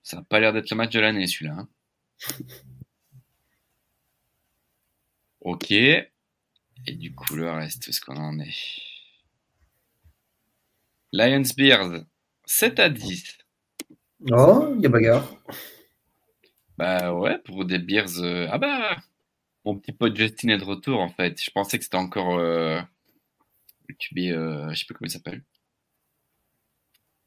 [0.04, 1.54] Ça n'a pas l'air d'être le match de l'année, celui-là.
[1.58, 1.68] hein.
[5.40, 5.72] Ok.
[6.86, 8.54] Et du coup, le reste, est-ce qu'on en est
[11.12, 12.04] Lions Bears,
[12.46, 13.38] 7 à 10.
[14.30, 15.28] Oh, il y a bagarre.
[16.78, 18.18] Bah ouais, pour des Bears.
[18.20, 18.96] euh, Ah bah,
[19.64, 21.40] mon petit pote Justin est de retour en fait.
[21.42, 22.80] Je pensais que c'était encore euh,
[23.88, 25.42] le QB, euh, je sais plus comment il s'appelle.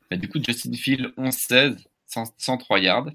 [0.10, 3.10] Mais du coup, Justin Field, 11-16, 100 103 yards.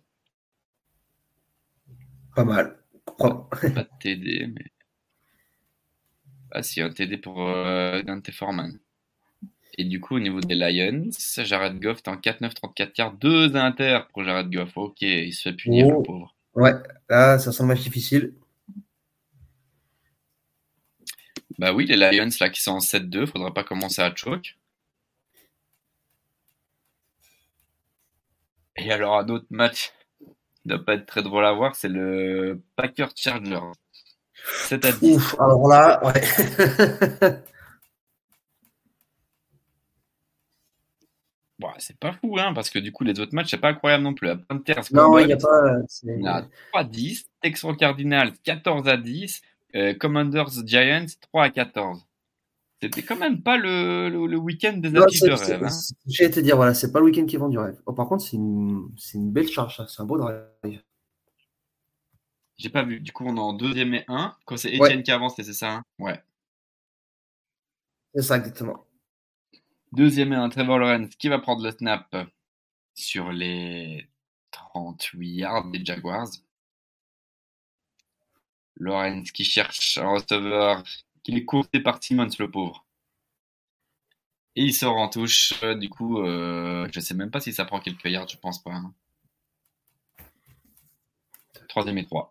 [2.35, 2.79] Pas mal.
[3.19, 4.67] Pas- Pas de TD, mais.
[6.53, 8.79] Ah si, un TD pour euh, Dante Foreman.
[9.79, 11.09] Et du coup, au niveau des Lions,
[11.39, 14.77] Jared Goff est en 4-9, 34 yards, 2 inter pour Jared Goff.
[14.77, 15.99] Ok, il se fait punir, Oh.
[15.99, 16.35] le pauvre.
[16.55, 16.75] Ouais,
[17.09, 18.35] là, ça sent le match difficile.
[21.59, 24.57] Bah oui, les Lions là qui sont en 7-2, faudrait pas commencer à choke.
[28.77, 29.93] Et alors un autre match
[30.63, 33.73] qui doit pas être très drôle à voir, c'est le Packers Chargers.
[34.69, 35.17] 7 à 10.
[35.17, 37.33] Ouf, alors là, ouais.
[41.59, 44.03] Bon, c'est pas fou, hein, parce que du coup, les autres matchs, c'est pas incroyable
[44.03, 44.29] non plus.
[44.29, 45.77] La Panthers, non, il n'y a pas.
[45.89, 47.27] c'est- on a 3 à 10.
[47.43, 49.43] Texans Cardinals, 14 à 10.
[49.75, 52.05] Euh, Commanders Giants, 3 à 14.
[52.83, 55.65] C'était quand même pas le, le, le week-end des affiches de rêve.
[55.65, 55.69] Hein.
[56.07, 57.77] J'ai te dire, voilà, c'est pas le week-end qui vend du rêve.
[57.85, 59.83] Oh, par contre, c'est une, c'est une belle charge.
[59.87, 60.83] C'est un beau drive.
[62.61, 63.01] J'ai pas vu.
[63.01, 64.37] Du coup, on est en deuxième et 1.
[64.45, 64.89] Quand c'est Ouais.
[64.89, 65.85] Etienne qui avance, c'est ça hein?
[65.99, 66.23] Ouais.
[68.15, 68.85] C'est ça, exactement.
[69.93, 72.15] Deuxième et 1, Trevor Lawrence qui va prendre le snap
[72.95, 74.09] sur les
[74.51, 76.29] 38 yards des Jaguars?
[78.77, 80.83] Lawrence qui cherche un receveur,
[81.23, 82.85] qui est courté par Simmons, le pauvre.
[84.57, 85.55] Et il sort en touche.
[85.63, 88.63] Euh, Du coup, euh, je sais même pas si ça prend quelques yards, je pense
[88.63, 88.73] pas.
[88.75, 88.93] hein.
[91.69, 92.31] Troisième et 3.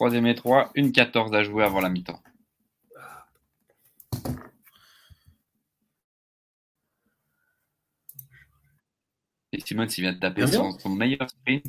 [0.00, 2.22] Troisième et 3, une 14 à jouer avant la mi-temps.
[9.52, 11.66] Et Simmons, il vient de taper son, son meilleur sprint.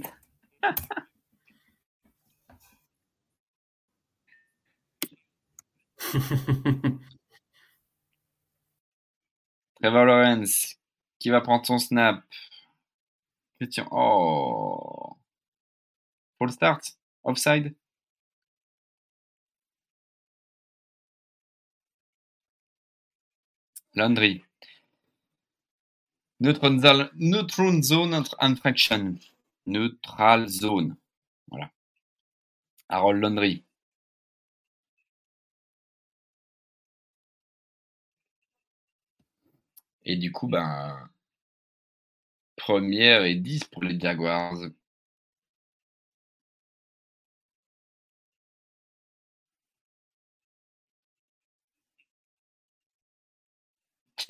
[9.81, 10.77] Trevor Lawrence
[11.19, 12.23] qui va prendre son snap.
[13.59, 15.17] Christian, oh.
[16.37, 16.93] Full start.
[17.25, 17.75] Offside.
[23.95, 24.43] Landry.
[26.39, 29.19] Neutral, zal- neutral zone inf- infraction.
[29.65, 30.97] Neutral zone.
[31.49, 31.71] Voilà.
[32.89, 33.63] Harold Landry.
[40.05, 41.09] Et du coup, ben,
[42.55, 44.55] première et 10 pour les Jaguars.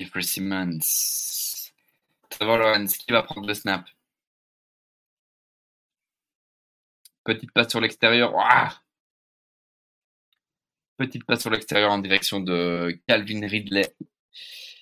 [0.02, 1.70] Kiefer Simmons.
[2.28, 3.88] Trevor Lawrence, qui va prendre le snap?
[7.22, 8.34] Petite passe sur l'extérieur.
[10.96, 13.94] Petite passe sur l'extérieur en direction de Calvin Ridley.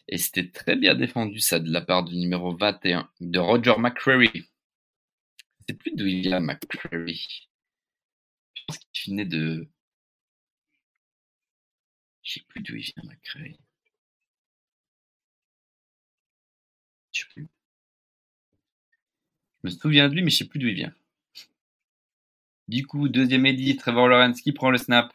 [0.08, 4.30] Et c'était très bien défendu ça de la part du numéro 21 de Roger McCreary.
[4.34, 7.48] Je sais plus d'où il vient McCreary.
[8.54, 9.68] Je pense qu'il venait de.
[12.22, 13.60] Je sais plus d'où il vient McCreary.
[17.20, 17.48] Je plus.
[19.62, 20.94] Je me souviens de lui, mais je sais plus d'où il vient.
[22.68, 25.12] Du coup, deuxième édit, Trevor Lawrence qui prend le snap.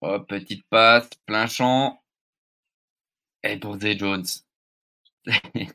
[0.00, 2.02] Oh, petite passe, plein champ.
[3.42, 4.24] Et pour Zay Jones.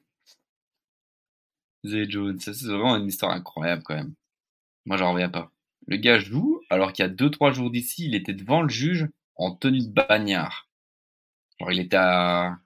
[1.85, 4.13] Zay Jones, c'est vraiment une histoire incroyable quand même.
[4.85, 5.51] Moi, j'en reviens pas.
[5.87, 9.07] Le gars joue, alors qu'il y a 2-3 jours d'ici, il était devant le juge
[9.35, 10.69] en tenue de bagnard.
[11.59, 12.57] Genre, il était à,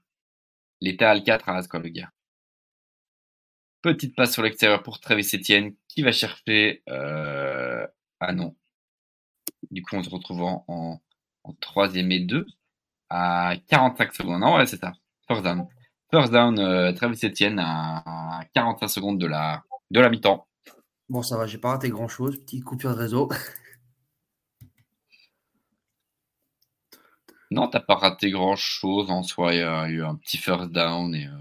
[0.81, 2.11] il était à Alcatraz, quoi, le gars.
[3.81, 7.85] Petite passe sur l'extérieur pour Travis Etienne, qui va chercher, euh...
[8.19, 8.55] ah non.
[9.71, 12.45] Du coup, on se retrouve en, en, troisième et deux
[13.09, 14.41] à 45 secondes.
[14.41, 14.93] Non, ouais, c'est ça.
[15.27, 15.67] First down.
[16.11, 20.47] First down, euh, Travis Etienne à 45 secondes de la, de la mi-temps.
[21.09, 22.37] Bon, ça va, j'ai pas raté grand chose.
[22.39, 23.29] Petite coupure de réseau.
[27.51, 29.53] non, t'as pas raté grand chose en soi.
[29.53, 31.27] Il y a eu un petit first down et.
[31.27, 31.31] Euh,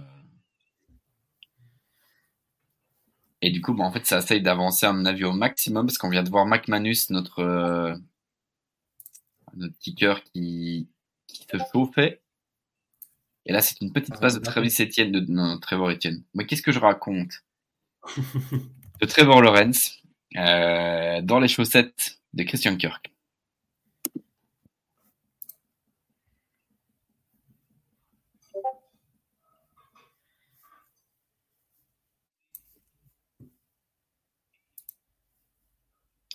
[3.42, 5.98] et du coup, bah, en fait, ça essaye d'avancer, à mon avis, au maximum parce
[5.98, 7.94] qu'on vient de voir McManus, notre, euh,
[9.54, 10.88] notre kicker qui,
[11.26, 12.22] qui se chauffait.
[13.44, 16.24] Et là, c'est une petite ah, passe de Travis Etienne, de non, Trevor Etienne.
[16.34, 17.44] Mais qu'est-ce que je raconte
[19.00, 20.02] De Trevor Lawrence
[20.36, 23.12] euh, dans les chaussettes de Christian Kirk.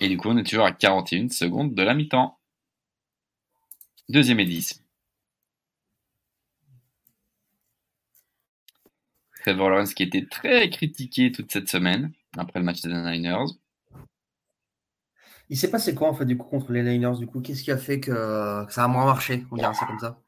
[0.02, 2.40] Et du coup, on est toujours à 41 secondes de la mi-temps.
[4.10, 4.84] Deuxième et 10.
[9.42, 13.46] Trevor Lawrence qui était très critiqué toute cette semaine après le match des Niners.
[15.50, 17.40] Il s'est passé quoi en fait du coup contre les Niners du coup?
[17.40, 19.46] Qu'est-ce qui a fait que, ça a moins marché?
[19.52, 20.20] On dirait ça comme ça.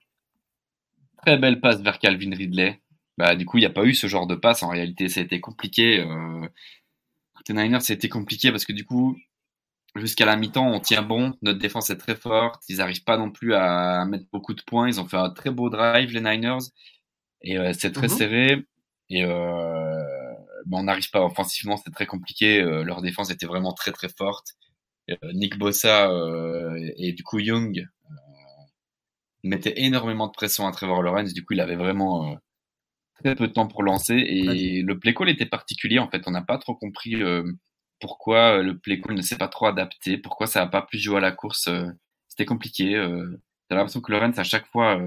[1.26, 2.80] Très belle passe vers Calvin Ridley.
[3.18, 4.62] Bah, du coup, il n'y a pas eu ce genre de passe.
[4.62, 6.00] En réalité, ça a été compliqué.
[6.00, 6.48] Euh...
[7.48, 9.18] Les Niners, ça a été compliqué parce que du coup,
[9.96, 11.34] jusqu'à la mi-temps, on tient bon.
[11.42, 12.64] Notre défense est très forte.
[12.70, 14.88] Ils n'arrivent pas non plus à mettre beaucoup de points.
[14.88, 16.66] Ils ont fait un très beau drive, les Niners.
[17.42, 18.18] Et euh, c'est très mhm.
[18.18, 18.66] serré.
[19.10, 20.04] Et euh,
[20.66, 22.62] ben, on n'arrive pas offensivement, c'est très compliqué.
[22.62, 24.54] Euh, leur défense était vraiment très très forte.
[25.10, 26.10] Euh, Nick Bossa
[26.98, 27.86] et du coup Young
[29.44, 31.34] mettaient énormément de pression à Trevor Lawrence.
[31.34, 32.38] Du coup, il avait vraiment
[33.22, 34.16] très peu de temps pour lancer.
[34.16, 36.00] Et le play call était particulier.
[36.00, 37.22] En fait, on n'a pas trop compris
[38.04, 41.18] pourquoi le play call ne s'est pas trop adapté, pourquoi ça n'a pas pu jouer
[41.18, 41.70] à la course.
[42.28, 42.96] C'était compliqué.
[42.96, 45.02] Euh, T'as l'impression que Lawrence à chaque fois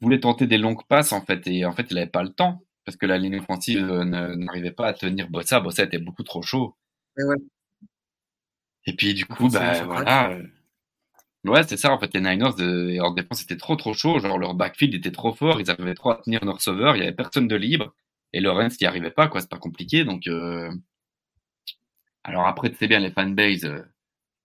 [0.00, 2.62] voulait tenter des longues passes en fait, et en fait il n'avait pas le temps
[2.84, 5.60] parce que la ligne offensive euh, n'arrivait pas à tenir Bossa.
[5.60, 6.76] Bossa était beaucoup trop chaud.
[8.86, 10.30] Et puis du coup, bah voilà.
[10.32, 10.42] Euh,
[11.44, 11.92] ouais, c'est ça.
[11.92, 14.18] En fait, les Niners euh, en défense étaient trop trop chaud.
[14.18, 15.60] Genre leur backfield était trop fort.
[15.60, 16.96] Ils arrivaient trop à tenir nos receveurs.
[16.96, 17.94] Il y avait personne de libre.
[18.32, 19.28] Et Lorenz n'y arrivait pas.
[19.28, 19.40] quoi.
[19.40, 20.04] C'est pas compliqué.
[20.04, 20.28] Donc,
[22.24, 23.68] alors après, c'est bien les fanbase.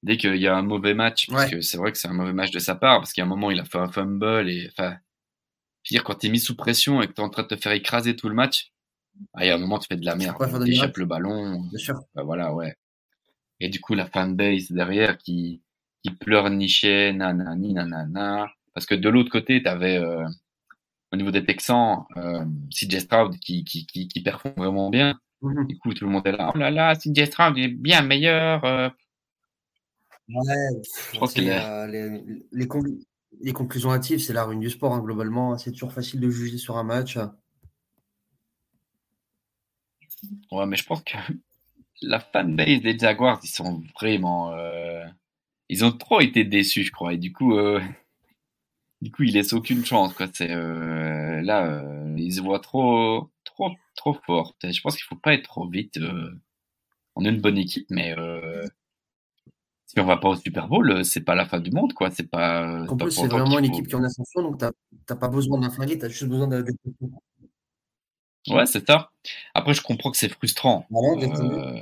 [0.03, 2.33] dès qu'il y a un mauvais match, parce que c'est vrai que c'est un mauvais
[2.33, 4.97] match de sa part, parce qu'à un moment il a fait un fumble et enfin
[5.85, 7.55] Pire, quand tu es mis sous pression et que tu es en train de te
[7.55, 8.73] faire écraser tout le match,
[9.33, 10.35] ah, il y a un moment, tu fais de la merde.
[10.65, 11.61] Tu échappes le ballon.
[11.61, 12.01] Bien sûr.
[12.15, 12.75] Bah, voilà, ouais.
[13.59, 15.61] Et du coup, la fanbase derrière qui,
[16.03, 18.47] qui pleurnichait, nanani, nanana.
[18.73, 20.25] Parce que de l'autre côté, tu avais, euh,
[21.13, 25.19] au niveau des Texans, euh, CJ Stroud qui, qui, qui, qui performe vraiment bien.
[25.67, 26.51] Du coup, tout le monde est là.
[26.53, 28.63] Oh là là, CJ Stroud est bien meilleur.
[28.63, 28.89] Euh.
[30.29, 30.55] Ouais,
[31.13, 32.67] je pense que les,
[33.41, 35.57] les, conclusions hâtives, c'est la ruine du sport, hein, globalement.
[35.57, 37.19] C'est toujours facile de juger sur un match.
[40.51, 41.15] Ouais, mais je pense que
[42.01, 44.51] la fanbase des Jaguars, ils sont vraiment.
[44.53, 45.03] Euh,
[45.69, 47.13] ils ont trop été déçus, je crois.
[47.13, 47.81] Et du coup, euh,
[49.01, 50.13] du coup, ils laissent aucune chance.
[50.13, 50.27] Quoi.
[50.33, 51.83] C'est, euh, là,
[52.17, 54.55] ils se voient trop, trop, trop fort.
[54.63, 55.99] Je pense qu'il faut pas être trop vite.
[57.15, 58.15] on est une bonne équipe, mais
[59.85, 62.09] si on va pas au Super Bowl, euh, c'est pas la fin du monde, quoi.
[62.11, 62.85] C'est pas.
[62.87, 64.61] En plus, c'est vraiment une équipe qui est en ascension, donc
[65.05, 66.65] t'as pas besoin d'un flingué, t'as juste besoin de.
[68.49, 69.09] Ouais, c'est ça.
[69.53, 70.85] Après, je comprends que c'est frustrant.
[70.91, 71.81] Euh,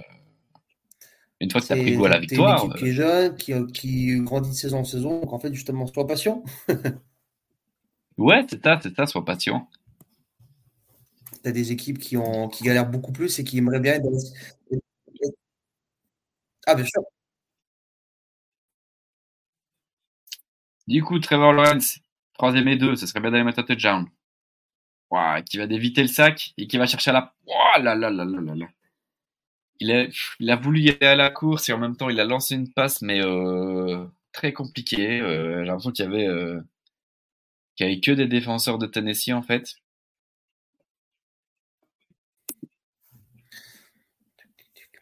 [1.42, 2.64] Une fois que tu as pris goût à la victoire.
[2.64, 5.20] Une équipe qui est jeune, qui, qui grandit de saison en saison.
[5.22, 6.44] Donc en fait, justement, sois patient.
[8.18, 9.68] ouais, c'est ça, c'est ça, sois patient.
[11.44, 14.12] Tu des équipes qui, ont, qui galèrent beaucoup plus et qui aimeraient bien être dans...
[16.68, 17.04] Ah, bien sûr.
[20.88, 22.00] Du coup, Trevor Lawrence,
[22.36, 24.08] troisième et deux, ce serait bien d'aller mettre un touchdown.
[25.46, 27.34] qui va d'éviter le sac et qui va chercher à la.
[27.80, 28.68] là, là, là, là.
[29.80, 30.08] Il a,
[30.40, 32.56] il a voulu y aller à la course et en même temps il a lancé
[32.56, 35.20] une passe, mais euh, très compliquée.
[35.22, 36.62] Euh, j'ai l'impression qu'il y euh,
[37.76, 39.76] qu'il y avait que des défenseurs de Tennessee en fait.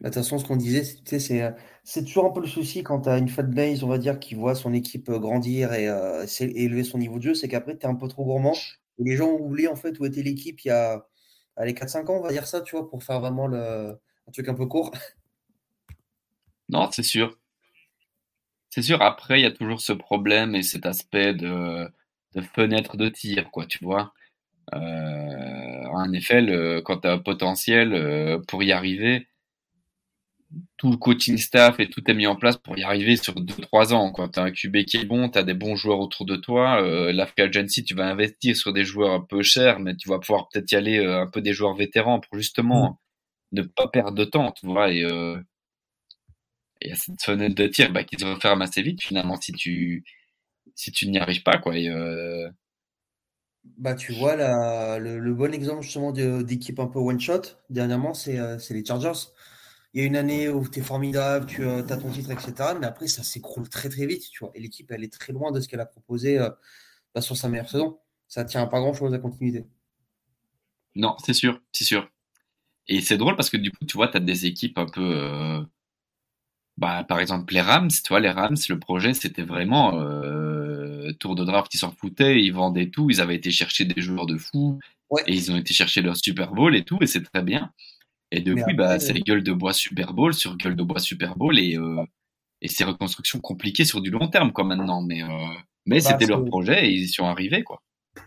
[0.02, 1.54] De toute façon, ce qu'on disait, c'est
[1.84, 4.34] c'est toujours un peu le souci quand tu as une fanbase, on va dire, qui
[4.34, 7.86] voit son équipe euh, grandir et, euh, élever son niveau de jeu, c'est qu'après, tu
[7.86, 8.54] es un peu trop gourmand.
[8.98, 11.06] Et les gens ont oublié en fait où était l'équipe il y a
[11.56, 14.50] allez, 4-5 ans, on va dire ça, tu vois, pour faire vraiment le, un truc
[14.50, 14.92] un peu court.
[16.70, 17.38] Non, c'est sûr.
[18.70, 21.92] C'est sûr, après, il y a toujours ce problème et cet aspect de,
[22.56, 24.14] fenêtre de tir, quoi, tu vois.
[24.74, 26.42] Euh, en effet,
[26.86, 29.28] quand tu as un potentiel euh, pour y arriver,
[30.78, 33.94] tout le coaching staff et tout est mis en place pour y arriver sur 2-3
[33.94, 34.12] ans.
[34.12, 36.36] Quand tu as un QB qui est bon, tu as des bons joueurs autour de
[36.36, 36.82] toi.
[36.82, 40.20] Euh, la agency, tu vas investir sur des joueurs un peu chers, mais tu vas
[40.20, 43.00] pouvoir peut-être y aller euh, un peu des joueurs vétérans pour justement
[43.52, 43.58] mm.
[43.58, 44.92] ne pas perdre de temps, tu vois.
[44.92, 45.38] Et, euh,
[46.82, 50.04] et cette fenêtre de tir bah, qui se referme assez vite finalement si tu
[50.76, 51.58] si tu n'y arrives pas.
[51.58, 51.78] quoi.
[51.78, 52.50] Et, euh...
[53.78, 58.40] Bah, tu vois, la, le, le, bon exemple justement d'équipe un peu one-shot, dernièrement, c'est
[58.40, 59.30] euh, les Chargers
[59.94, 62.54] il y a une année où tu es formidable, tu euh, as ton titre, etc.
[62.80, 64.52] Mais après, ça s'écroule très très vite, tu vois.
[64.56, 66.50] Et l'équipe, elle est très loin de ce qu'elle a proposé euh,
[67.14, 68.00] bah, sur sa meilleure saison.
[68.28, 69.66] Ça tient pas grand chose à continuité.
[70.96, 72.10] Non, c'est sûr, c'est sûr.
[72.88, 75.02] Et c'est drôle parce que du coup, tu vois, tu as des équipes un peu.
[75.02, 75.62] Euh,
[76.78, 79.92] bah, par exemple, les Rams, tu vois, les Rams, le projet, c'était vraiment
[81.20, 84.26] tour de draft, ils s'en foutaient, ils vendaient tout, ils avaient été chercher des joueurs
[84.26, 84.80] de fou,
[85.28, 87.72] et ils ont été chercher leur Super Bowl et tout, et c'est très bien.
[88.32, 91.36] Et depuis, bah, c'est les gueules de bois Super Bowl sur gueule de bois Super
[91.36, 92.04] Bowl et, euh,
[92.62, 95.02] et c'est reconstruction compliquée sur du long terme, quoi, maintenant.
[95.02, 95.28] Mais, euh,
[95.86, 97.82] mais bah, c'était leur projet et ils y sont arrivés, quoi.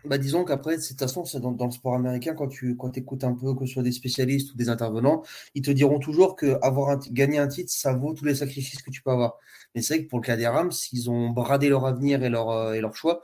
[0.04, 2.96] Bah, disons qu'après, de toute façon, c'est dans, dans, le sport américain, quand tu quand
[2.96, 5.22] écoutes un peu, que ce soit des spécialistes ou des intervenants,
[5.54, 8.82] ils te diront toujours que avoir un, gagner un titre, ça vaut tous les sacrifices
[8.82, 9.38] que tu peux avoir.
[9.74, 12.30] Mais c'est vrai que pour le cas des Rams, ils ont bradé leur avenir et
[12.30, 13.22] leur, euh, et leur choix.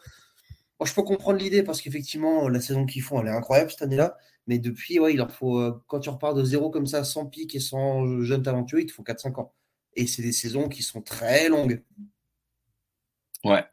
[0.78, 3.82] Moi, je peux comprendre l'idée parce qu'effectivement, la saison qu'ils font, elle est incroyable cette
[3.82, 4.16] année-là.
[4.47, 7.27] Mais depuis, ouais, il leur faut, euh, quand tu repars de zéro comme ça, sans
[7.27, 9.55] pic et sans jeunes talentueux, il te faut 4-5 ans.
[9.95, 11.83] Et c'est des saisons qui sont très longues.
[13.45, 13.65] Ouais.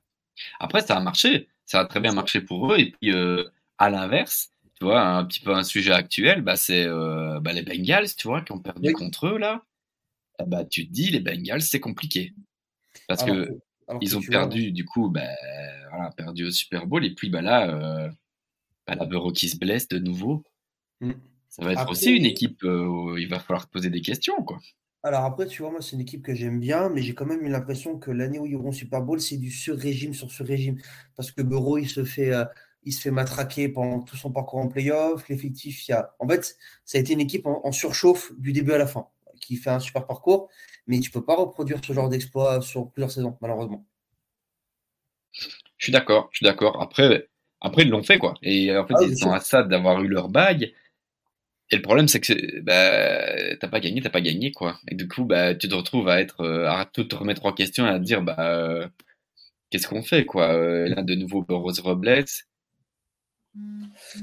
[0.59, 1.47] Après, ça a marché.
[1.65, 2.79] Ça a très bien marché pour eux.
[2.79, 3.43] Et puis, euh,
[3.77, 7.63] à l'inverse, tu vois, un petit peu un sujet actuel, bah, c'est euh, bah, les
[7.63, 9.63] Bengals, tu vois, qui ont perdu contre eux, là.
[10.39, 12.33] Ah, bah, tu te dis, les Bengals, c'est compliqué.
[13.07, 13.49] Parce que
[14.01, 15.21] ils ont perdu, du coup, bah,
[15.89, 17.05] voilà, perdu au Super Bowl.
[17.05, 18.11] Et puis, bah, là,
[18.85, 20.43] bah, la Bureau qui se blesse de nouveau.
[21.01, 21.11] Mm.
[21.49, 24.59] Ça va être aussi une équipe euh, où il va falloir poser des questions, quoi.
[25.03, 27.45] Alors après, tu vois, moi, c'est une équipe que j'aime bien, mais j'ai quand même
[27.45, 30.77] eu l'impression que l'année où ils auront Super Bowl, c'est du sur-régime sur sur-régime.
[31.15, 32.45] Parce que Bureau, il se fait, euh,
[32.83, 35.27] il se fait matraquer pendant tout son parcours en playoff.
[35.29, 36.13] L'effectif, il y a...
[36.19, 39.07] En fait, ça a été une équipe en, surchauffe du début à la fin,
[39.39, 40.49] qui fait un super parcours,
[40.87, 43.85] mais tu peux pas reproduire ce genre d'exploit sur plusieurs saisons, malheureusement.
[45.31, 46.81] Je suis d'accord, je suis d'accord.
[46.81, 47.29] Après,
[47.61, 48.33] après, ils l'ont fait, quoi.
[48.41, 50.73] Et en fait, ah ils sont à ça d'avoir eu leur bague.
[51.71, 54.79] Et le problème, c'est que bah, t'as pas gagné, t'as pas gagné, quoi.
[54.89, 57.53] Et du coup, bah, tu te retrouves à être euh, à tout te remettre en
[57.53, 58.87] question et à te dire, bah, euh,
[59.71, 60.53] qu'est-ce qu'on fait, quoi.
[60.53, 62.25] Euh, là, de nouveau, Burroughs Robles.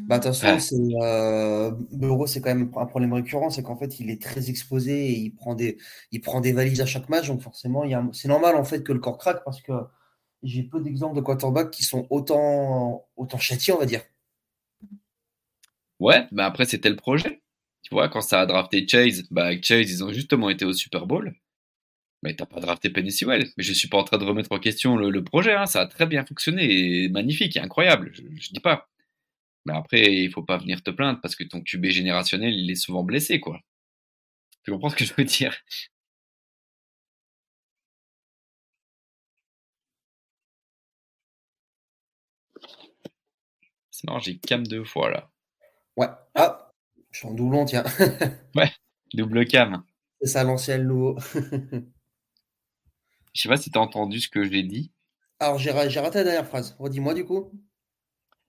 [0.07, 1.73] Bah, attention, c'est euh,
[2.27, 5.31] c'est quand même un problème récurrent, c'est qu'en fait, il est très exposé et il
[5.35, 5.79] prend des,
[6.13, 8.93] il prend des valises à chaque match, donc forcément, il c'est normal en fait que
[8.93, 9.73] le corps craque parce que
[10.43, 14.03] j'ai peu d'exemples de quarterbacks qui sont autant, autant châtiés, on va dire.
[16.05, 17.43] Ouais, mais après, c'était le projet.
[17.83, 20.75] Tu vois, quand ça a drafté Chase, bah, avec Chase, ils ont justement été au
[20.75, 21.35] Super Bowl.
[22.23, 23.51] Mais t'as pas drafté Penny Sewell.
[23.57, 25.55] Mais je suis pas en train de remettre en question le, projet.
[25.55, 25.67] Hein.
[25.67, 28.11] Ça a très bien fonctionné et magnifique et incroyable.
[28.15, 28.89] Je, je, dis pas.
[29.67, 32.75] Mais après, il faut pas venir te plaindre parce que ton QB générationnel, il est
[32.77, 33.61] souvent blessé, quoi.
[34.65, 35.55] Tu comprends ce que je veux dire?
[44.05, 45.31] Non, j'ai cam deux fois là.
[45.97, 46.09] Ouais.
[46.35, 46.71] Ah,
[47.11, 47.85] je suis en doublon, tiens.
[48.57, 48.71] ouais,
[49.13, 49.83] double cam.
[50.21, 51.17] C'est ça l'ancien nouveau.
[53.35, 54.93] Je sais pas si tu as entendu ce que j'ai dit.
[55.41, 56.77] Alors j'ai raté la dernière phrase.
[56.79, 57.51] Redis-moi du coup.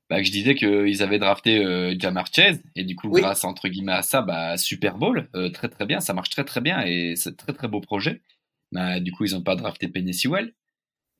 [0.09, 3.93] Bah, je disais qu'ils avaient drafté euh, Jamar Chase et du coup grâce entre guillemets
[3.93, 7.15] à ça, bah, Super Bowl, euh, très très bien, ça marche très très bien et
[7.15, 8.21] c'est très très beau projet.
[8.71, 10.53] bah, du coup, ils n'ont pas drafté Penny Sewell.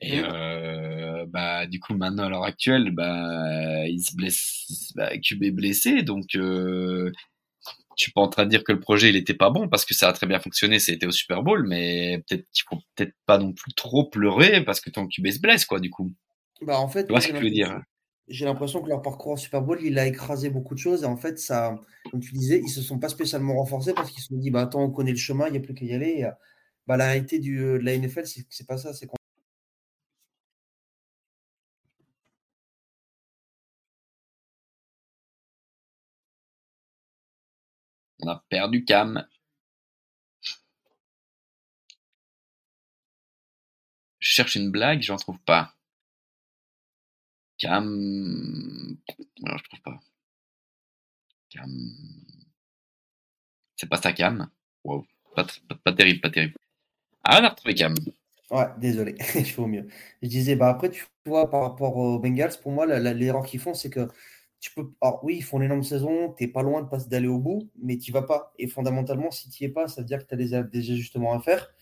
[0.02, 0.74] Et euh,
[1.36, 6.02] bah, du coup, maintenant, à l'heure actuelle, bah, il se blesse, bah, QB est blessé.
[6.02, 7.12] Donc, euh,
[7.98, 9.84] je suis pas en train de dire que le projet, il était pas bon parce
[9.84, 12.64] que ça a très bien fonctionné, ça a été au Super Bowl, mais peut-être qu'il
[12.70, 15.90] faut peut-être pas non plus trop pleurer parce que ton QB se blesse, quoi, du
[15.90, 16.14] coup.
[16.62, 17.82] Bah, en fait, Tu vois ce que je veux dire?
[18.30, 21.03] j'ai l'impression que leur parcours au Super Bowl, il a écrasé beaucoup de choses.
[21.03, 24.22] Et en fait, ça, comme tu disais, ils se sont pas spécialement renforcés parce qu'ils
[24.22, 25.94] se sont dit, bah attends, on connaît le chemin, il n'y a plus qu'à y
[25.94, 26.16] aller.
[26.20, 26.32] Et, euh,
[26.88, 28.94] bah, la réalité du, de la NFL, c'est c'est pas ça.
[28.94, 29.07] C'est
[38.26, 39.23] On a perdu Cam.
[44.18, 45.76] Je cherche une blague, j'en trouve pas.
[47.60, 48.97] Cam.
[49.07, 49.99] Je trouve pas.
[51.52, 51.69] Cam.
[53.76, 54.49] C'est pas ça, Cam.
[54.84, 55.06] Wow.
[55.35, 56.56] Pas, terrible, pas terrible.
[57.23, 57.93] Ah, on a retrouvé Cam.
[58.49, 59.88] Ouais, désolé, je fais mieux.
[60.23, 63.76] Je disais, bah après, tu vois, par rapport aux Bengals, pour moi, l'erreur qu'ils font,
[63.76, 64.10] c'est que
[64.73, 64.81] tu.
[65.01, 67.97] Alors, oui, ils font une énorme saison, t'es pas loin de d'aller au bout, mais
[67.97, 68.53] tu vas pas.
[68.59, 71.39] Et fondamentalement, si tu es pas, ça veut dire que tu as des, ajustements à
[71.39, 71.73] faire.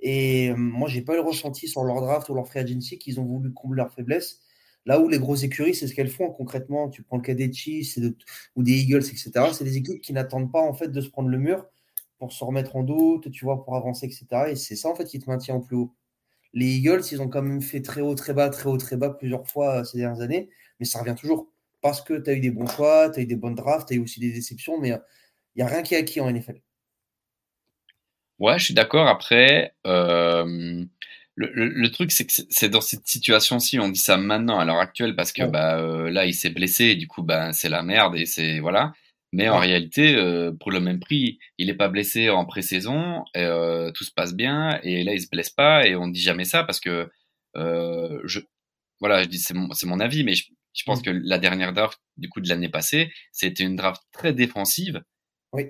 [0.00, 2.98] Et euh, moi, j'ai pas eu le ressenti sur leur draft ou leur free agency
[2.98, 4.40] qu'ils ont voulu combler leurs faiblesses.
[4.86, 6.88] Là où les grosses écuries, c'est ce qu'elles font concrètement.
[6.90, 7.98] Tu prends le cas des Chiefs
[8.54, 9.32] ou des Eagles, etc.
[9.52, 11.66] C'est des équipes qui n'attendent pas en fait de se prendre le mur
[12.18, 14.26] pour se remettre en doute, tu vois, pour avancer, etc.
[14.50, 15.94] Et c'est ça en fait qui te maintient au plus haut.
[16.52, 19.10] Les Eagles, ils ont quand même fait très haut, très bas, très haut, très bas
[19.10, 20.48] plusieurs fois euh, ces dernières années,
[20.80, 21.50] mais ça revient toujours.
[21.86, 23.94] Parce que tu as eu des bons choix, tu as eu des bonnes drafts, tu
[23.94, 26.60] as eu aussi des déceptions, mais il n'y a rien qui est acquis en NFL.
[28.38, 29.08] Ouais, je suis d'accord.
[29.08, 30.84] Après, euh,
[31.34, 34.64] le, le, le truc, c'est que c'est- dans cette situation-ci, on dit ça maintenant, à
[34.64, 35.50] l'heure actuelle, parce que Ouais.
[35.50, 38.58] bah, euh, là, il s'est blessé, et du coup, bah, c'est la merde, et c'est
[38.60, 38.92] voilà.
[39.32, 39.66] Mais en Ouais.
[39.66, 44.12] réalité, euh, pour le même prix, il est pas blessé en pré-saison, euh, tout se
[44.12, 47.10] passe bien, et là, il se blesse pas, et on dit jamais ça, parce que
[47.56, 48.40] euh, je,
[49.00, 50.44] voilà, je dis c'est mon, mon avis, mais je,
[50.76, 51.02] je pense Mm.
[51.04, 55.02] que la dernière draft, du coup, de l'année passée, c'était une draft très défensive
[55.52, 55.66] Oui.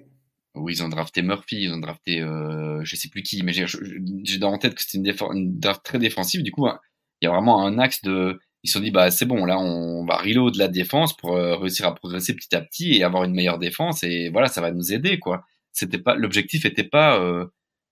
[0.54, 4.38] où ils ont drafté Murphy, ils ont drafté euh, je sais plus qui, mais j'ai
[4.38, 6.42] dans en tête que c'était une, une draft très défensive.
[6.42, 6.78] Du coup, hein,
[7.20, 8.38] il y a vraiment un axe de.
[8.62, 11.56] Ils se sont dit bah c'est bon, là on va reload la défense pour euh,
[11.56, 14.72] réussir à progresser petit à petit et avoir une meilleure défense et voilà ça va
[14.72, 15.44] nous aider quoi.
[15.72, 17.20] C'était pas l'objectif était pas.
[17.20, 17.46] euh,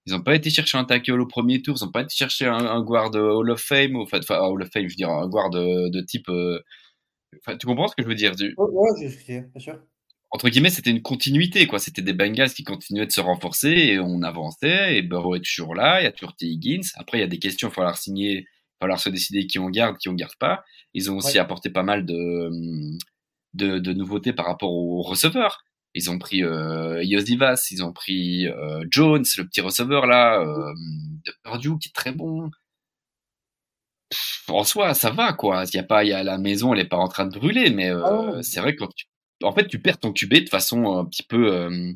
[0.06, 2.46] ils ont pas été chercher un tackle au premier tour, ils ont pas été chercher
[2.46, 5.28] un, un guard Hall of Fame, enfin enfin, Hall of Fame, je veux dire un
[5.28, 6.28] guard de, de type.
[6.28, 6.58] euh,
[7.40, 9.78] Enfin, tu comprends ce que je veux dire du- Ouais, ouais, je sais, bien sûr.
[10.30, 11.78] entre guillemets, c'était une continuité, quoi.
[11.78, 15.74] C'était des Bengals qui continuaient de se renforcer et on avançait et Burrow est toujours
[15.74, 16.00] là.
[16.00, 16.46] Il y a toujours T.
[16.46, 16.80] Higgins.
[16.96, 19.46] Après, il y a des questions, il va falloir signer, il va falloir se décider
[19.46, 20.64] qui on garde, qui on garde pas.
[20.92, 21.38] Ils ont aussi Ouais.
[21.38, 22.50] apporté pas mal de,
[23.54, 25.64] de, de nouveautés par rapport aux receveurs.
[25.96, 30.72] Ils ont pris euh, Yosivas, ils ont pris euh, Jones, le petit receveur là, euh,
[31.24, 32.50] de Purdue qui est très bon.
[34.10, 35.64] Pff, en soi, ça va quoi.
[35.64, 37.38] Il y a pas, il y a la maison, elle est pas en train de
[37.38, 38.02] brûler, mais euh,
[38.38, 39.06] Ah c'est vrai que quand tu,
[39.42, 41.92] en fait, tu perds ton QB de façon un petit peu euh,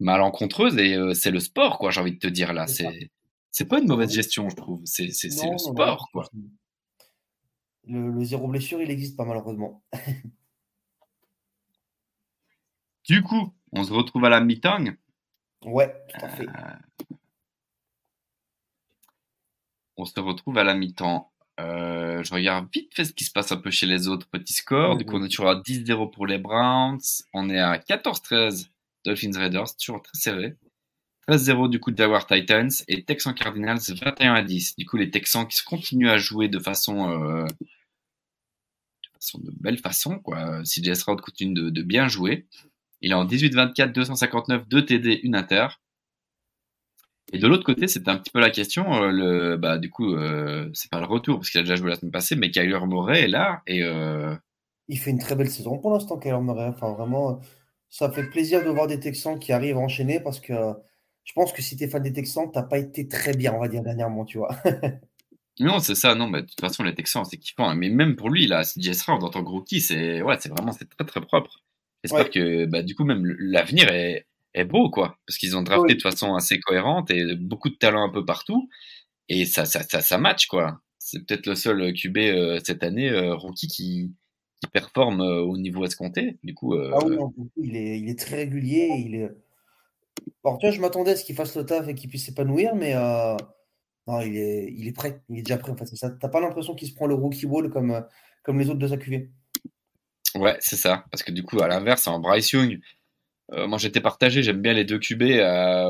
[0.00, 1.90] malencontreuse et euh, c'est le sport quoi.
[1.90, 3.10] J'ai envie de te dire là, C'est
[3.50, 4.82] c'est pas une mauvaise gestion, je trouve.
[4.84, 5.58] C'est c'est le non, non.
[5.58, 6.28] sport quoi.
[7.88, 9.82] Le, le zéro blessure, il existe pas malheureusement.
[13.08, 14.84] Du coup, on se retrouve à la mi-temps.
[15.64, 16.46] Ouais, tout à fait.
[19.96, 21.30] On se retrouve à la mi-temps.
[21.58, 24.52] Euh, je regarde vite fait ce qui se passe un peu chez les autres petits
[24.52, 24.96] scores.
[24.96, 27.00] Du coup, on est toujours à 10-0 pour les Browns.
[27.32, 28.68] On est à 14-13
[29.04, 30.56] Dolphins Raiders, toujours très serré.
[31.28, 34.76] 13-0 du coup Jaguar Titans et Texans Cardinals 21 à 10.
[34.76, 39.78] Du coup, les Texans qui continuent à jouer de façon, euh, de façon de belle
[39.78, 40.62] façon quoi.
[40.62, 42.46] CJ Stroud continue de, de bien jouer.
[43.00, 45.68] Il est en 18-24, 259, 2 TD, 1 inter.
[47.32, 49.02] Et de l'autre côté, c'était un petit peu la question.
[49.02, 51.90] euh, le, bah, du coup, euh, c'est pas le retour parce qu'il a déjà joué
[51.90, 54.34] la semaine passée, mais Kyler Murray est là et euh,
[54.88, 56.66] Il fait une très belle saison pour l'instant, Kyler Murray.
[56.68, 57.40] Enfin, vraiment,
[57.88, 60.54] ça fait plaisir de voir des Texans qui arrivent à enchaîner parce que
[61.24, 63.60] je pense que si tu es fan des Texans, t'as pas été très bien, on
[63.60, 64.54] va dire, dernièrement, tu vois.
[65.60, 66.14] non, c'est ça.
[66.14, 67.68] Non, mais de toute façon, les Texans, c'est kiffant.
[67.68, 67.74] hein.
[67.74, 70.72] Mais même pour lui, là, CJ Stroud en tant que rookie, c'est ouais, c'est vraiment
[70.72, 71.62] c'est très très propre.
[72.04, 72.30] J'espère Ouais.
[72.30, 74.26] que bah, du coup même l'avenir est,
[74.56, 75.96] est beau quoi, parce qu'ils ont drafté Oui.
[75.96, 78.68] de façon assez cohérente et beaucoup de talent un peu partout
[79.28, 80.80] et ça ça ça, ça match quoi.
[80.98, 84.12] C'est peut-être le seul QB euh, cette année euh, rookie qui
[84.62, 86.38] qui performe euh, au niveau escompté.
[86.42, 88.88] Du coup, euh, Ah oui, non, il est, il est très régulier.
[89.04, 89.30] Il est...
[90.42, 92.74] Alors, tu vois, je m'attendais à ce qu'il fasse le taf et qu'il puisse s'épanouir,
[92.74, 95.20] mais non, il est, il est prêt.
[95.28, 95.84] Il est déjà prêt, en fait.
[95.94, 96.08] Ça.
[96.10, 98.02] T'as pas l'impression qu'il se prend le rookie wall comme,
[98.42, 99.28] comme les autres de sa QV.
[100.36, 101.04] Ouais, c'est ça.
[101.10, 102.80] Parce que du coup, à l'inverse, en Bryce Young,
[103.52, 104.42] euh, moi j'étais partagé.
[104.42, 105.88] J'aime bien les deux QB à,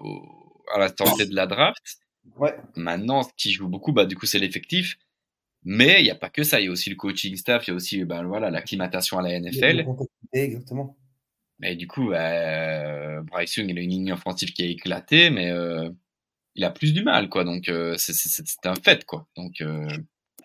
[0.00, 1.82] au- à la santé de la draft.
[2.36, 2.54] Ouais.
[2.76, 4.98] Maintenant, ce qui joue beaucoup, bah, du coup, c'est l'effectif.
[5.62, 6.60] Mais il n'y a pas que ça.
[6.60, 9.22] Il y a aussi le coaching staff, il y a aussi bah, voilà, l'acclimatation à
[9.22, 9.86] la NFL.
[10.32, 10.96] Exactement.
[11.58, 15.50] Mais du coup, euh, Bryce Young, il a une ligne offensive qui est éclatée, mais
[15.50, 15.90] euh,
[16.54, 17.44] il a plus du mal, quoi.
[17.44, 19.28] Donc, euh, c'est un fait, quoi.
[19.36, 19.86] Donc, euh,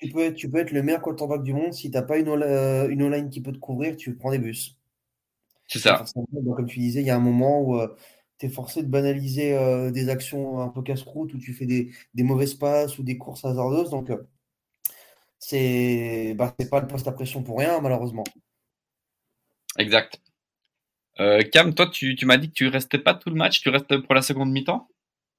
[0.02, 1.74] tu, peux être, tu peux être le meilleur quarterback du monde.
[1.74, 4.75] Si tu n'as pas une online qui peut te couvrir, tu prends des bus.
[5.68, 6.04] C'est ça.
[6.16, 7.80] Donc, comme tu disais, il y a un moment où
[8.38, 9.58] tu es forcé de banaliser
[9.92, 13.46] des actions un peu casse-croûte, où tu fais des, des, mauvaises passes ou des courses
[13.46, 13.90] hasardeuses.
[13.90, 14.12] Donc,
[15.40, 18.24] c'est bah, pas le poste à pression pour rien, malheureusement.
[19.78, 20.20] Exact.
[21.20, 23.70] Euh, Cam, toi, tu, tu m'as dit que tu restais pas tout le match, tu
[23.70, 24.88] restes pour la seconde mi-temps?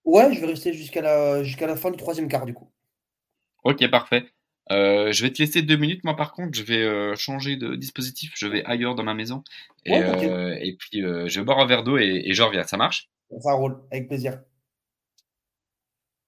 [0.04, 2.70] Ouais, je vais rester jusqu'à la, jusqu'à la fin du troisième quart, du coup.
[3.64, 4.32] Ok, parfait.
[4.72, 6.04] Euh, je vais te laisser deux minutes.
[6.04, 8.32] Moi, par contre, je vais euh, changer de dispositif.
[8.36, 9.42] Je vais ailleurs dans ma maison.
[9.84, 12.64] Et, et puis, je vais boire un verre d'eau et, et, je reviens.
[12.64, 13.08] Ça marche?
[13.40, 14.40] Ça roule, avec plaisir.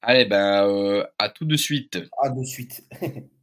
[0.02, 1.98] Allez, ben, à tout de suite.
[2.23, 2.85] À de suite.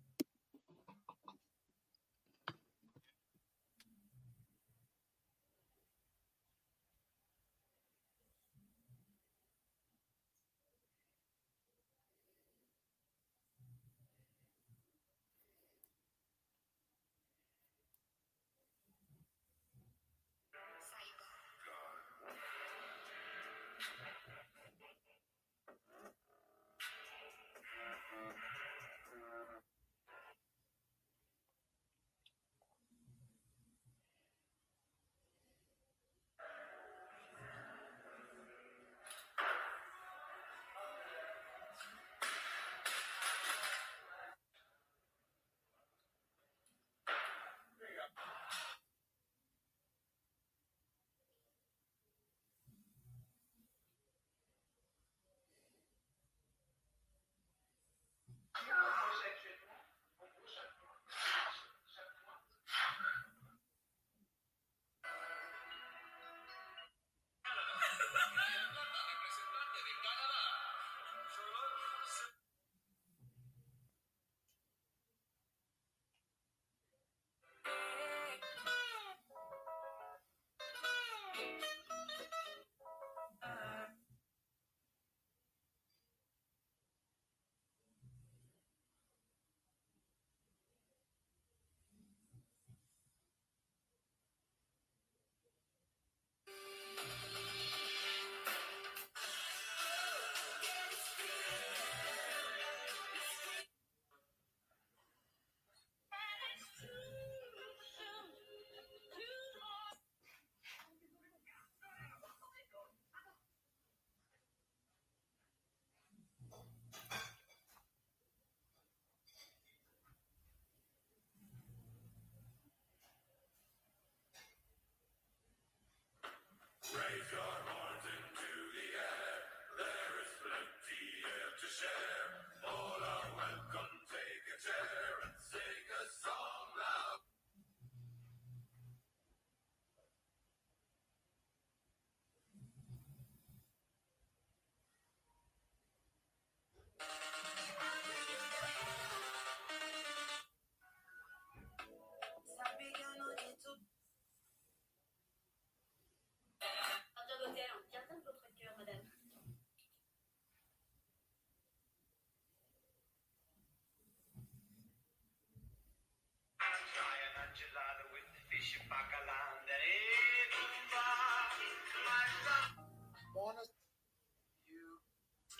[131.82, 132.25] Revolution!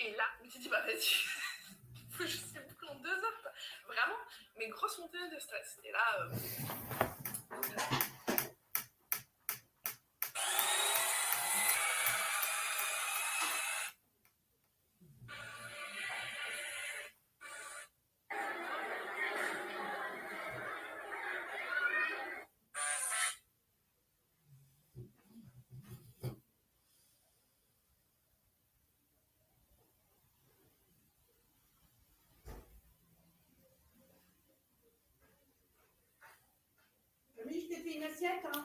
[0.06, 1.00] Et là, je me suis dit, bah vas-y,
[2.12, 3.54] faut que je sais boucler en deux heures.
[3.88, 4.18] Vraiment,
[4.56, 5.80] mes grosses montées de stress.
[5.84, 6.30] Et là, euh...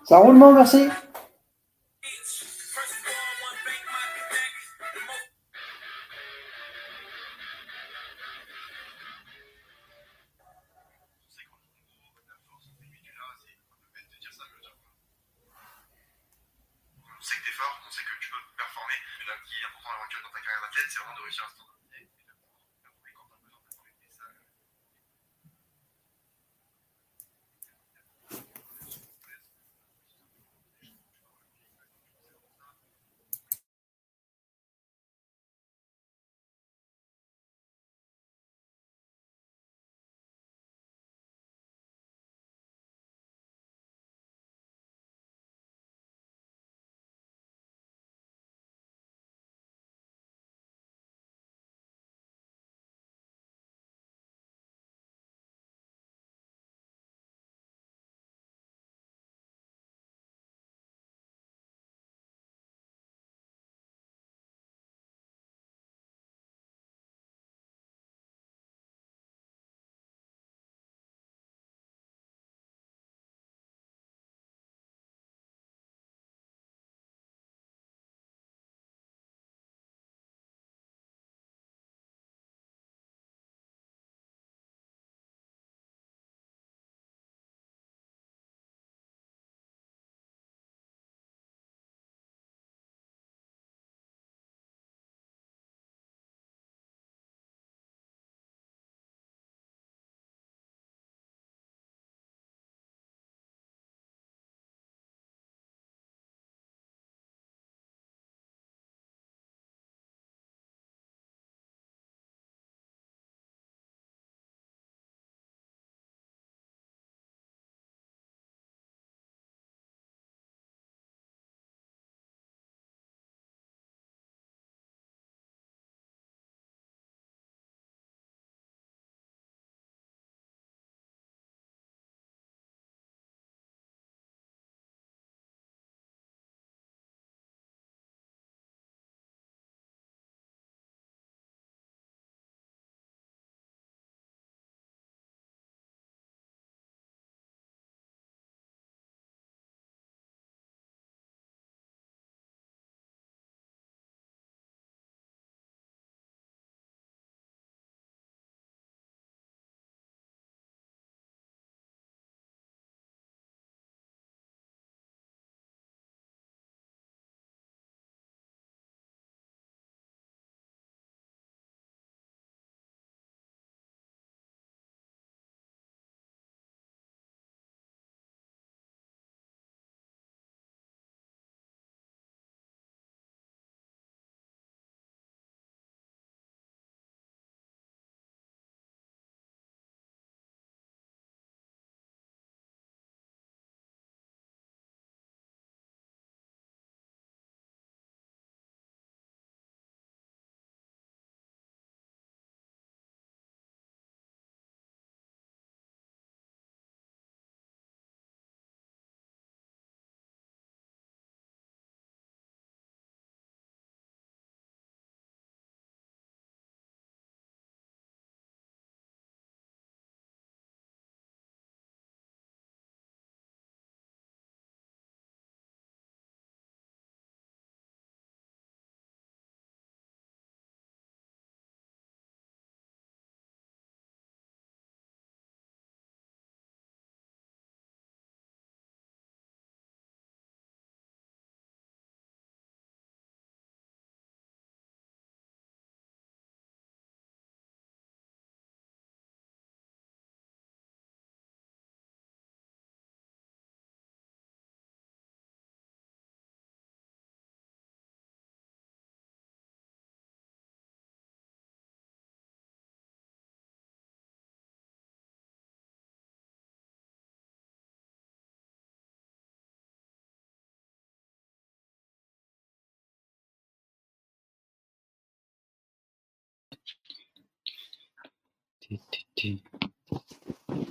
[0.05, 0.89] Ça roule, non, merci.
[17.03, 18.95] On sait que t'es fort, on sait que tu peux performer performer.
[19.29, 19.91] Là, qui est important
[20.25, 21.70] dans ta carrière d'athlète, c'est vraiment de réussir à se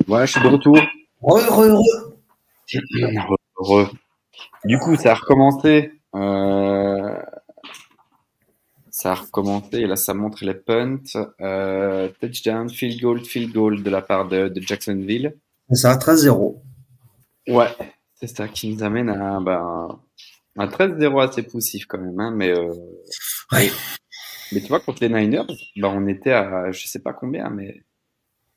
[0.08, 0.78] Ouais, je suis de retour.
[1.22, 1.82] Re, re,
[3.58, 3.92] re.
[4.66, 5.92] Du coup, ça a recommencé.
[6.16, 7.16] euh,
[8.92, 10.98] Ça a recommencé et là, ça montre les punts.
[11.42, 15.36] Euh, touchdown, field goal, field goal de la part de, de Jacksonville.
[15.72, 16.62] Ça, 13-0.
[17.50, 17.68] Ouais,
[18.16, 20.00] c'est ça qui nous amène à ben,
[20.58, 22.20] un 13-0 assez poussif quand même.
[22.20, 22.74] Hein, mais, euh,
[23.52, 23.70] Ouais.
[24.52, 25.46] mais tu vois, contre les Niners,
[25.78, 27.84] ben, on était à je sais pas combien, mais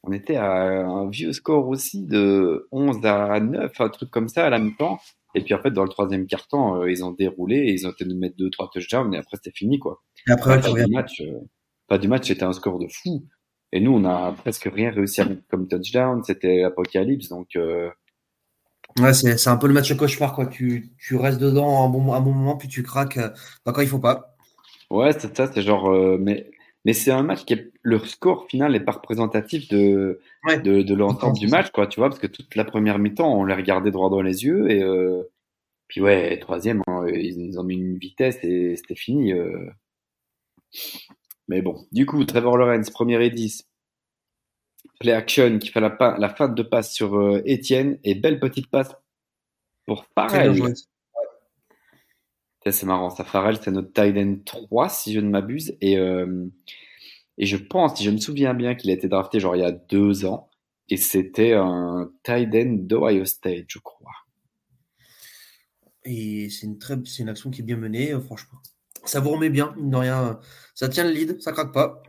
[0.03, 0.53] on était à
[0.87, 4.99] un vieux score aussi de 11 à 9, un truc comme ça à la mi-temps.
[5.35, 7.91] Et puis en fait, dans le troisième quart-temps, euh, ils ont déroulé, et ils ont
[7.91, 10.03] été de mettre deux, trois touchdowns, et après c'était fini quoi.
[10.29, 11.41] Et après, Pas du match, euh,
[11.89, 13.27] pas du match, c'était un score de fou.
[13.73, 16.23] Et nous, on a presque rien réussi à mettre comme touchdown.
[16.24, 17.89] C'était l'apocalypse, donc euh,
[19.01, 20.47] Ouais, c'est c'est un peu le match cauchemar, quoi.
[20.47, 23.31] Tu, tu restes dedans un bon, un bon moment, puis tu craques euh,
[23.65, 24.37] bah, quand il faut pas.
[24.91, 26.51] ouais, c'est ça, c'est genre, euh, mais
[26.84, 30.60] mais c'est un match qui est, le score final n'est pas représentatif de Ouais.
[30.60, 33.44] de, de l'ensemble du match, quoi, tu vois, parce que toute la première mi-temps, on
[33.44, 35.22] les regardait droit dans les yeux, et euh,
[35.88, 39.32] puis ouais, troisième, hein, ils, ils ont mis une vitesse et c'était fini.
[39.32, 39.70] euh.
[41.48, 43.68] Mais bon, du coup, Trevor Lawrence, première et 10.
[45.00, 48.68] Play action qui fait la, la fin de passe sur euh, Etienne et belle petite
[48.70, 48.94] passe
[49.86, 50.54] pour Très bien Farrell.
[50.54, 50.72] joué.
[52.70, 55.76] C'est marrant, ça Farrell, c'est notre tight end 3 si je ne m'abuse.
[55.80, 56.47] Et, euh,
[57.39, 59.64] et je pense, si je me souviens bien, qu'il a été drafté genre il y
[59.64, 60.48] a deux ans.
[60.89, 64.12] Et c'était un tight end d'Ohio State, je crois.
[66.05, 68.59] Et c'est une très, c'est une action qui est bien menée, euh, franchement.
[69.05, 70.40] Ça vous remet bien, mine de rien.
[70.74, 72.02] Ça tient le lead, ça craque pas.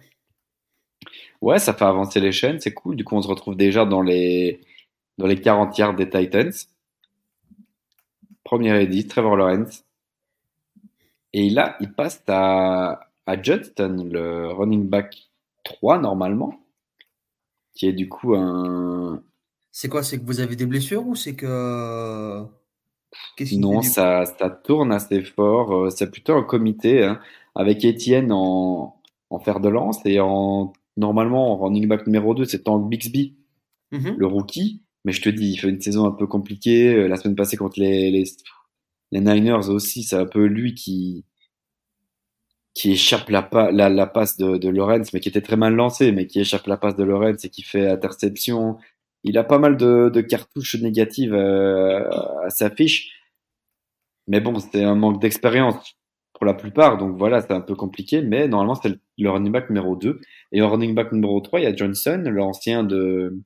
[1.41, 2.95] Ouais, ça fait avancer les chaînes, c'est cool.
[2.95, 4.61] Du coup, on se retrouve déjà dans les,
[5.17, 6.53] dans les 40 yards des Titans.
[8.43, 9.83] Première et 10, Trevor Lawrence.
[11.33, 15.29] Et là, il passe à, à Johnston, le running back
[15.63, 16.59] 3 normalement,
[17.75, 19.21] qui est du coup un...
[19.71, 20.03] C'est quoi?
[20.03, 22.43] C'est que vous avez des blessures ou c'est que.
[23.37, 25.73] Qui Non, ça, ça tourne assez fort.
[25.85, 27.19] Euh, C'est plutôt un comité hein,
[27.55, 28.95] avec Étienne en,
[29.31, 33.35] en fer de lance et en normalement en running back numéro 2, c'est Tank Bixby.
[33.91, 34.15] Mhm.
[34.17, 34.81] le rookie.
[35.05, 36.93] Mais je te dis, il fait une saison un peu compliquée.
[36.95, 38.25] Euh, La semaine passée contre les, les,
[39.13, 41.23] les Niners aussi, c'est un peu lui qui,
[42.73, 45.75] qui échappe la, pa- la, la passe de, de Lorenz, mais qui était très mal
[45.75, 48.77] lancé, mais qui échappe la passe de Lorenz et qui fait interception.
[49.23, 52.09] Il a pas mal de, de cartouches négatives euh,
[52.43, 53.11] à sa fiche.
[54.27, 55.95] Mais bon, c'était un manque d'expérience
[56.33, 56.97] pour la plupart.
[56.97, 58.21] Donc voilà, c'est un peu compliqué.
[58.21, 60.19] Mais normalement, c'est le, running back numéro 2.
[60.51, 63.37] Et en running back numéro 3, il y a Johnson, l'ancien de,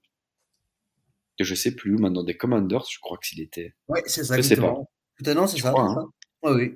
[1.38, 3.74] que je sais plus maintenant des Commanders, je crois que s'il était.
[3.90, 4.56] Ouais, c'est ça, Je sais
[5.26, 5.72] non, c'est Je ça.
[5.72, 5.96] crois, hein.
[6.44, 6.50] ça?
[6.50, 6.76] Ouais, oui.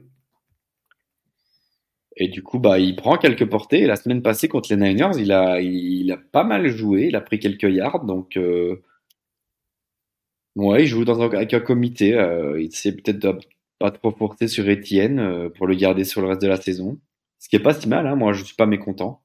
[2.17, 3.81] Et du coup, bah, il prend quelques portées.
[3.81, 7.07] Et la semaine passée contre les Niners, il a, il a pas mal joué.
[7.07, 8.03] Il a pris quelques yards.
[8.05, 8.81] Donc, euh,
[10.55, 12.15] ouais, il joue dans un, avec un comité.
[12.15, 13.39] Euh, il s'est peut-être de-
[13.79, 16.99] pas trop forcé sur Etienne euh, pour le garder sur le reste de la saison.
[17.39, 18.05] Ce qui est pas si mal.
[18.05, 18.15] Hein.
[18.15, 19.23] Moi, je suis pas mécontent.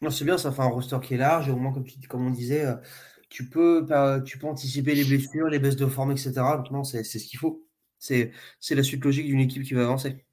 [0.00, 1.98] Non, c'est bien, ça fait un roster qui est large, et au moins, comme, tu,
[2.06, 2.74] comme on disait, euh,
[3.34, 3.86] tu peux,
[4.24, 6.56] tu peux anticiper les blessures, les baisses de forme, etc.
[6.58, 7.66] Donc, non, c'est ce qu'il faut.
[7.98, 8.32] C'est
[8.70, 10.24] la suite logique d'une équipe qui va avancer.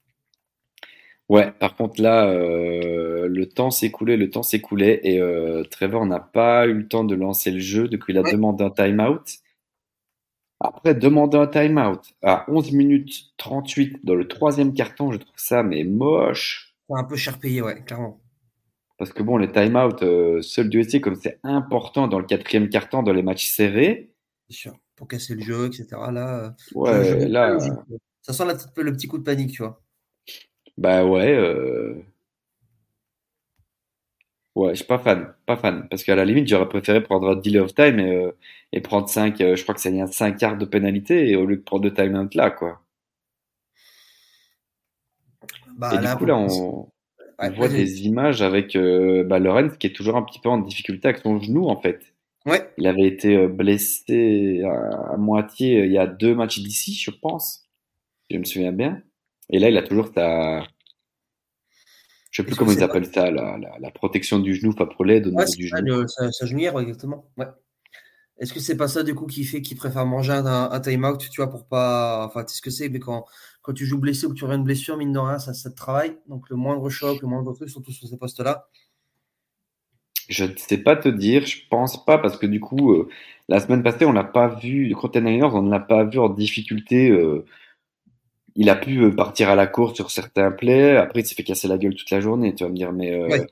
[1.29, 6.19] Ouais, par contre là, euh, le temps s'écoulait, le temps s'écoulait et euh, Trevor n'a
[6.19, 8.31] pas eu le temps de lancer le jeu, donc il a Ouais.
[8.31, 9.39] demandé un time-out.
[10.61, 15.61] Après, demander un time-out à 11 minutes 38 dans le troisième carton, je trouve ça
[15.61, 16.73] mais moche.
[16.87, 18.20] C'est un peu cher payé, ouais, clairement.
[19.01, 22.69] Parce que bon, les time-out, euh, seul Dieu sait comme c'est important dans le quatrième
[22.69, 24.11] carton, dans les matchs serrés.
[24.47, 24.77] C'est sûr.
[24.95, 26.11] Pour casser le jeu, etc.
[26.11, 27.57] Là, euh, Ouais, là.
[28.21, 29.81] Ça sent la petite- le petit coup de panique, tu vois.
[30.77, 31.95] bah ouais, euh...
[34.55, 35.87] ouais, je suis pas fan, pas fan.
[35.89, 38.31] Parce qu'à la limite, j'aurais préféré prendre un delay of time et, euh,
[38.71, 41.61] et prendre 5, je crois que c'est 5 quarts de pénalité et au lieu de
[41.61, 42.81] prendre deux time-out là, quoi.
[45.77, 46.89] Bah, Et du coup, là, on,
[47.41, 50.49] on Ouais, voit des images avec euh, bah, Lorenz qui est toujours un petit peu
[50.49, 52.13] en difficulté avec son genou, en fait.
[52.45, 56.59] Ouais, Il avait été euh, blessé à, à moitié euh, il y a deux matchs
[56.61, 57.69] d'ici, je pense.
[58.31, 59.01] Je me souviens bien.
[59.49, 60.63] Et là, il a toujours sa.
[62.31, 65.05] Je sais plus comment ils appellent ça, la, la, la protection du genou, pas pour
[65.05, 65.85] l'aide Ouais, du genou.
[65.85, 67.29] le- sa, sa genouillère, exactement.
[67.37, 67.47] Ouais.
[68.41, 71.19] Est-ce que c'est pas ça, du coup, qui fait qu'il préfère manger un, un time-out,
[71.31, 72.25] tu vois, pour pas.
[72.25, 73.25] Enfin, tu sais ce que c'est, mais quand,
[73.61, 75.69] quand tu joues blessé ou que tu reviens de blessure, mine de rien, ça, ça
[75.69, 76.17] te travaille.
[76.27, 78.67] Donc, le moindre choc, le moindre truc, surtout sur ces postes-là.
[80.27, 83.09] Je ne sais pas te dire, je pense pas, parce que du coup, euh,
[83.47, 87.09] la semaine passée, on l'a pas vu, Niners, on ne l'a pas vu en difficulté.
[87.09, 87.45] euh,
[88.55, 91.43] il a pu euh, partir à la course sur certains plays, après il s'est fait
[91.43, 93.47] casser la gueule toute la journée, tu vas me dire, mais euh, Ouais.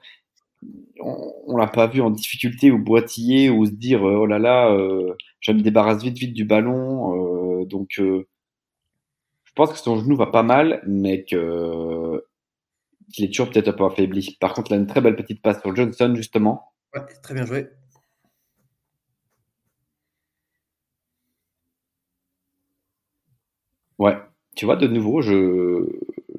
[1.01, 4.71] On, l'a pas vu en difficulté ou boitiller ou se dire, euh, oh là là,
[4.71, 7.61] euh, je me débarrasse vite vite du ballon.
[7.61, 8.27] euh, donc, euh,
[9.45, 12.23] je pense que son genou va pas mal, mais que
[13.13, 14.37] qu'il est toujours peut-être un peu affaibli.
[14.39, 16.71] Par contre, il a une très belle petite passe sur Johnson, justement.
[16.93, 17.69] Ouais, très bien joué.
[23.97, 24.17] Ouais,
[24.59, 25.87] tu vois, de nouveau, je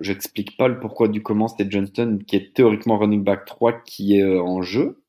[0.03, 4.17] j'explique pas le pourquoi du comment c'est Johnston qui est théoriquement running back 3 qui
[4.19, 5.03] est euh, en jeu.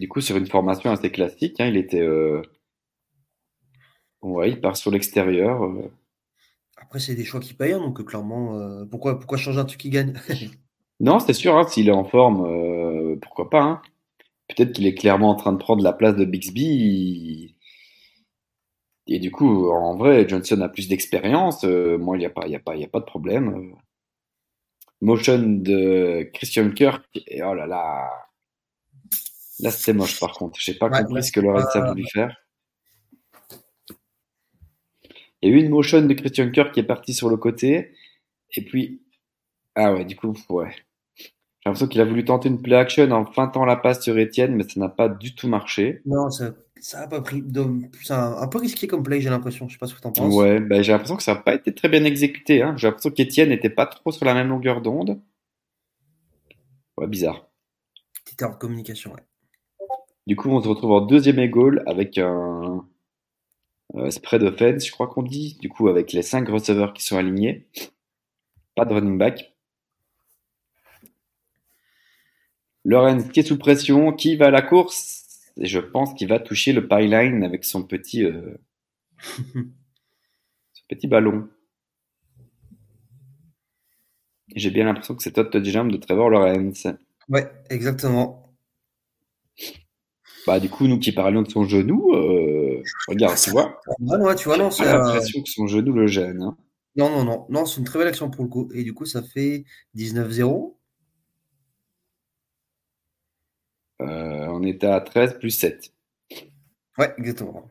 [0.00, 2.00] Du coup, sur une formation assez classique, hein, il était.
[2.00, 2.42] euh,
[4.22, 5.62] Ouais, il part sur l'extérieur.
[5.62, 5.92] euh.
[6.76, 9.64] Après, c'est des choix qui payent, hein, donc euh, clairement, euh, pourquoi, pourquoi changer un
[9.64, 10.14] truc qui gagne?
[11.00, 13.82] Non, c'est sûr, hein, s'il est en forme, pourquoi pas.
[14.48, 16.64] Peut-être qu'il est clairement en train de prendre la place de Bixby.
[16.64, 17.56] il-
[19.12, 21.64] Et du coup, en vrai, Johnson a plus d'expérience.
[21.64, 23.04] euh, moi, il n'y a pas, il y a pas, il y a pas de
[23.04, 23.48] problème.
[23.54, 23.76] euh.
[25.02, 27.04] Motion de Christian Kirk.
[27.26, 28.08] Et oh là là.
[29.58, 30.58] Là, c'était moche, par contre.
[30.60, 32.36] J'ai pas Ouais, compris ce que Lorenz a pas- voulu faire.
[35.42, 37.92] Il y a eu une motion de Christian Kirk qui est partie sur le côté.
[38.54, 39.02] Et puis,
[39.74, 40.74] ah ouais, du coup, ouais.
[41.16, 44.54] J'ai l'impression qu'il a voulu tenter une play action en feintant la passe sur Etienne,
[44.54, 46.00] mais ça n'a pas du tout marché.
[46.06, 47.42] Non, ça, ça a pas pris.
[47.42, 47.64] de-
[48.02, 49.68] C'est un, un peu risqué comme play, j'ai l'impression.
[49.68, 50.34] Je sais pas ce que t'en penses.
[50.34, 52.62] Ouais, bah, j'ai l'impression que ça n'a pas été très bien exécuté.
[52.62, 52.74] Hein.
[52.76, 55.20] J'ai l'impression qu'Etienne n'était pas trop sur la même longueur d'onde.
[56.96, 57.48] Ouais, bizarre.
[58.24, 59.22] Petite erreur de communication, ouais.
[60.26, 62.86] Du coup, on se retrouve en deuxième et goal avec un
[63.96, 65.56] euh, spread offense, je crois qu'on dit.
[65.60, 67.66] Du coup, avec les cinq receveurs qui sont alignés.
[68.74, 69.54] Pas de running back.
[72.84, 75.19] Lorenz qui est sous pression, qui va à la course.
[75.60, 78.54] Et je pense qu'il va toucher le pylon avec son petit, euh,
[79.54, 81.48] son petit ballon.
[84.56, 86.86] J'ai bien l'impression que c'est Todd touchdown de Trevor Lawrence.
[87.28, 88.56] Ouais, exactement.
[90.46, 94.24] Bah, du coup, nous qui parlions de son genou, euh, regarde, tu vois, Ah non,
[94.24, 96.42] ouais, tu vois, non, j'ai c'est, euh, l'impression que son genou le gêne.
[96.42, 96.56] hein.
[96.96, 98.68] non, non, non, non, c'est une très belle action pour le coup.
[98.74, 99.64] Et du coup, ça fait
[99.94, 100.76] 19-0.
[104.00, 105.92] Euh, on était à 13 plus 7.
[106.98, 107.68] Ouais, exactement.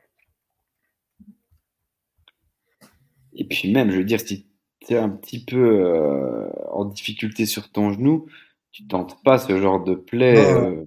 [3.34, 4.47] Et puis même, je veux dire, si
[4.85, 8.27] tu es un petit peu euh, en difficulté sur ton genou,
[8.72, 10.35] tu tentes pas ce genre de play.
[10.38, 10.84] Euh,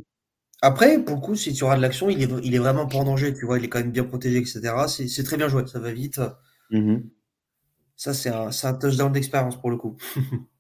[0.60, 2.98] Après, pour le coup, si tu auras de l'action, il est, il est vraiment pas
[2.98, 4.60] en danger, tu vois, il est quand même bien protégé, etc.
[4.88, 6.20] C'est très bien joué, ça va vite.
[6.70, 7.08] mhm.
[7.96, 9.96] Ça, c'est un, un touchdown d'expérience pour le coup.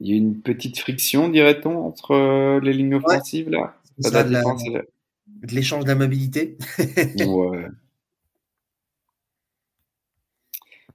[0.00, 3.76] Il y a une petite friction, dirait-on, entre euh, les lignes offensives là?
[3.98, 4.30] C'est Pas ça, de
[5.26, 6.56] de l'échange d'amabilité.
[7.26, 7.66] Ouais.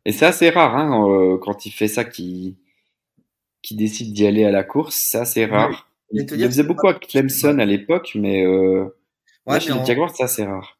[0.05, 2.57] Et c'est assez rare hein, euh, quand il fait ça, qui
[3.61, 5.89] qui décide d'y aller à la course, c'est assez rare.
[6.11, 8.85] Il, il faisait beaucoup avec Clemson à l'époque, mais euh,
[9.45, 10.79] là, Ouais, chez les Jaguars, c'est assez rare.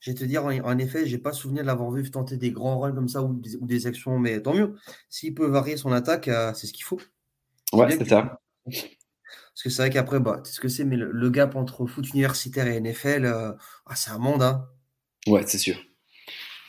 [0.00, 2.50] Je vais te dire, en, en effet, j'ai pas souvenir de l'avoir vu tenter des
[2.50, 4.76] grands runs comme ça ou des, ou des actions, mais tant mieux.
[5.10, 7.00] S'il peut varier son attaque, euh, c'est ce qu'il faut.
[7.72, 8.40] Ouais, c'est ça.
[9.56, 11.56] Parce que c'est vrai qu'après, bah, tu sais ce que c'est, mais le, le gap
[11.56, 13.52] entre foot universitaire et NFL, euh,
[13.86, 14.68] ah, c'est un monde, hein.
[15.26, 15.76] Ouais, c'est sûr.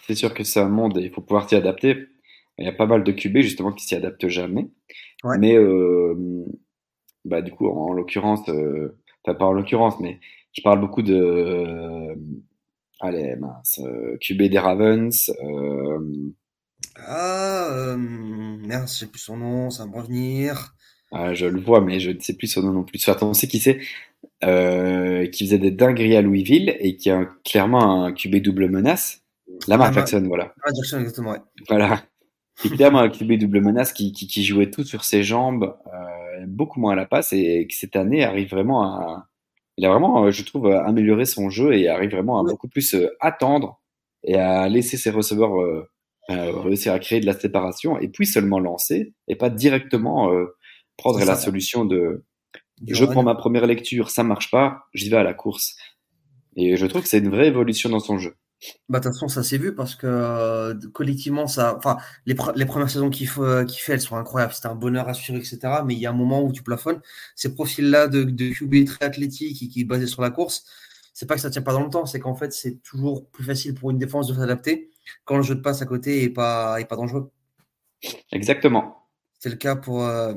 [0.08, 2.08] C'est sûr que c'est un monde et il faut pouvoir s'y adapter.
[2.58, 4.70] Il y a pas mal de QB justement qui s'y adaptent jamais.
[5.26, 5.38] Ouais.
[5.38, 6.46] Mais euh,
[7.26, 10.22] bah du coup, en, l'occurrence, euh, enfin pas en l'occurrence, mais
[10.54, 12.16] je parle beaucoup de euh,
[13.02, 13.82] allez mince,
[14.22, 15.30] QB des Ravens.
[16.96, 20.74] Ah, merde, je sais plus son nom, ça va me revenir.
[21.12, 23.08] Ah, je le vois, mais je ne sais plus son nom non plus.
[23.10, 23.80] Attends, on sait qui c'est.
[24.44, 29.22] Euh, qui faisait des dingueries à Louisville et qui a clairement un QB double menace.
[29.68, 29.94] Lamar Lamar.
[29.94, 30.54] Jackson, voilà.
[30.64, 31.40] Ah, Jackson, exactement, ouais.
[31.68, 32.04] Voilà.
[32.56, 36.46] C'est clairement un QB double menace qui, qui, qui jouait tout sur ses jambes, euh,
[36.48, 39.28] beaucoup moins à la passe, et qui cette année arrive vraiment à.
[39.78, 42.50] Il a vraiment, euh, je trouve, amélioré son jeu et arrive vraiment à Ouais.
[42.50, 43.80] beaucoup plus euh, attendre
[44.24, 45.88] et à laisser ses receveurs euh,
[46.32, 50.48] euh, réussir à créer de la séparation et puis seulement lancer et pas directement euh,
[50.98, 52.24] prendre la solution de
[52.86, 55.76] je prends ma première lecture, ça marche pas, j'y vais à la course.
[56.56, 58.36] Et je trouve que c'est une vraie évolution dans son jeu.
[58.90, 62.56] Bah, de toute façon, ça s'est vu parce que euh, collectivement, ça, enfin, les, pre-
[62.56, 64.54] les premières saisons qu'il euh, qu'il fait, elles sont incroyables.
[64.54, 65.60] C'était un bonheur à suivre, etc.
[65.86, 67.00] Mais il y a un moment où tu plafonnes.
[67.36, 70.66] Ces profils-là de, de QB très athlétique et qui est basé sur la course,
[71.14, 73.44] c'est pas que ça tient pas dans le temps, c'est qu'en fait, c'est toujours plus
[73.44, 74.90] facile pour une défense de s'adapter
[75.26, 77.32] quand le jeu de passe à côté est pas, est pas dangereux.
[78.32, 79.08] Exactement.
[79.40, 80.34] C'est le cas pour, euh,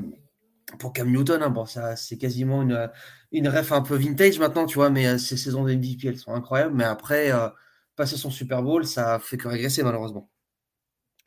[0.78, 1.42] pour Cam Newton.
[1.42, 1.50] hein.
[1.50, 2.90] Bon, ça, c'est quasiment une,
[3.32, 6.18] une ref un peu vintage maintenant, tu vois, mais euh, ces saisons de MVP, elles
[6.18, 6.74] sont incroyables.
[6.74, 7.48] Mais après, euh,
[7.96, 10.30] passer son Super Bowl, ça fait que régresser, malheureusement.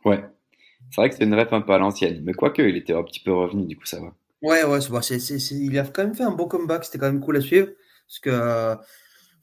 [0.06, 0.24] Ouais.
[0.92, 2.22] C'est vrai que c'est une ref un peu à l'ancienne.
[2.24, 4.16] Mais quoique, il était un petit peu revenu, du coup, ça va.
[4.42, 5.00] Ouais, ouais, c'est, bah,
[5.52, 6.84] il a quand même fait un beau comeback.
[6.86, 7.70] C'était quand même cool à suivre.
[8.08, 8.76] Parce que, euh,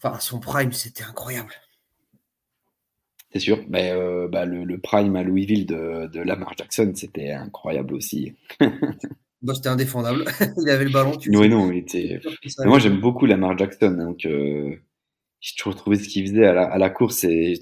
[0.03, 1.53] enfin, son prime, c'était incroyable.
[3.33, 3.65] C'est sûr.
[3.69, 8.35] Mais euh, bah, le, le prime à Louisville de, de Lamar Jackson, c'était incroyable aussi.
[9.43, 10.25] Bah, c'était indéfendable.
[10.59, 11.17] il avait le ballon.
[11.17, 12.21] Tu Oui, non, il était.
[12.59, 13.91] Mais moi, j'aime beaucoup Lamar Jackson.
[13.93, 14.77] Donc, euh,
[15.41, 17.25] j'ai toujours trouvé ce qu'il faisait à la, à la course.
[17.25, 17.59] et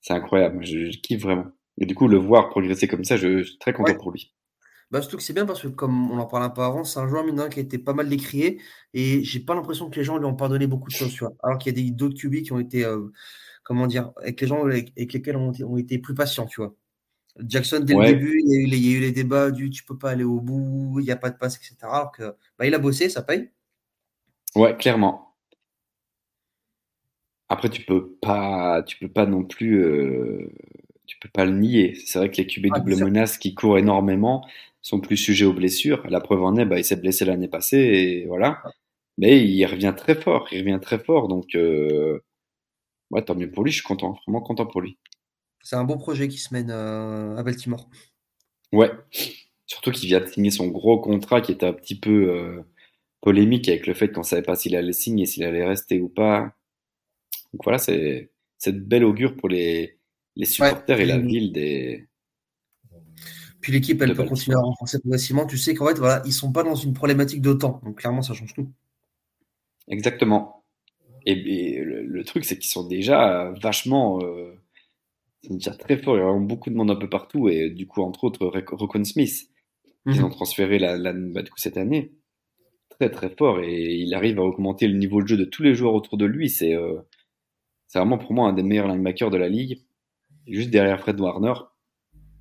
[0.00, 0.64] C'est incroyable.
[0.64, 1.46] Je, je kiffe vraiment.
[1.80, 3.98] Et du coup, le voir progresser comme ça, je, je suis très content Ouais.
[3.98, 4.34] pour lui.
[4.90, 6.98] Bah, surtout que c'est bien parce que, comme on en parlait un peu avant, c'est
[6.98, 8.60] un joueur mine qui a été pas mal décrié
[8.94, 11.34] et j'ai pas l'impression que les gens lui ont pardonné beaucoup de choses, tu vois.
[11.42, 13.08] Alors qu'il y a d'autres QB qui ont été, euh,
[13.64, 16.74] comment dire, avec les gens avec, avec lesquels on, ont été plus patients, tu vois.
[17.46, 18.12] Jackson, dès Ouais.
[18.12, 19.84] le début, il y, a eu, les- il y a eu les débats du tu
[19.84, 21.94] peux pas aller au bout, il n'y a pas de passe, etc.
[21.96, 23.50] Alors que bah, il a bossé, ça paye.
[24.54, 25.34] Ouais, clairement.
[27.48, 30.50] Après, tu peux pas, tu peux pas non plus, euh,
[31.06, 31.94] tu peux pas le nier.
[32.06, 34.46] C'est vrai que les QB Ah, double menace qui courent énormément
[34.82, 36.06] sont plus sujets aux blessures.
[36.08, 38.62] La preuve en est, bah, il s'est blessé l'année passée et voilà.
[39.18, 41.28] Mais il revient très fort, il revient très fort.
[41.28, 42.20] Donc, euh,
[43.10, 43.72] ouais, tant mieux pour lui.
[43.72, 44.98] Je suis content, vraiment content pour lui.
[45.62, 47.88] C'est un beau projet qui se mène euh, à Baltimore.
[48.72, 48.90] Ouais.
[49.66, 52.62] Surtout qu'il vient de signer son gros contrat qui était un petit peu euh,
[53.20, 56.54] polémique avec le fait qu'on savait pas s'il allait signer, s'il allait rester ou pas.
[57.52, 59.98] Donc voilà, c'est c'est de bel augure pour les,
[60.36, 62.08] les supporters et la puis- ville des.
[63.60, 64.38] Puis l'équipe, elle De peut Baltimore.
[64.38, 65.44] continuer à renforcer progressivement.
[65.46, 67.80] Tu sais qu'en fait, voilà, ils sont pas dans une problématique de temps.
[67.84, 68.70] Donc clairement, ça change tout.
[69.88, 70.64] Exactement.
[71.26, 74.20] Et, et le, le truc, c'est qu'ils sont déjà vachement.
[74.22, 74.54] Euh,
[75.42, 76.16] ils sont déjà très forts.
[76.16, 77.48] Il y a vraiment beaucoup de monde un peu partout.
[77.48, 79.50] Et du coup, entre autres, Rec- Rocon Smith,
[80.10, 80.24] qu'ils Mhm.
[80.26, 82.12] ont transféré la, la- bah, du coup, cette année.
[82.90, 83.60] Très, très fort.
[83.60, 86.24] Et il arrive à augmenter le niveau de jeu de tous les joueurs autour de
[86.24, 86.48] lui.
[86.50, 86.98] C'est euh,
[87.86, 89.84] c'est vraiment pour moi un des meilleurs linebackers de la ligue.
[90.46, 91.54] Juste derrière Fred Warner.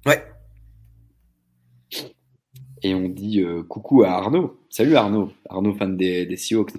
[0.06, 0.24] Ouais.
[2.84, 4.60] Et on dit euh, coucou à Arnaud.
[4.69, 5.32] Salut Arnaud.
[5.49, 6.74] Arnaud, fan des, des Seahawks.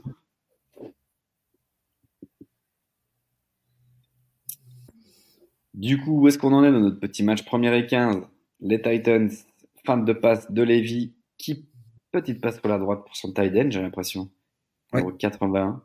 [5.79, 8.27] Du coup, où est-ce qu'on en est dans notre petit match Première et 15
[8.59, 9.31] Les Titans,
[9.87, 11.69] fin de passe de Levy, qui
[12.11, 14.29] petite passe sur la droite pour son tight end, j'ai l'impression.
[14.93, 15.03] Ouais.
[15.03, 15.81] Numéro 81.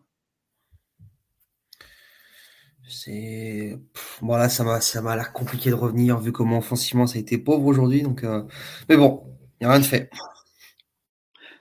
[2.87, 3.77] C'est
[4.19, 7.37] voilà, ça m'a ça m'a l'air compliqué de revenir vu comment offensivement ça a été
[7.37, 8.01] pauvre aujourd'hui.
[8.01, 8.41] Donc, euh,
[8.89, 9.23] mais bon,
[9.61, 10.09] il n'y a rien de fait.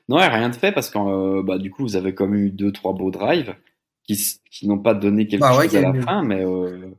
[0.09, 2.15] Non, il y a rien de fait parce que euh, bah, du coup, vous avez
[2.15, 3.55] quand même eu deux, trois beaux drives
[4.05, 6.95] qui, n'ont pas donné quelque Bah ouais, chose à la fin, mais euh...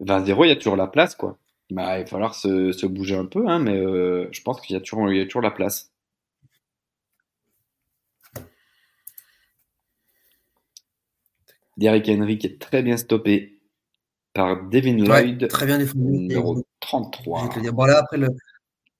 [0.00, 1.38] 20-0, il y a toujours la place, quoi.
[1.70, 4.74] Bah, il va falloir se, se bouger un peu, hein, mais euh, je pense qu'il
[4.74, 5.90] y a toujours, il y a toujours la place.
[11.76, 13.60] Derrick Henry qui est très bien stoppé
[14.32, 16.02] par Devin Ouais, Lloyd, très bien défendu.
[16.04, 17.48] numéro Je vais 33.
[17.50, 17.72] te le dire.
[17.74, 18.28] Bon là après le,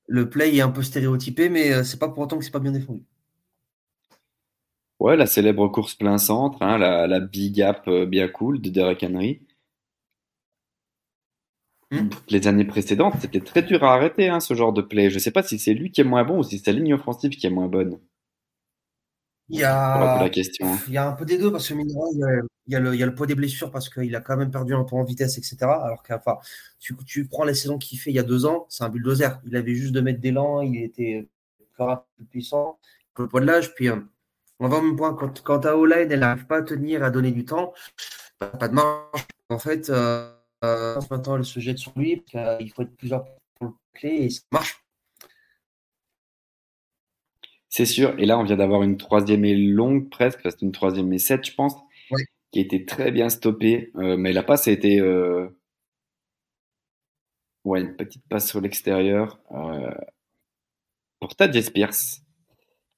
[0.07, 2.61] le play est un peu stéréotypé, mais euh, c'est pas pour autant que c'est pas
[2.61, 3.03] bien défendu.
[4.99, 8.71] Ouais, la célèbre course plein centre, hein, la, la big gap euh, bien cool de
[8.71, 9.41] Derrick Henry.
[11.91, 12.09] Hmm.
[12.29, 15.09] Les années précédentes, c'était très dur à arrêter hein, ce genre de play.
[15.09, 16.95] Je sais pas si c'est lui qui est moins bon ou si c'est la ligne
[16.95, 17.99] offensive qui est moins bonne.
[19.49, 20.67] Il y a la question.
[20.73, 20.79] hein.
[20.89, 23.03] Il y a un peu des deux parce que mine il y a, il y
[23.03, 25.39] a le, poids des blessures parce qu'il a quand même perdu un peu en vitesse,
[25.39, 25.59] etc.
[25.63, 26.39] Alors que enfin,
[26.81, 29.41] tu, tu prends la saison qu'il fait il y a deux ans, c'est un bulldozer.
[29.47, 31.29] Il avait juste de mettre d'élan, il était
[31.75, 32.81] plus rapide, plus puissant,
[33.19, 33.73] le poids de l'âge.
[33.77, 33.97] Puis euh,
[34.59, 37.11] on va au même point, quand, quand ta O-line, elle n'arrive pas à tenir, à
[37.11, 37.73] donner du temps,
[38.39, 39.27] pas de marge.
[39.49, 40.36] En fait, euh,
[40.67, 43.25] euh, maintenant, elle se jette sur lui, parce qu'il faut être plusieurs
[43.55, 44.83] pour le clé et ça marche.
[47.69, 48.15] C'est sûr.
[48.19, 50.41] Et là, on vient d'avoir une troisième et longue presque.
[50.45, 51.75] C'était une troisième et sept, je pense,
[52.11, 52.25] Ouais.
[52.53, 53.91] qui a été très bien stoppée.
[53.97, 55.01] Euh, mais la passe a été...
[55.01, 55.49] euh,
[57.65, 59.41] Ouais, une petite passe sur l'extérieur.
[59.51, 59.91] Euh...
[61.21, 61.91] Pour Tadjé Spears,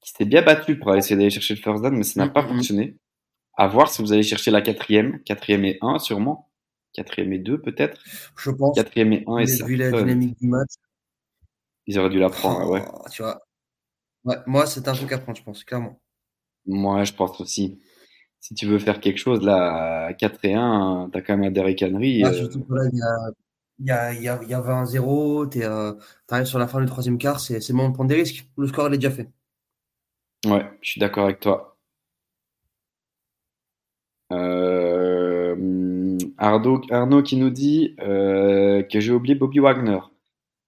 [0.00, 2.42] qui s'est bien battu pour essayer d'aller chercher le first down, mais ça n'a pas
[2.46, 2.96] fonctionné.
[3.54, 5.22] À voir si vous allez chercher la quatrième.
[5.22, 6.47] Quatrième et un, sûrement.
[6.92, 8.02] Quatrième et deux, peut-être?
[8.36, 9.64] Je pense, Quatrième et un, et ça.
[9.66, 9.98] vu la fun.
[10.02, 10.70] dynamique du match.
[11.86, 12.82] Ils auraient dû la prendre, ouais.
[12.92, 13.40] Oh, tu vois.
[14.24, 16.00] Ouais, moi, c'est un truc à prendre, je pense, clairement.
[16.66, 17.80] Moi, je pense aussi.
[18.40, 21.50] Si tu veux faire quelque chose, là, à 4 et 1, t'as quand même un
[21.50, 22.22] Derrick Henry.
[22.24, 23.30] Ah, euh, surtout que là, il y a,
[23.80, 26.86] y a, il y a, il y a 20-0, tu arrives sur la fin du
[26.86, 28.48] troisième quart, c'est moment de prendre des risques.
[28.56, 29.28] Le score, il est déjà fait.
[30.46, 31.76] Ouais, je suis d'accord avec toi.
[34.32, 34.77] Euh,
[36.38, 39.98] Arnaud, Arnaud qui nous dit euh, que j'ai oublié Bobby Wagner.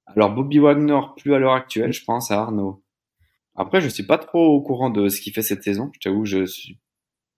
[0.07, 2.83] Alors Bobby Wagner, plus à l'heure actuelle, je pense à Arnaud.
[3.55, 5.91] Après, je suis pas trop au courant de ce qu'il fait cette saison.
[5.95, 6.79] Je t'avoue, je suis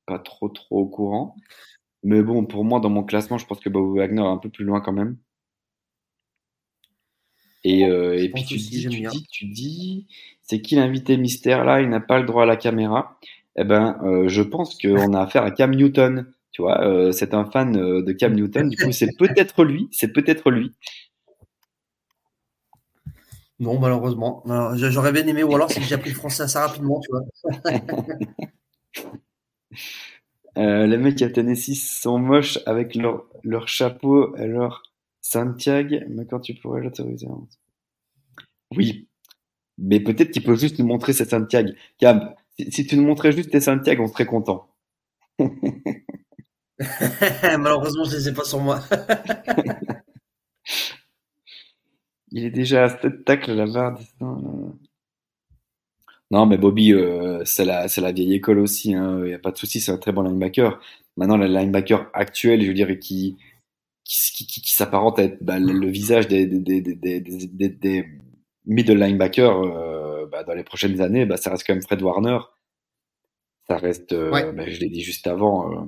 [0.07, 1.37] pas trop trop au courant.
[2.03, 4.49] Mais bon, pour moi, dans mon classement, je pense que Bobby Wagner est un peu
[4.49, 5.17] plus loin quand même.
[7.65, 10.07] Et, euh, et puis tu dis, tu dis, tu dis,
[10.43, 11.81] c'est qui l'invité mystère là?
[11.81, 13.19] Il n'a pas le droit à la caméra.
[13.57, 16.33] Eh ben, euh, je pense qu'on a affaire à Cam Newton.
[16.53, 18.69] Tu vois, euh, c'est un fan euh, de Cam Newton.
[18.69, 19.89] Du coup, c'est peut-être lui.
[19.91, 20.73] C'est peut-être lui.
[23.59, 24.43] Non, malheureusement.
[24.47, 27.11] Alors, j'a- J'aurais bien aimé, ou alors que j'ai appris le français assez rapidement, tu
[27.11, 27.23] vois.
[30.59, 34.83] Euh, les mecs à Tennessee sont moches avec leur, leur chapeau, et leur
[35.21, 37.27] Santiago, mais quand tu pourrais l'autoriser.
[37.27, 37.47] hein.
[38.77, 39.09] Oui.
[39.79, 41.73] Mais peut-être qu'il peut juste nous montrer ses Santiago.
[41.99, 44.69] Cam, si, si tu nous montrais juste tes Santiago, on serait content.
[47.59, 48.81] Malheureusement, je les ai pas sur moi.
[52.33, 53.99] Il est déjà à 7 tacles là-bas.
[56.31, 58.93] Non, mais Bobby, euh, c'est la, la vieille école aussi.
[58.93, 60.81] Il n'y a pas de souci, c'est un très bon linebacker.
[61.17, 63.37] Maintenant, le linebacker actuel, je veux dire, qui,
[64.05, 67.47] qui, qui, qui, qui s'apparente à être bah, le, visage des, des, des, des, des,
[67.49, 68.07] des, des
[68.65, 72.39] middle linebackers euh, bah, dans les prochaines années, bah, ça reste quand même Fred Warner.
[73.69, 74.51] Ça reste, euh, Ouais.
[74.53, 75.87] bah, je l'ai dit juste avant.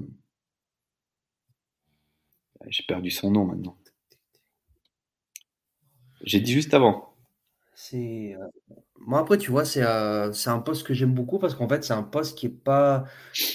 [2.65, 3.77] Euh, J'ai perdu son nom maintenant.
[6.25, 7.15] J'ai dit juste avant.
[7.77, 8.47] C'est euh,
[9.01, 11.85] moi après tu vois c'est euh, c'est un poste que j'aime beaucoup parce qu'en fait
[11.85, 13.05] c'est un poste qui est pas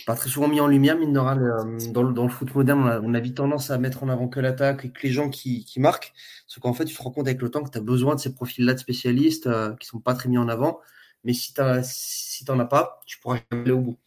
[0.08, 2.54] pas très souvent mis en lumière mine de rien le- dans le, dans le foot
[2.56, 5.02] moderne on a, on a vite tendance à mettre en avant que l'attaque et que
[5.04, 6.14] les gens qui, qui marquent
[6.48, 8.22] sauf qu'en fait tu te rends compte avec le temps que tu as besoin de
[8.22, 10.80] ces profils là de spécialistes euh, qui sont pas très mis en avant
[11.26, 11.54] mais si
[11.84, 14.00] si t'en as pas tu pourras jamais aller au bout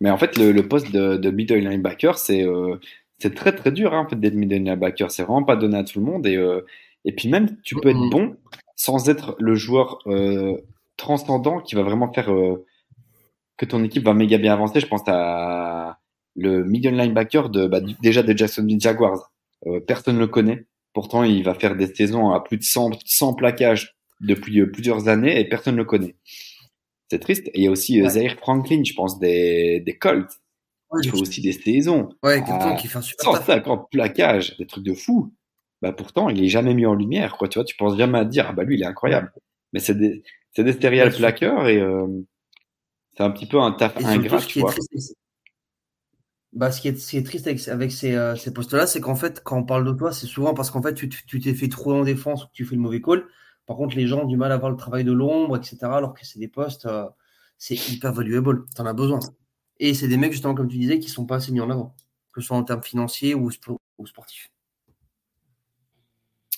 [0.00, 2.76] Mais en fait, le, le poste de, de middle linebacker, c'est euh,
[3.24, 5.10] c'est très très dur hein, d'être middle linebacker.
[5.10, 6.26] C'est vraiment pas donné à tout le monde.
[6.26, 6.60] Et, euh,
[7.06, 8.10] et puis même, tu peux être Mhm.
[8.10, 8.36] bon
[8.76, 10.58] sans être le joueur euh,
[10.98, 12.66] transcendant qui va vraiment faire euh,
[13.56, 14.78] que ton équipe va méga bien avancer.
[14.80, 15.98] Je pense à
[16.36, 19.32] le middle linebacker de, bah, déjà de Jacksonville Jaguars.
[19.86, 20.66] Personne ne le connaît.
[20.92, 25.40] Pourtant, il va faire des saisons à plus de 100, 100 plaquages depuis plusieurs années
[25.40, 26.14] et personne ne le connaît.
[27.10, 27.48] C'est triste.
[27.48, 28.08] Et il y a aussi Ouais.
[28.10, 30.32] Zaire Franklin, je pense, des, des Colts.
[31.02, 32.08] Il fait aussi des saisons.
[32.22, 35.32] ouais quelqu'un Ah, qui fait un super taf 150 plaquages, des trucs de fou.
[35.82, 37.48] Bah pourtant, il est jamais mis en lumière, quoi.
[37.48, 39.32] Tu vois, tu penses jamais à dire, ah bah lui, il est incroyable.
[39.72, 40.22] Mais c'est des,
[40.52, 42.06] c'est des plaqueurs et euh,
[43.16, 44.72] c'est un petit peu un taf ingrat, ce tu qui est vois.
[44.72, 45.14] triste, c'est-
[46.52, 49.00] bah, ce qui est, ce qui est triste avec, avec ces, euh, ces postes-là, c'est
[49.00, 51.08] qu'en fait, quand on parle de toi, c'est souvent parce qu'en fait, tu
[51.40, 53.26] t'es fait trouver en défense ou que tu fais le mauvais call.
[53.66, 55.96] Par contre, les gens ont du mal à voir le travail de l'ombre, etc.
[55.96, 57.06] Alors que c'est des postes, euh,
[57.58, 58.64] c'est hyper valuable.
[58.74, 59.18] Tu en as besoin.
[59.80, 61.94] Et c'est des mecs, justement, comme tu disais, qui sont pas assez mis en avant,
[62.32, 64.50] que ce soit en termes financiers ou, spo- ou sportifs.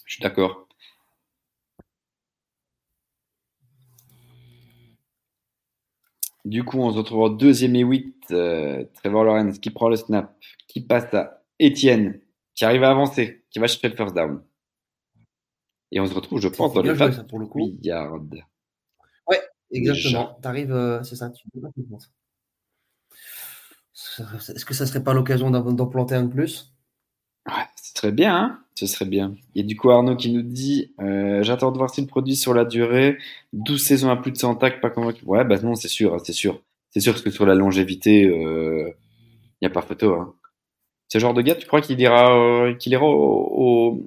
[0.04, 0.68] Je suis d'accord.
[6.44, 8.14] Du coup, on se retrouve en deuxième et huit.
[8.30, 10.36] Euh, Trevor Lawrence qui prend le snap,
[10.68, 12.20] qui passe à Etienne,
[12.54, 14.44] qui arrive à avancer, qui va chercher le first down.
[15.90, 17.76] Et on se retrouve, je pense, dans bien le joué, pas ça, pour le coup.
[17.82, 18.44] yard.
[19.72, 20.38] Exactement.
[20.40, 21.30] Tu arrives, c'est ça.
[21.30, 21.70] Tu peux pas.
[23.96, 26.72] Est-ce que ça serait pas l'occasion d'en planter un de plus?
[27.46, 29.34] Ouais, ce serait bien, hein Ce serait bien.
[29.54, 32.52] Et du coup, Arnaud qui nous dit euh, J'attends de voir si le produit sur
[32.54, 33.18] la durée,
[33.52, 35.24] 12 saisons à plus de 100 tacs, pas convaincu.
[35.24, 36.60] Ouais, bah non, c'est sûr, hein, c'est sûr.
[36.90, 38.94] C'est sûr que sur la longévité, il
[39.62, 40.14] n'y a pas photo.
[40.14, 40.34] Hein.
[41.08, 44.02] Ce genre de gars, tu crois qu'il ira, euh, ira au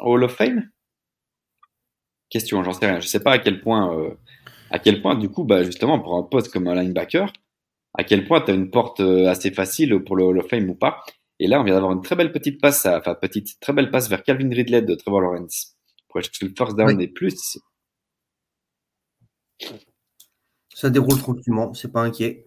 [0.00, 0.68] Hall of Fame?
[2.28, 3.00] Question, j'en sais rien.
[3.00, 4.10] Je sais pas à quel point, euh,
[4.70, 7.32] à quel point, du coup, bah, justement, pour un poste comme un linebacker,
[7.94, 10.68] à quel point tu as une porte euh, assez facile pour le Hall of Fame
[10.70, 11.02] ou pas.
[11.38, 13.90] Et là, on vient d'avoir une très belle petite passe, à- enfin petite, très belle
[13.90, 15.76] passe vers Calvin Ridley de Trevor Lawrence
[16.08, 17.04] pour chercher le first down Oui.
[17.04, 17.58] et plus.
[20.74, 22.44] Ça déroule tranquillement, c'est pas inquiet.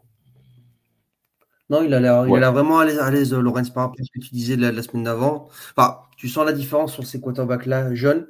[1.69, 2.39] Non, il a l'air il Ouais.
[2.51, 4.83] vraiment à l'aise, à l'aise, euh, Lorenz, par rapport à ce que tu disais la,
[4.83, 5.49] semaine d'avant.
[5.75, 8.27] Enfin, tu sens la différence sur ces quarterbacks-là jeunes.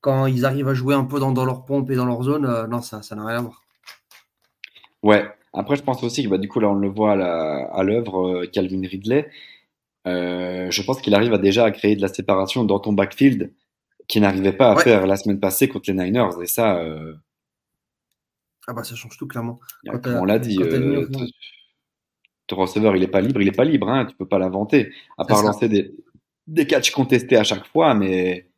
[0.00, 2.46] Quand ils arrivent à jouer un peu dans, dans leur pompe et dans leur zone,
[2.46, 3.62] euh, non, ça ça n'a rien à voir.
[5.02, 5.28] Ouais.
[5.56, 8.46] Après, je pense aussi que bah, du coup, là, on le voit à l'œuvre, euh,
[8.46, 9.28] Calvin Ridley.
[10.06, 13.52] Euh, je pense qu'il arrive à déjà à créer de la séparation dans ton backfield
[14.06, 14.82] qu'il n'arrivait pas à Ouais.
[14.84, 16.40] faire la semaine passée contre les Niners.
[16.42, 17.14] Et ça, euh,
[18.68, 19.58] Ah bah ça change tout, clairement.
[19.84, 21.26] Quand on l'a dit, quand
[22.46, 24.92] ton receveur, il est pas libre, il est pas libre, hein, tu peux pas l'inventer.
[25.18, 25.90] À part lancer des,
[26.46, 28.48] des catchs contestés à chaque fois, mais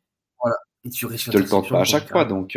[0.85, 2.25] Et tu tu te le tentes pas à chaque fois.
[2.25, 2.55] Donc,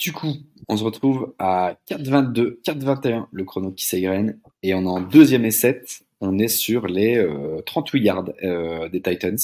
[0.00, 0.34] Du coup,
[0.68, 4.38] on se retrouve à 4,22, 4,21, le chrono qui s'égrène.
[4.62, 6.02] Et on est en deuxième et 7.
[6.20, 9.38] On est sur les euh, 38 yards euh, des Titans.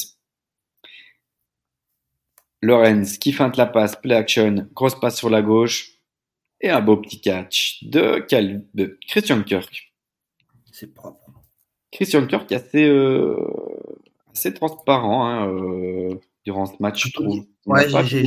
[2.63, 5.91] Lorenz qui feinte la passe, play action, grosse passe sur la gauche.
[6.61, 9.93] Et un beau petit catch de, Cal- de Christian Kirk.
[10.73, 11.19] C'est propre.
[11.93, 13.37] Christian Kirk assez, euh,
[14.33, 16.15] assez transparent hein, euh,
[16.45, 17.45] durant ce match, je trouve.
[17.67, 18.23] Ouais, j'ai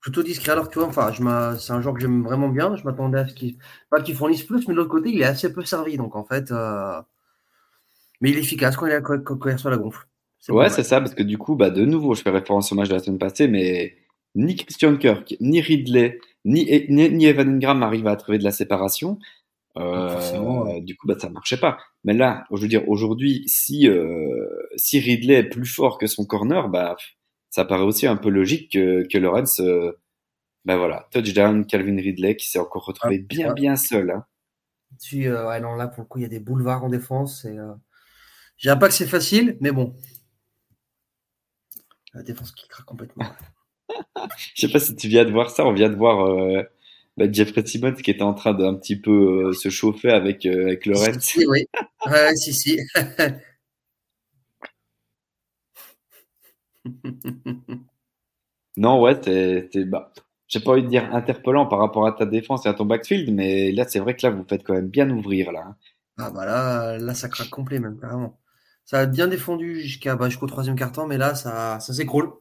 [0.00, 1.22] plutôt discret alors que tu vois, enfin, je
[1.58, 2.74] c'est un joueur que j'aime vraiment bien.
[2.76, 3.56] Je m'attendais à ce qu'il
[3.90, 5.96] pas qu'il fournisse plus, mais de l'autre côté, il est assez peu servi.
[5.96, 7.00] Donc en fait, euh,
[8.20, 10.06] mais il est efficace quand il, a, quand, il reçoit la gonfle.
[10.48, 12.88] Ouais, c'est ça, parce que du coup, bah, de nouveau, je fais référence au match
[12.88, 13.96] de la semaine passée, mais
[14.34, 18.50] ni Christian Kirk, ni Ridley, ni, ni, ni Evan Ingram arrivent à trouver de la
[18.50, 19.18] séparation.
[19.76, 20.80] Euh, forcément, ouais.
[20.80, 21.78] Du coup, bah, ça marchait pas.
[22.04, 24.46] Mais là, je veux dire, aujourd'hui, si, euh,
[24.76, 26.96] si Ridley est plus fort que son corner, bah,
[27.50, 29.92] ça paraît aussi un peu logique que, que Lawrence, euh,
[30.64, 33.54] bah voilà, touchdown, Calvin Ridley qui s'est encore retrouvé bien, ouais.
[33.54, 34.10] bien seul.
[34.10, 34.24] Hein.
[35.00, 37.44] Tu, euh, ouais, non, là, pour le coup, il y a des boulevards en défense.
[37.44, 37.72] Et, euh,
[38.56, 39.94] je dirais pas que c'est facile, mais bon.
[42.14, 43.26] La défense qui craque complètement.
[44.54, 46.62] Je sais pas si tu viens de voir ça, on vient de voir euh,
[47.16, 50.86] bah, Jeffrey Simmons qui était en train d'un petit peu euh, se chauffer avec, avec
[50.86, 51.20] Lawrence.
[51.20, 51.66] Si, oui.
[52.06, 52.78] Ouais, si, si.
[58.76, 60.12] Non, ouais, c'est, c'est- bah,
[60.48, 63.32] j'ai pas envie de dire interpellant par rapport à ta défense et à ton backfield,
[63.32, 65.64] mais là, c'est vrai que là, vous faites quand même bien ouvrir, là.
[65.68, 65.76] hein.
[66.18, 68.38] Ah bah là, là, ça craque complet même, carrément.
[68.84, 72.32] Ça a bien défendu jusqu'à bah, jusqu'au troisième quart-temps, mais là, ça, ça s'écroule.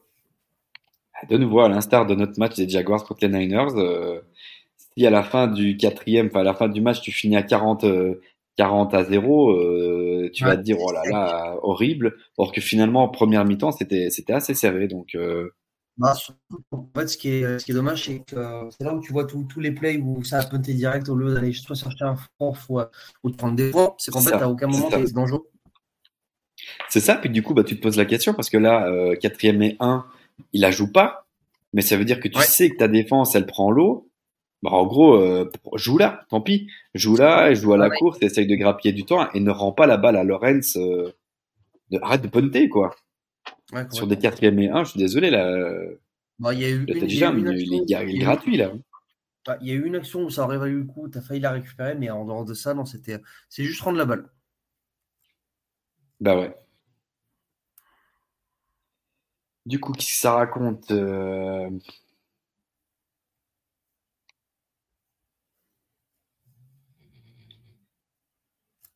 [1.30, 4.22] De nouveau, à l'instar de notre match des Jaguars contre les Niners, euh,
[4.98, 7.44] si à la fin du quatrième, enfin à la fin du match, tu finis à
[7.44, 8.22] 40, euh,
[8.60, 12.18] 40 à 0, euh, tu vas te dire, oh là là, horrible.
[12.38, 14.90] Or que finalement, en première mi-temps, c'était, c'était assez serré.
[14.90, 15.50] Donc, euh,
[15.98, 18.84] Bah, surtout, en fait, ce qui est, ce qui est dommage, c'est que euh, c'est
[18.84, 21.54] là où tu vois tous les plays où ça a punté direct au lieu d'aller
[21.54, 22.60] soit chercher un fourth
[23.24, 23.94] ou, de prendre des points.
[23.98, 25.48] C'est qu'en fait, à aucun moment, c'est dangereux.
[26.90, 27.16] c'est ça.
[27.16, 29.78] Puis du coup, bah, tu te poses la question parce que là, euh, quatrième et
[29.80, 30.06] 1,
[30.52, 31.28] il la joue pas.
[31.72, 32.44] Mais ça veut dire que tu Ouais.
[32.44, 34.09] sais que ta défense, elle prend l'eau.
[34.62, 36.70] Bah, en gros, euh, joue là, tant pis.
[36.94, 37.98] Joue là, joue à la Ouais.
[37.98, 40.78] course, essaye de grappiller du temps et ne rend pas la balle à Lorenz.
[40.78, 41.12] euh,
[41.92, 42.96] de- arrête de punter, quoi.
[43.72, 44.22] Ouais, Sur des correctement.
[44.32, 45.52] quatrième et 1, je suis désolé, là.
[46.40, 47.84] Bah, il y a eu une, il y a eu touchdown, une il, action, est,
[47.88, 48.72] il il gratuit, là.
[49.46, 51.22] bah, il y a eu une action où ça aurait valu le coup, tu as
[51.22, 53.20] failli la récupérer, mais en dehors de ça, non, c'était
[53.50, 54.30] c'est juste rendre la balle.
[56.20, 56.56] Bah ouais.
[59.66, 61.70] Du coup, qu'est-ce que ça raconte euh,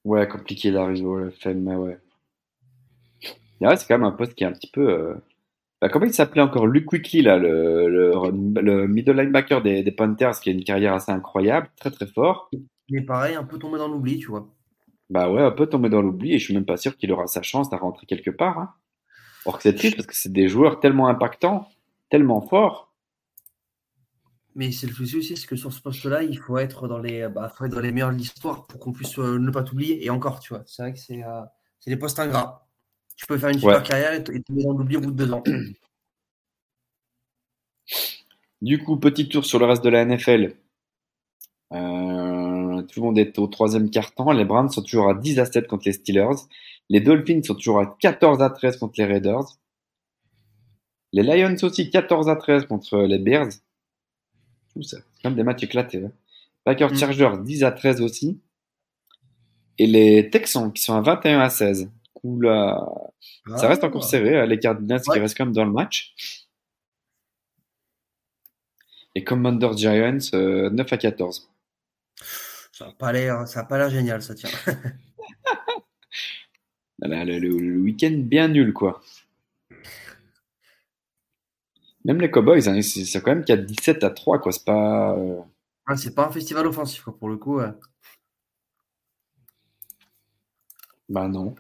[0.06, 2.00] Ouais, compliqué d'arriver au FM, mais ouais.
[3.62, 4.90] Et ouais, c'est quand même un poste qui est un petit peu...
[4.90, 5.16] euh,
[5.82, 6.68] Bah, comment il s'appelait encore?
[6.68, 8.14] Luke Quickly, là, le, le,
[8.62, 12.52] le middle linebacker des, des Panthers, qui a une carrière assez incroyable, très très fort.
[12.90, 14.48] Mais pareil, un peu tombé dans l'oubli, tu vois.
[15.10, 17.28] Bah ouais, un peu tombé dans l'oubli, et je suis même pas sûr qu'il aura
[17.28, 18.58] sa chance à rentrer quelque part.
[18.60, 18.70] Hein.
[19.46, 21.68] Or que c'est triste, parce que c'est des joueurs tellement impactants,
[22.10, 22.93] tellement forts.
[24.56, 27.28] Mais c'est le souci aussi, c'est que sur ce poste-là, il faut être dans les,
[27.28, 30.06] bah, faut être dans les meilleurs de l'histoire pour qu'on puisse euh, ne pas t'oublier.
[30.06, 31.42] Et encore, tu vois, c'est vrai que c'est euh,
[31.88, 32.68] des postes ingrats.
[33.16, 33.84] Tu peux faire une super Ouais.
[33.84, 35.44] carrière et tomber dans l'oubli au bout de deux ans.
[38.62, 40.56] Du coup, petit tour sur le reste de la NFL.
[41.74, 44.32] Euh, tout le monde est au troisième quart-temps.
[44.32, 46.48] Les Browns sont toujours à 10 à 7 contre les Steelers.
[46.90, 49.58] Les Dolphins sont toujours à 14 à 13 contre les Raiders.
[51.12, 53.50] Les Lions aussi 14 à 13 contre les Bears.
[54.74, 56.04] Tout ça, même des matchs éclatés.
[56.06, 56.12] Hein.
[56.64, 56.98] Packers Mm.
[56.98, 58.40] Chargers 10 à 13 aussi.
[59.78, 61.90] Et les Texans qui sont à 21 à 16.
[62.24, 62.86] Oula,
[63.58, 64.40] ça reste encore serré.
[64.40, 66.16] hein, Les Cardinals qui restent quand même dans le match.
[69.16, 71.50] Et Commanders Giants euh, 9 à 14.
[72.72, 74.34] Ça n'a pas l'air, ça a pas l'air génial, ça
[77.00, 79.02] le, le- le week-end bien nul, quoi.
[82.06, 84.52] Même les Cowboys, hein, c'est c'est quand même qu'il y a 17 à 3, quoi.
[84.52, 85.16] C'est pas.
[85.18, 85.40] euh,
[85.86, 87.58] Ah, c'est pas un festival offensif, quoi, pour le coup.
[87.60, 87.72] ouais.
[91.10, 91.56] Bah non.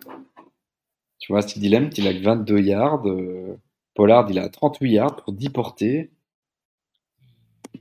[1.19, 3.07] Tu vois, Sid Lamb, il a que 22 yards.
[3.07, 3.57] euh,
[3.95, 6.11] Pollard, il a 38 yards pour 10 portées.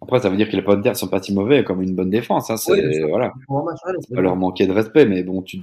[0.00, 2.50] Après, ça veut dire que les Panthers sont pas si mauvais comme une bonne défense.
[2.50, 5.60] Hein, c'est, Oui, voilà, match, ouais, pas leur manquer de respect, mais bon, tu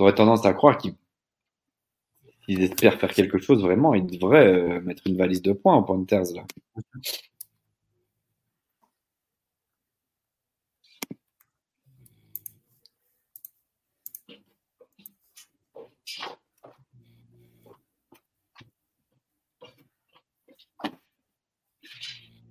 [0.00, 0.94] aurais tendance à croire qu'ils
[2.48, 3.94] ils espèrent faire quelque chose vraiment.
[3.94, 6.44] Ils devraient euh, mettre une valise de points aux Panthers, là.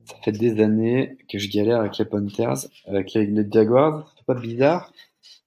[0.06, 4.14] Ça fait des années que je galère avec les Panthers, avec les, Jaguars.
[4.18, 4.92] C'est pas bizarre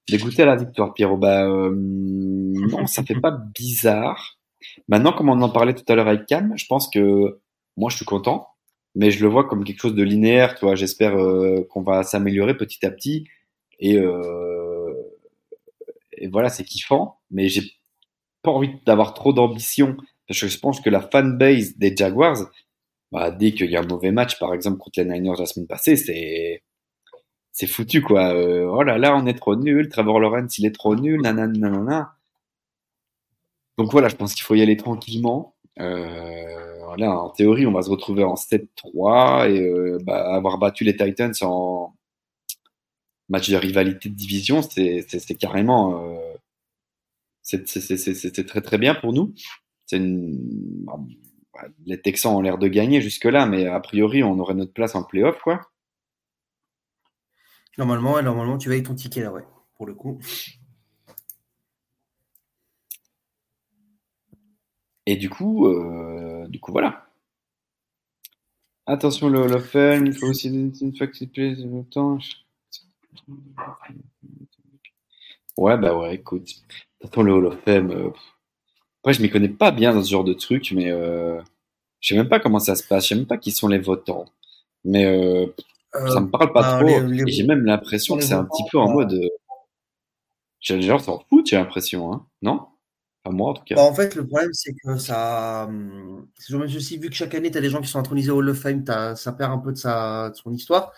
[0.09, 1.17] de goûter à la victoire, Pierrot.
[1.17, 4.36] Bah, euh, non, ça fait pas bizarre.
[4.87, 7.39] Maintenant, comme on en parlait tout à l'heure avec Cam, je pense que
[7.77, 8.47] moi, je suis content,
[8.95, 10.55] mais je le vois comme quelque chose de linéaire.
[10.55, 13.27] Tu vois, j'espère euh, qu'on va s'améliorer petit à petit.
[13.79, 14.93] Et, euh,
[16.13, 17.61] et voilà, c'est kiffant, mais j'ai
[18.41, 19.97] pas envie d'avoir trop d'ambition
[20.27, 22.49] parce que je pense que la fanbase des Jaguars,
[23.11, 25.67] bah, dès qu'il y a un mauvais match, par exemple contre les Niners la semaine
[25.67, 26.63] passée, c'est
[27.51, 28.33] c'est foutu quoi.
[28.35, 29.89] Euh, oh là là, on est trop nul.
[29.89, 31.21] Trevor Lawrence, il est trop nul.
[31.21, 32.16] Nanana.
[33.77, 35.55] Donc voilà, je pense qu'il faut y aller tranquillement.
[35.79, 40.83] Euh, voilà, en théorie, on va se retrouver en 7-3 et euh, bah, avoir battu
[40.83, 41.95] les Titans en
[43.29, 45.05] match de rivalité de division, c'est
[45.37, 46.03] carrément.
[46.03, 46.33] euh,
[48.45, 49.33] très très bien pour nous.
[49.93, 54.95] Ouais, les Texans ont l'air de gagner jusque-là, mais a priori, on aurait notre place
[54.95, 55.61] en playoff, quoi.
[57.77, 59.45] Normalement, normalement, tu vas avec ton ticket là, ouais,
[59.75, 60.19] pour le coup.
[65.07, 67.07] Et du coup, euh, du coup, voilà.
[68.85, 71.85] Attention, le Hall of Fame, il faut aussi une fois que tu plais en même
[71.85, 72.19] temps.
[75.57, 76.49] Ouais, bah ouais, écoute.
[77.03, 77.91] Attention, le Hall of Fame.
[77.91, 78.09] euh.
[79.01, 81.41] Après, je m'y connais pas bien dans ce genre de truc, mais euh,
[82.01, 83.05] je sais même pas comment ça se passe.
[83.05, 84.25] Je sais même pas qui sont les votants.
[84.85, 85.47] Mais euh,
[85.95, 87.01] Euh, ça me parle pas bah, trop.
[87.01, 89.13] les- j'ai même l'impression que c'est un petit peu en mode.
[89.13, 89.29] euh,
[90.61, 92.25] Genre, s'en fout, j'ai l'impression, hein.
[92.41, 92.67] Non?
[93.73, 95.65] Bah, en fait, le problème, c'est que ça.
[95.67, 97.99] hum, C'est toujours même souci, vu que chaque année, tu as des gens qui sont
[97.99, 98.83] intronisés au Hall of Fame,
[99.15, 100.91] ça perd un peu de, sa, de son histoire.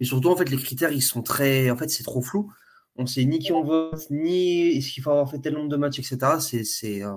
[0.00, 1.70] Mais surtout, en fait, les critères, ils sont très.
[1.70, 2.52] En fait, c'est trop flou.
[2.96, 5.76] On sait ni qui on vote, ni est-ce qu'il faut avoir fait tel nombre de
[5.76, 6.40] matchs, etc.
[6.40, 7.16] C'est c'est, euh,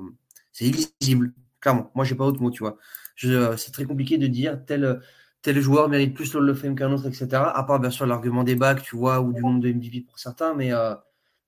[0.59, 1.91] illisible, clairement.
[1.95, 2.77] Moi, j'ai pas autre mot, tu vois.
[3.15, 5.01] Je- C'est très compliqué de dire tel,
[5.41, 7.51] tel joueur mérite plus le Hall of Fame qu'un autre, etc.
[7.55, 10.19] À part, bien sûr, l'argument des bacs, tu vois, ou du nombre de MVP pour
[10.19, 10.53] certains.
[10.55, 10.95] Mais, euh,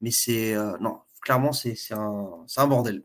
[0.02, 0.56] mais c'est.
[0.56, 3.04] euh, non, clairement, c'est c'est un, c'est un bordel.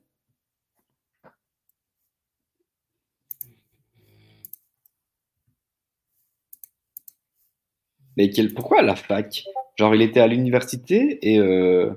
[8.16, 9.44] Mais quel, pourquoi à la fac?
[9.76, 11.90] Genre, il était à l'université et euh,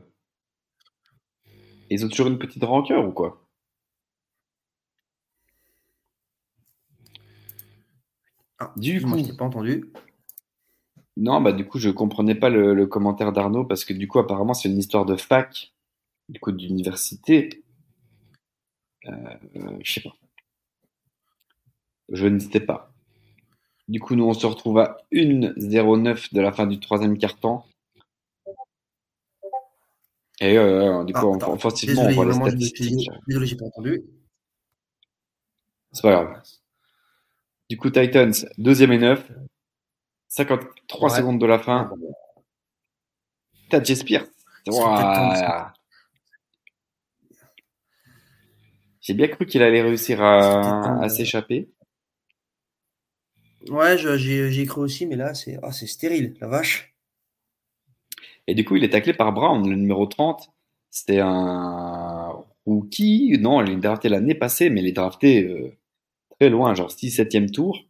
[1.90, 3.44] ils ont toujours une petite rancœur ou quoi?
[8.60, 9.18] Ah, Du coup.
[9.18, 9.86] je t'ai pas entendu.
[11.16, 14.20] Non, bah du coup, je comprenais pas le, le commentaire d'Arnaud parce que du coup,
[14.20, 15.74] apparemment, c'est une histoire de fac,
[16.30, 17.64] du coup, d'université.
[19.08, 19.12] Euh,
[19.56, 20.16] euh, je sais pas.
[22.10, 22.92] Je ne sais pas.
[23.88, 27.66] Du coup, nous, on se retrouve à 1-0-9 de la fin du troisième quart-temps.
[30.40, 33.10] Et euh, du coup, Ah, offensivement, on voit les statistiques.
[33.28, 34.04] désolé, j'ai pas entendu.
[35.92, 36.44] C'est pas grave.
[37.70, 39.32] Du coup, Titans, deuxième et 9.
[40.28, 41.18] 53 Ouais.
[41.18, 41.90] secondes de la fin.
[43.70, 44.26] T'as Spears.
[49.02, 51.70] J'ai bien cru qu'il allait réussir à, s'échapper.
[53.70, 56.96] Ouais, j'ai cru aussi, mais là, c'est c'est stérile, la vache.
[58.48, 60.52] Et du coup, il est taclé par Brown, le numéro 30.
[60.90, 62.34] C'était un
[62.66, 63.38] rookie.
[63.40, 65.78] Non, il est drafté l'année passée, mais il est drafté euh,
[66.40, 67.84] très loin, genre 6-7e tour.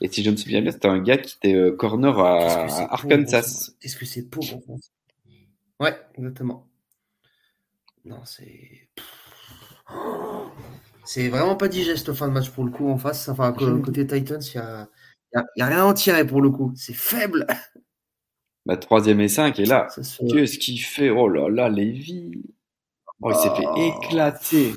[0.00, 3.72] Et si je me souviens bien, c'était un gars qui était euh, corner à, Arkansas.
[3.80, 4.92] Qu'est-ce que c'est France
[5.78, 6.66] Ouais, exactement.
[8.04, 8.88] Non, c'est.
[11.04, 13.28] C'est vraiment pas digeste fin de match pour le coup en face.
[13.28, 14.88] Enfin, côté Titans, il y a,
[15.34, 16.72] y a- y a rien à en tirer pour le coup.
[16.76, 17.46] C'est faible.
[18.66, 21.10] Bah, troisième et 5, et là, qu'est-ce qu'il fait?
[21.10, 22.42] Oh là là, Lévi.
[23.20, 23.74] Oh, il s'est fait Ah.
[24.06, 24.72] éclater.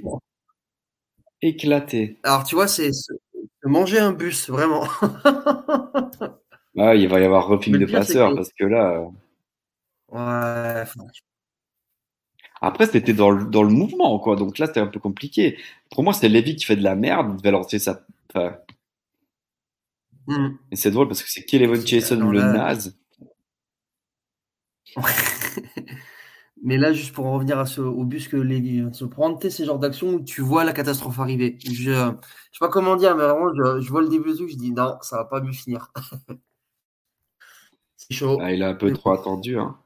[1.42, 2.18] Éclater.
[2.24, 2.92] Alors, tu vois, c'est
[3.64, 4.86] manger un bus, vraiment.
[6.78, 8.92] Ah, il va y avoir Mais de passeur que- parce que là.
[8.92, 9.08] euh,
[10.10, 10.86] Ouais,
[12.62, 14.36] Après, c'était dans le, dans le mouvement, quoi.
[14.36, 15.58] Donc là, c'était un peu compliqué.
[15.92, 17.28] Pour moi, c'est Lévi qui fait de la merde.
[17.32, 18.06] Il devait lancer sa.
[18.34, 18.58] Enfin,
[20.28, 20.58] hmm.
[20.72, 22.98] et c'est drôle parce que c'est Kelevin C'est- Jason non, le là- naze.
[26.64, 29.06] Mais là, juste pour en revenir à ce, au bus que Lévi vient de se
[29.06, 31.58] prendre, c'est le genre d'action où tu vois la catastrophe arriver.
[31.64, 34.50] Je, je sais pas comment dire, mais vraiment, je, je vois le début du truc,
[34.50, 35.92] je dis non, ça va pas mieux finir.
[37.98, 38.40] c'est chaud.
[38.42, 39.58] Ah, il a un peu trop attendu.
[39.60, 39.78] Hein.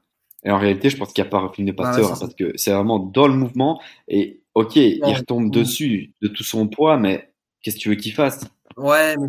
[0.44, 2.18] Et en réalité, je pense qu'il n'y a pas roughing de Bah, passeur ça, hein,
[2.20, 3.80] parce que c'est vraiment dans le mouvement.
[4.08, 5.50] Et ok, il retombe non.
[5.50, 8.46] dessus de tout son poids, mais qu'est-ce que tu veux qu'il fasse?
[8.76, 9.28] Ouais, mais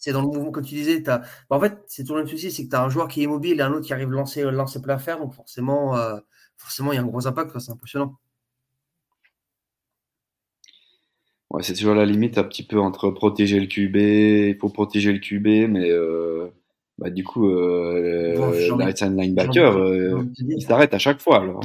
[0.00, 1.00] c'est- dans le mouvement que tu disais.
[1.00, 3.20] bah, en fait, c'est tout le même souci, c'est que tu as un joueur qui
[3.20, 6.18] est immobile et un autre qui arrive lancer, lancer plein fer, donc forcément, euh,
[6.56, 8.18] forcément, il y a un gros impact, c'est impressionnant.
[11.50, 15.12] Ouais, c'est toujours la limite un petit peu entre protéger le QB, il faut protéger
[15.12, 16.48] le QB, mais euh,
[16.98, 21.40] bah, du coup, euh, Bon, le linebacker, euh, il s'arrête à chaque fois.
[21.40, 21.60] Alors.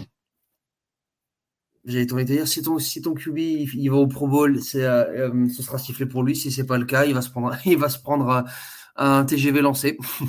[1.86, 4.84] J'allais te dire, si ton, si ton QB il, il va au Pro Bowl, c'est,
[4.84, 6.36] euh, euh, ce sera sifflé pour lui.
[6.36, 8.41] Si c'est pas le cas, il va se prendre, il va se prendre euh,
[8.95, 9.98] un TGV lancé.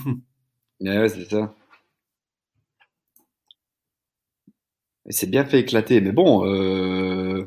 [0.81, 1.55] Ouais, c'est ça.
[5.11, 7.47] C'est bien fait éclater, mais bon, euh,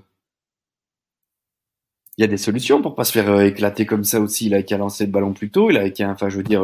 [2.17, 4.45] il y a des solutions pour pas se faire éclater comme ça aussi.
[4.47, 6.63] Il a qu'à lancer le ballon plus tôt, il a qu'à, enfin, je veux dire,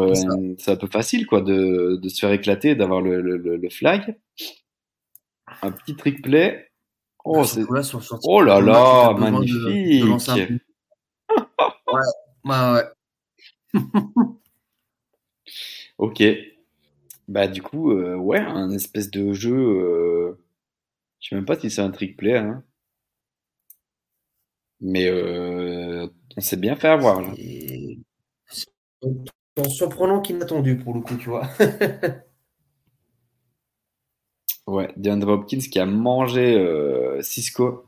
[0.57, 3.69] C'est un peu facile, quoi, de, de se faire éclater, d'avoir le, le, le, le
[3.69, 4.15] flag.
[5.63, 6.70] Un petit trick play.
[7.23, 7.81] Oh, Surtout là,
[8.23, 8.73] oh là
[9.09, 9.57] de- de magnifique.
[11.87, 12.01] Ouais,
[12.45, 12.83] ouais.
[15.97, 16.23] Ok.
[17.27, 19.55] Bah du coup, euh, ouais, un espèce de jeu.
[19.55, 20.39] euh,
[21.19, 22.63] je sais même pas si c'est un trick play, hein,
[24.79, 26.07] mais euh,
[26.37, 27.29] on s'est bien fait avoir là.
[29.57, 31.47] C'est surprenant qu'inattendu pour le coup, tu vois.
[34.71, 37.83] Ouais, DeAndre Hopkins qui a mangé euh, Cisco.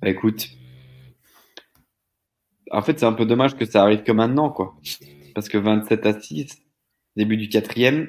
[0.00, 0.48] Bah écoute,
[2.70, 4.76] en fait c'est un peu dommage que ça arrive que maintenant quoi,
[5.34, 6.56] parce que 27 à 6,
[7.16, 8.08] début du quatrième,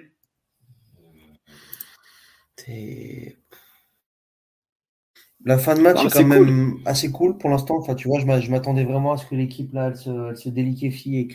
[5.44, 7.78] La fin de match Non, est quand même assez cool pour l'instant.
[7.78, 10.30] Enfin, tu vois, je m'a- je m'attendais vraiment à ce que l'équipe là, elle se,
[10.30, 11.28] elle se déliquéfie et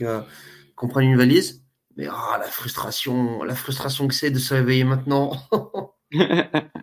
[0.74, 1.62] qu'on prenne une valise.
[1.96, 5.32] Mais ah, la frustration, la frustration que c'est de se réveiller maintenant.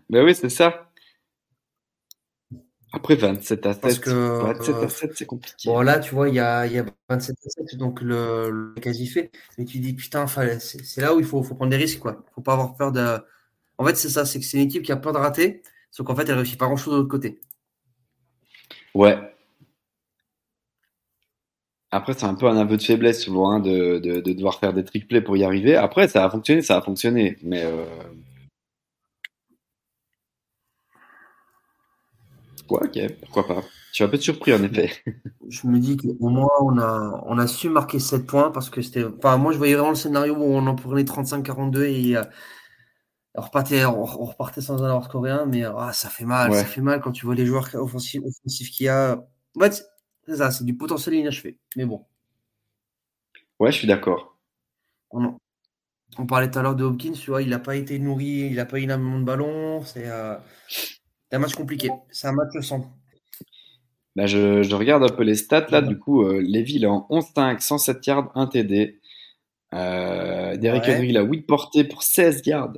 [0.10, 0.90] bah oui c'est ça.
[2.92, 5.70] Après 27 à 7, Parce que, 27 euh, à 7 c'est compliqué.
[5.70, 8.50] Bon, là, tu vois, il y a, il y a 27 à 7, donc le,
[8.50, 9.32] le quasi fait.
[9.58, 12.26] Mais tu dis, putain, c'est là où il faut, faut prendre des risques, quoi.
[12.34, 13.20] Faut pas avoir peur de.
[13.78, 15.62] En fait, c'est ça, c'est que c'est une équipe qui a peur de rater,
[15.92, 17.40] sauf qu'en fait, elle réussit pas grand-chose de l'autre côté.
[18.96, 19.18] Ouais.
[21.92, 24.74] Après c'est un peu un aveu de faiblesse souvent hein, de, de, de devoir faire
[24.74, 25.76] des trick plays pour y arriver.
[25.76, 27.86] Après ça a fonctionné, ça a fonctionné, mais euh,
[32.70, 33.62] ouais, ok, pourquoi pas.
[33.92, 34.92] Je suis un peu surpris en effet.
[35.50, 38.82] Je me dis qu'au moins, on a, on a su marquer 7 points parce que
[38.82, 39.04] c'était.
[39.04, 42.24] Enfin, moi, je voyais vraiment le scénario où on en prenait 35-42 et euh,
[43.36, 46.58] on, repartait, on, on repartait sans avoir scoré un, mais ah, ça fait mal, Ouais.
[46.60, 49.18] ça fait mal quand tu vois les joueurs offensifs, offensifs qu'il y a.
[49.58, 49.86] En fait,
[50.30, 51.58] c'est ça, c'est du potentiel inachevé.
[51.76, 52.06] Mais bon.
[53.60, 54.38] Ouais, je suis d'accord.
[55.12, 55.38] On,
[56.18, 58.56] on parlait tout à l'heure de Hopkins, tu vois, il n'a pas été nourri, il
[58.56, 59.84] n'a pas eu énormément de ballons.
[59.84, 60.36] C'est euh,
[60.70, 61.90] c'est un match compliqué.
[62.12, 62.90] C'est un match sans.
[64.16, 66.88] Bah, je, je regarde un peu les stats là, du coup, euh, Lévy il est
[66.88, 69.00] en 11-5, 107 yards, 1 TD.
[69.74, 70.96] Euh, Derek Ouais.
[70.98, 72.74] Henry il a 8 portées pour 16 yards.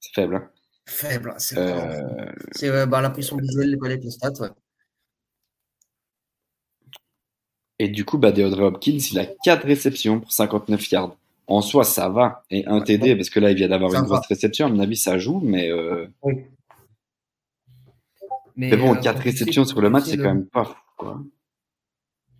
[0.00, 0.50] C'est faible, hein.
[0.86, 4.32] Faible, hein, c'est Euh, vraiment- C'est euh, bah, l'impression visuelle, les palais, les stats.
[4.40, 4.48] ouais.
[7.82, 11.16] Et du coup, bah, DeAndre Hopkins, il a 4 réceptions pour 59 yards.
[11.48, 12.44] En soi, ça va.
[12.48, 12.80] Et un.
[12.80, 14.06] TD, parce que là, il vient d'avoir une va.
[14.06, 14.66] grosse réception.
[14.66, 16.44] À mon avis, ça joue, mais, euh, Oui.
[18.56, 20.64] mais bon, euh, 4 quand tu sais- réceptions sur le match, c'est quand même pas
[20.64, 21.20] fou, quoi.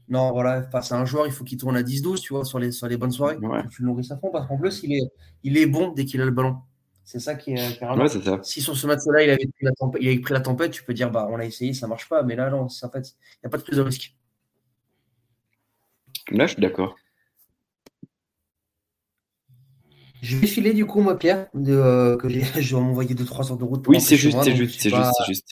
[0.09, 2.61] Non, voilà, face à un joueur, il faut qu'il tourne à 10-12, tu vois, sur
[2.61, 3.37] les, sur les bonnes soirées.
[3.39, 3.63] Ouais.
[3.71, 5.09] Tu le nourrisses à fond, parce qu'en plus, il est,
[5.43, 6.59] il est bon dès qu'il a le ballon.
[7.05, 7.89] C'est ça qui est, qui est.
[7.89, 8.39] Ouais, ça.
[8.45, 10.85] Si sur ce match-là, il avait pris la tempête, il avait pris la tempête, tu
[10.85, 12.23] peux dire, bah, on l'a essayé, ça marche pas.
[12.23, 14.15] Mais là, non, en fait, il n'y a pas de prise de risque.
[16.33, 16.97] Là, je suis d'accord.
[20.23, 23.51] Je vais filer, du coup, moi, Pierre, de, euh, que j'ai- je vais m'envoyer 2-3
[23.51, 25.49] heures de Oui, c'est juste, c'est juste, c'est juste, pas- c'est juste,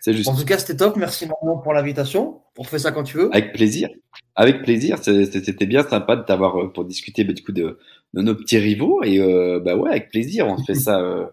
[0.00, 0.28] c'est juste.
[0.28, 0.96] En tout cas, c'était top.
[0.96, 2.42] Merci Marion pour l'invitation.
[2.58, 3.34] On fait ça quand tu veux.
[3.34, 3.88] Avec plaisir.
[4.34, 4.98] Avec plaisir.
[5.02, 7.78] C'était bien sympa de t'avoir euh, pour discuter bah, du coup de,
[8.12, 9.02] de nos petits rivaux.
[9.02, 10.46] Et euh, bah ouais, avec plaisir.
[10.46, 11.00] On se fait ça.
[11.00, 11.26] euh,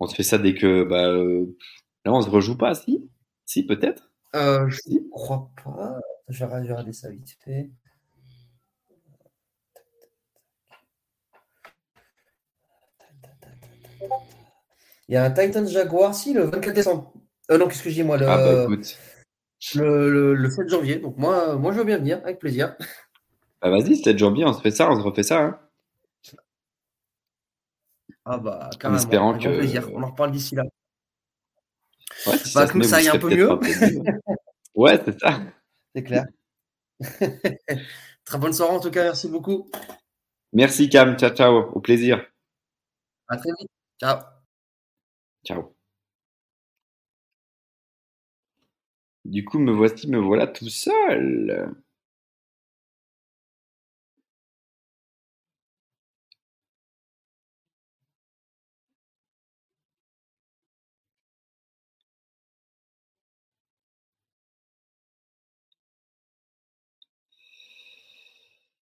[0.00, 1.46] on se fait ça dès que bah euh,
[2.04, 2.74] là on se rejoue pas.
[2.74, 3.08] Si,
[3.46, 4.10] si peut-être?
[4.34, 4.40] Je
[4.90, 6.00] ne crois pas.
[6.32, 7.70] Je vais regarder ça vite fait.
[15.08, 17.12] Il y a un Titan Jaguar, si, le 24 décembre.
[17.50, 18.98] Euh, non, qu'est-ce que dis, moi, le, Ah bah écoute.
[19.74, 20.96] le, le- le 7 janvier.
[20.96, 22.76] Donc, moi, moi, je veux bien venir, avec plaisir.
[23.60, 25.40] Bah vas-y, 7 janvier, on se fait ça, on se refait ça.
[25.40, 25.58] Hein.
[28.24, 28.98] Ah, bah, carrément.
[28.98, 29.88] espérant que- plaisir.
[29.92, 30.62] On en reparle d'ici là.
[32.26, 33.48] Ouais, si Bah, se que ça aille un peu mieux.
[34.74, 35.40] Ouais, c'est ça.
[35.94, 36.24] C'est clair.
[38.24, 39.04] Très bonne soirée, en tout cas.
[39.04, 39.70] Merci beaucoup.
[40.52, 41.16] Merci Cam.
[41.18, 41.70] Ciao, ciao.
[41.72, 42.24] Au plaisir.
[43.28, 43.70] À très vite.
[44.00, 44.20] Ciao.
[45.44, 45.74] Ciao.
[49.24, 51.74] Du coup, me voici, me voilà tout seul.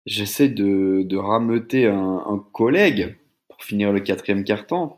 [0.07, 3.19] J'essaie de, de rameuter un, collègue
[3.49, 4.97] pour finir le quatrième carton.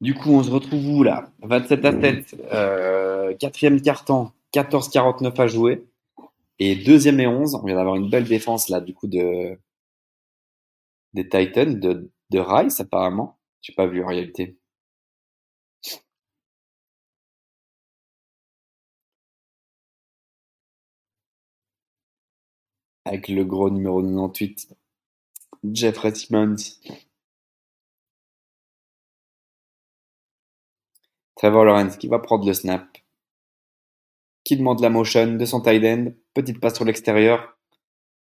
[0.00, 1.30] Du coup, on se retrouve où là?
[1.42, 5.86] 27 à 7, euh, quatrième carton, 14-49 à jouer.
[6.58, 9.58] Et deuxième et 11, on vient d'avoir une belle défense là, du coup, de,
[11.14, 13.38] des Titans, de, de Rice apparemment.
[13.62, 14.56] J'ai pas vu en réalité.
[23.06, 24.74] Avec le gros numéro 98,
[25.62, 26.56] Jeffrey Simmons.
[31.36, 32.98] Trevor Lawrence qui va prendre le snap.
[34.42, 36.14] Qui demande la motion de son tight end.
[36.34, 37.56] Petite passe sur l'extérieur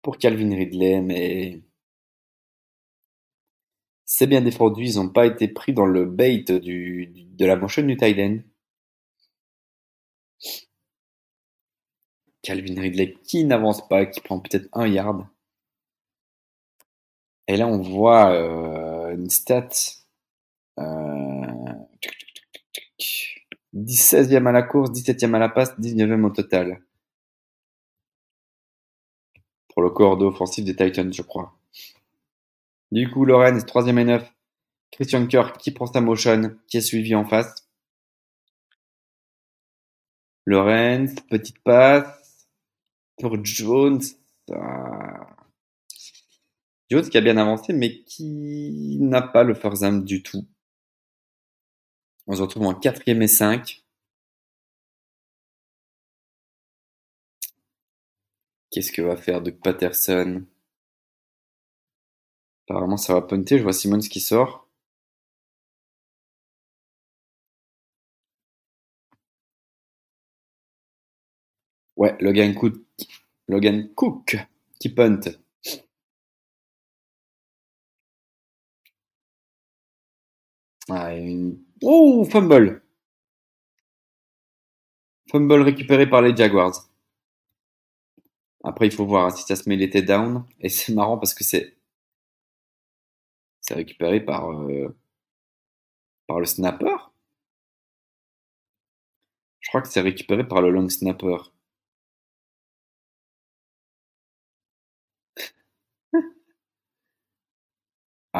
[0.01, 1.61] pour Calvin Ridley, mais
[4.05, 4.85] c'est bien défendu.
[4.85, 8.37] Ils n'ont pas été pris dans le bait de la motion du tight end.
[12.49, 15.27] Calvin Ridley qui n'avance pas, qui prend peut-être un yard.
[17.47, 19.69] Et là, on voit euh, une stat.
[20.79, 21.45] Euh,
[23.75, 26.81] 16e à la course, 17e à la passe, 19e au total.
[29.67, 31.55] Pour le corps offensif des Titans, je crois.
[32.91, 34.33] Du coup, Lorenz, 3e et 9.
[34.89, 37.69] Christian Kirk qui prend sa motion, qui est suivi en face.
[40.47, 42.18] Lorenz, petite passe.
[43.19, 44.01] Pour Jones.
[46.89, 50.47] Jones qui a bien avancé, mais qui n'a pas le down du tout.
[52.27, 53.83] On se retrouve en quatrième et 5.
[58.71, 60.45] Qu'est-ce que va faire Doug Patterson?
[62.67, 63.57] Apparemment, ça va punter.
[63.57, 64.68] Je vois Simmons qui sort.
[71.99, 72.75] Ouais, Logan Cook,
[73.49, 74.37] Logan Cook
[74.79, 75.19] qui punt.
[80.89, 81.11] Ah.
[81.83, 82.81] Oh, fumble.
[85.29, 86.89] Fumble récupéré par les Jaguars.
[88.63, 90.45] Après, il faut voir si ça se met, était down.
[90.61, 91.77] Et c'est marrant parce que c'est
[93.61, 94.95] c'est récupéré par euh,
[96.27, 96.95] par le snapper.
[99.59, 101.37] Je crois que c'est récupéré par le long snapper.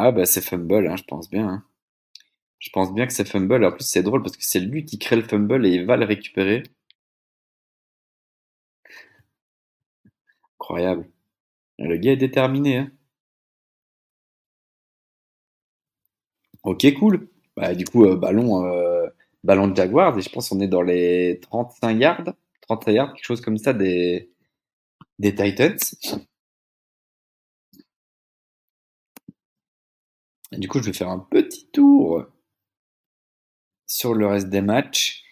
[0.02, 1.46] Ah bah c'est fumble, hein, je pense bien.
[1.48, 1.64] hein.
[2.60, 3.64] Je pense bien que c'est fumble.
[3.64, 5.96] En plus, c'est drôle parce que c'est lui qui crée le fumble et il va
[5.98, 6.62] le récupérer.
[10.60, 11.10] Incroyable.
[11.78, 12.78] Le gars est déterminé.
[12.78, 12.92] Hein.
[16.62, 17.28] Ok, cool.
[17.56, 19.06] Bah, du coup, euh, ballon, euh,
[19.44, 20.16] ballon de Jaguars.
[20.18, 22.24] Et je pense qu'on est dans les 35 yards.
[22.62, 24.30] 35 yards, quelque chose comme ça des,
[25.18, 25.78] des Titans.
[30.52, 32.26] Du coup, je vais faire un petit tour
[33.86, 35.24] sur le reste des matchs.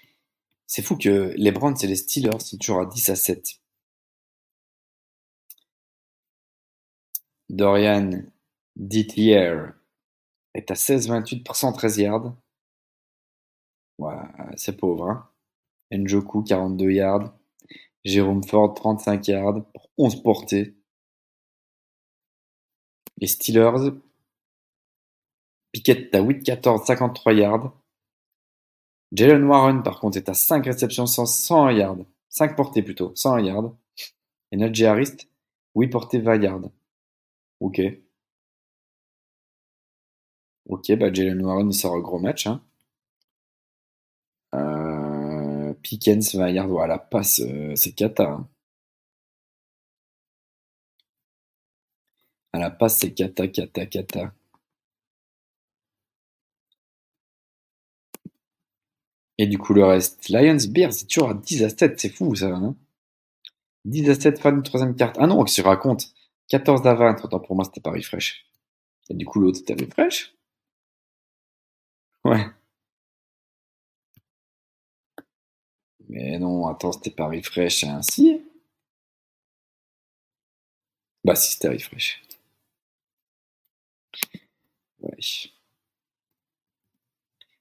[0.66, 3.60] C'est fou que les Browns et les Steelers sont toujours à 10 à 7.
[7.48, 8.22] Dorian
[8.76, 9.56] Dittier
[10.54, 12.36] est à 16-28 pour 113 yards.
[14.56, 15.10] C'est pauvre.
[15.10, 15.28] Hein
[15.90, 17.34] Njoku, 42 yards.
[18.04, 20.76] Jérôme Ford, 35 yards pour 11 portées.
[23.16, 23.92] Les Steelers,
[25.72, 27.72] Pickett à 8-14, 53 yards.
[29.12, 31.96] Jalen Warren, par contre, est à 5 réceptions, 100, 101 yards.
[32.28, 33.76] 5 portées plutôt, 101 yards.
[34.52, 35.16] Et Najee Harris,
[35.74, 36.70] 8 portées, 20 yards.
[37.60, 37.80] Ok.
[40.66, 42.46] Ok, bah Jalen Warren, il sort un gros match.
[42.46, 42.62] Hein.
[44.54, 46.86] Euh, Pickens, 20 yards.
[46.86, 48.24] La passe, euh, c'est cata.
[48.30, 48.48] Hein.
[52.52, 54.32] À la passe, c'est cata, cata, cata.
[59.38, 60.28] Et du coup, le reste.
[60.28, 61.98] Lions, Bears, c'est toujours à 10 à 7.
[62.00, 62.48] C'est fou, ça.
[62.48, 62.74] Hein
[63.84, 65.16] 10 à 7, fin de troisième carte.
[65.20, 66.12] Ah non, qu'est-ce que raconte
[66.48, 67.24] 14 à 20.
[67.24, 68.46] Attends, pour moi, c'était pas refresh.
[69.10, 70.34] Et du coup, l'autre, c'était refresh
[72.24, 72.48] Ouais.
[76.08, 77.84] Mais non, attends, c'était pas refresh.
[77.84, 78.02] Hein.
[78.02, 78.40] Si
[81.24, 82.20] Bah si, c'était refresh.
[85.00, 85.16] Ouais.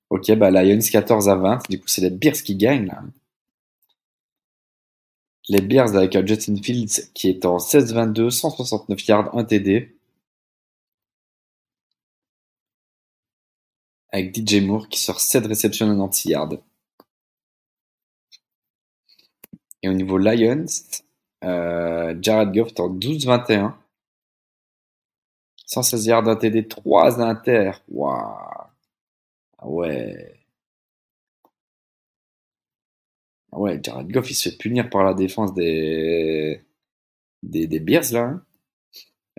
[0.09, 1.69] Ok, bah Lions 14 à 20.
[1.69, 3.03] Du coup, c'est les Bears qui gagnent là.
[5.49, 9.97] Les Bears avec Justin Fields qui est en 16-22, 169 yards, 1 TD.
[14.11, 16.57] Avec DJ Moore qui sort 7 réceptions, 96 yards.
[19.83, 20.65] Et au niveau Lions,
[21.43, 23.73] euh, Jared Goff est en 12-21.
[25.65, 27.71] 116 yards, 1 TD, 3 inter.
[27.89, 28.66] Waouh.
[29.59, 30.39] Ah ouais.
[33.51, 36.61] Ah ouais, Jared Goff, il se fait punir par la défense des,
[37.43, 38.21] des, Bears, là.
[38.23, 38.43] hein.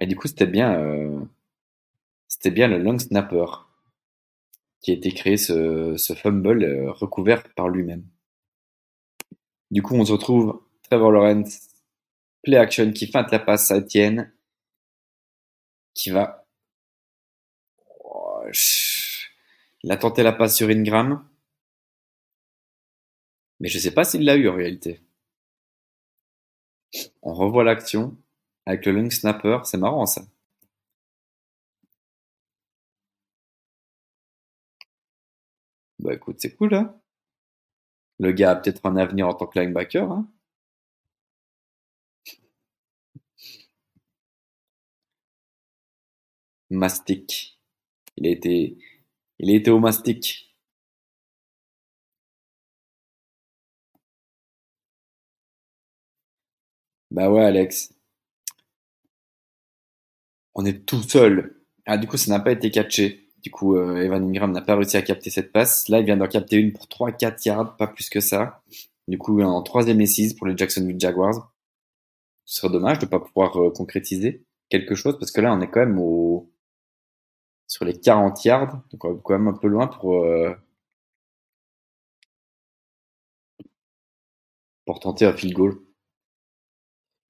[0.01, 1.21] Et du coup, c'était bien, euh,
[2.27, 3.45] c'était bien le long snapper
[4.81, 8.03] qui a été créé ce, ce fumble euh, recouvert par lui-même.
[9.71, 11.69] Du coup, on se retrouve Trevor Lawrence,
[12.43, 14.33] play action qui feinte la passe à Etienne,
[15.95, 16.47] qui va.
[18.05, 18.43] Oh,
[19.83, 21.29] Il a tenté la passe sur Ingram.
[23.61, 25.01] Mais je sais pas s'il l'a eu en réalité.
[27.23, 28.17] On revoit l'action
[28.67, 30.23] avec le long snapper, c'est marrant ça.
[36.01, 36.95] Bah écoute, c'est cool hein.
[38.19, 40.11] Le gars a peut-être un avenir en tant que linebacker.
[40.11, 40.29] Hein.
[46.71, 47.59] Mastic.
[48.17, 48.79] Il a été,
[49.39, 50.55] il été au mastic.
[57.11, 57.93] Bah ouais, Alex.
[60.55, 61.57] On est tout seul.
[61.87, 63.29] Ah, du coup, ça n'a pas été catché.
[63.43, 65.89] Du coup, euh, Evan Ingram n'a pas réussi à capter cette passe.
[65.89, 68.63] Là, il vient d'en capter une pour 3-4 yards, pas plus que ça.
[69.07, 71.53] Du coup, en troisième et 6 pour les Jacksonville Jaguars.
[72.45, 75.61] Ce serait dommage de ne pas pouvoir euh, concrétiser quelque chose parce que là, on
[75.61, 76.51] est quand même au...
[77.69, 78.83] sur les 40 yards.
[78.91, 80.55] Donc, on est quand même un peu loin pour, euh,
[84.87, 85.79] pour tenter un field goal.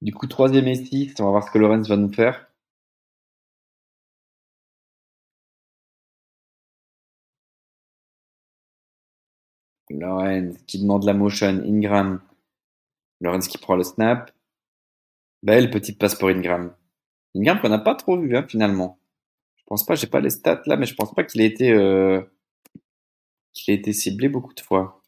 [0.01, 2.49] Du coup, troisième et 6, on va voir ce que Lorenz va nous faire.
[9.89, 12.21] Lorenz qui demande la motion, Ingram.
[13.21, 14.31] Lorenz qui prend le snap.
[15.43, 16.73] Belle petite passe pour Ingram.
[17.35, 18.98] Ingram qu'on n'a pas trop vu hein, finalement.
[19.69, 22.21] Pense pas, j'ai pas les stats là, mais je pense pas qu'il ait été euh,
[23.53, 25.03] ciblé beaucoup de fois.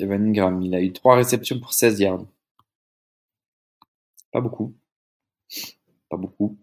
[0.00, 2.26] Evan Ingram, il a eu trois réceptions pour 16 yards.
[4.32, 4.74] Pas beaucoup.
[6.08, 6.58] Pas beaucoup.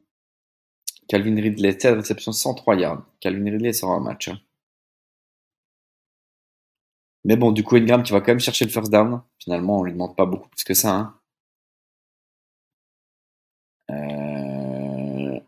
[1.07, 3.05] Calvin Ridley, 16 réceptions, 103 yards.
[3.21, 4.27] Calvin Ridley sera un match.
[4.27, 4.41] Hein.
[7.23, 9.21] Mais bon, du coup, Ingram qui va quand même chercher le first down.
[9.39, 10.95] Finalement, on lui demande pas beaucoup plus que ça.
[10.95, 11.19] Hein.
[13.91, 15.39] Euh...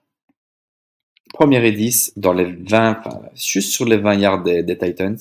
[1.39, 5.17] Premier et 10 dans les 20, enfin, juste sur les 20 yards des, Titans.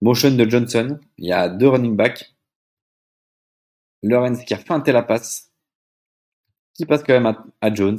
[0.00, 0.98] Motion de Johnson.
[1.18, 2.34] Il y a deux running backs.
[4.02, 5.52] Lawrence qui a feinté la passe.
[6.72, 7.98] Qui passe quand même à, Jones.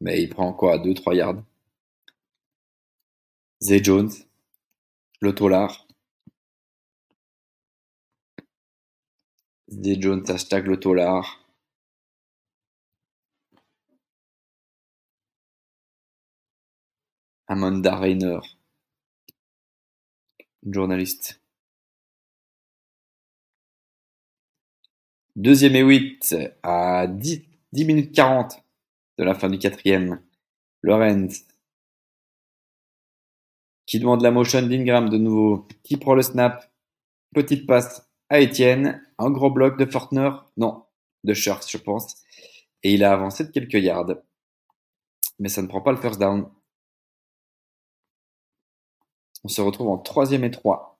[0.00, 1.44] Mais il prend quoi 2-3 yards?
[3.62, 4.10] Zay Jones,
[5.20, 5.86] le Tolar.
[9.68, 11.41] Zay Jones, hashtag le Tolar.
[17.48, 18.38] Amanda Rainer,
[20.64, 21.40] journaliste.
[25.34, 28.62] Deuxième et 8 à 10, 10 minutes 40
[29.18, 30.22] de la fin du quatrième.
[30.82, 31.46] Lorenz.
[33.86, 36.72] Qui demande la motion d'Ingram de nouveau, qui prend le snap,
[37.34, 40.84] petite passe à Etienne, un gros bloc de Fortner, non,
[41.24, 42.22] de Shirts je pense,
[42.82, 44.14] et il a avancé de quelques yards,
[45.38, 46.48] mais ça ne prend pas le first down.
[49.44, 50.98] On se retrouve en troisième et trois.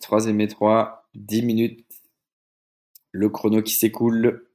[0.00, 1.84] Troisième et trois, 10 minutes.
[3.12, 4.46] Le chrono qui s'écoule.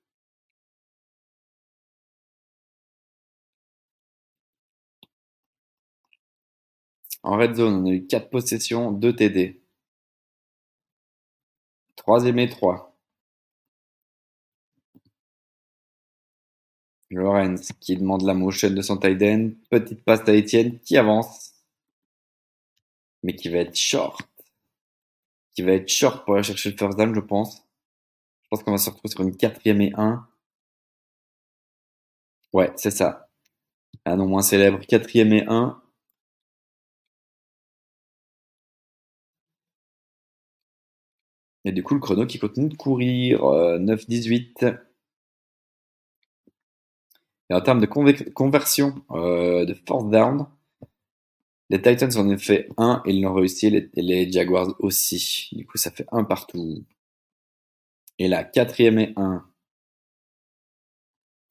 [7.23, 9.61] En red zone, on a eu 4 possessions, 2 TD.
[11.95, 12.88] Troisième et 3.
[17.11, 19.19] Lorenz qui demande la motion de son tight.
[19.69, 21.53] Petite passe à Etienne qui avance.
[23.23, 24.27] Mais qui va être short.
[25.53, 27.57] Qui va être short pour aller chercher le first down, je pense.
[28.43, 30.27] Je pense qu'on va se retrouver sur une quatrième et 1.
[32.53, 33.29] Ouais, c'est ça.
[34.05, 34.79] Un nom moins célèbre.
[34.87, 35.81] Quatrième et 1.
[41.65, 43.43] Et du coup, le chrono qui continue de courir.
[43.45, 44.88] Euh, 9-18.
[47.49, 47.87] Et en termes de
[48.31, 50.45] conversion euh, de force down,
[51.69, 55.49] les Titans en ont fait un et ils l'ont réussi, les, Jaguars aussi.
[55.51, 56.83] Du coup, ça fait un partout.
[58.17, 59.45] Et là, quatrième et un.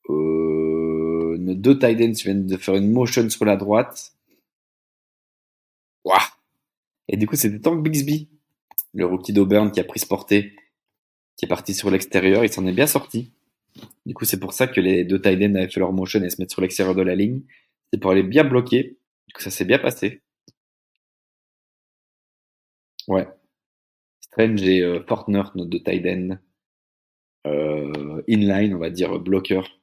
[0.09, 4.13] Euh, nos deux Titans viennent de faire une motion sur la droite.
[6.05, 6.21] Ouah.
[7.07, 8.29] Et du coup, c'était Tank Bixby,
[8.93, 10.55] le rookie d'Auburn qui a pris ce porté,
[11.35, 12.43] qui est parti sur l'extérieur.
[12.43, 13.31] Il s'en est bien sorti.
[14.05, 16.41] Du coup, c'est pour ça que les deux tight avaient fait leur motion et se
[16.41, 17.43] mettre sur l'extérieur de la ligne.
[17.91, 18.97] C'est pour aller bien bloquer.
[19.27, 20.21] Du coup, ça s'est bien passé.
[23.07, 23.27] Ouais.
[24.21, 26.05] Strange et euh, Fortner, nos deux tight.
[27.47, 29.79] Euh, inline, on va dire bloqueur.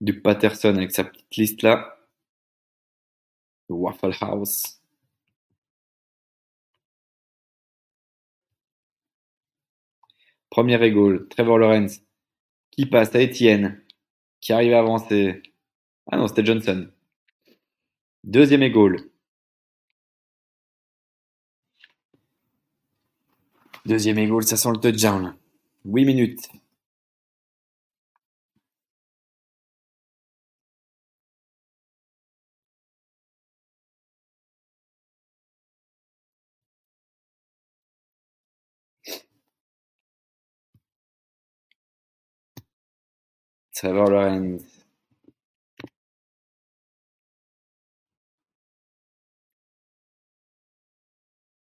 [0.00, 1.98] Duke Patterson avec sa petite liste là.
[3.68, 4.80] Waffle House.
[10.56, 12.00] Premier égale, Trevor Lawrence,
[12.70, 13.82] qui passe à Etienne,
[14.40, 15.42] qui arrive à avancer.
[16.10, 16.90] Ah non, c'était Johnson.
[18.24, 18.96] Deuxième égale.
[23.84, 25.36] Deuxième égale, ça sent le touchdown.
[25.84, 26.48] 8 minutes.
[43.76, 44.62] Trevor Lawrence.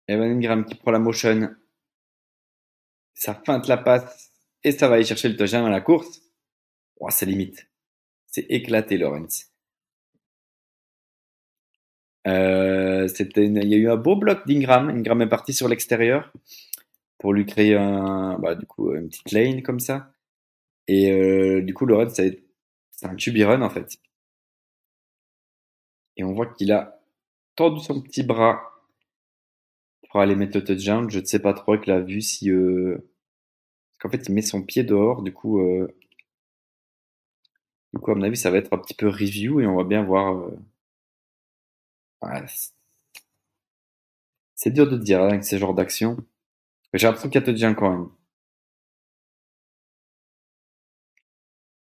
[0.08, 1.53] Evan Ingram qui prend la motion.
[3.14, 4.32] Ça feinte la passe
[4.64, 6.22] et ça va aller chercher le touchdown à la course.
[7.02, 7.69] Oh, c'est limite.
[8.26, 9.52] C'est éclaté, Lawrence.
[12.26, 14.88] Euh, il y a eu un beau bloc d'Ingram.
[14.90, 16.32] Ingram est parti sur l'extérieur
[17.18, 20.14] pour lui créer bah, une petite lane comme ça.
[20.90, 22.43] Et euh, du coup, Lawrence, c'est
[22.91, 23.98] c'est un QB run en fait.
[26.17, 26.99] Et on voit qu'il a
[27.56, 28.61] tendu son petit bras
[30.09, 31.09] pour aller mettre le touchdown.
[31.09, 32.49] Je ne sais pas trop avec la vue si.
[32.51, 32.98] Euh...
[33.93, 35.24] Parce qu'en fait, il met son pied dehors.
[35.24, 35.88] Du coup, euh...
[37.93, 39.83] du coup, à mon avis, ça va être un petit peu review et on va
[39.83, 40.38] bien voir.
[40.38, 40.57] euh,
[42.22, 42.74] ouais, c'est-
[44.56, 46.17] c'est dur de dire hein, avec ces genres d'actions.
[46.93, 48.09] J'ai l'impression qu'il y a touchdown quand même.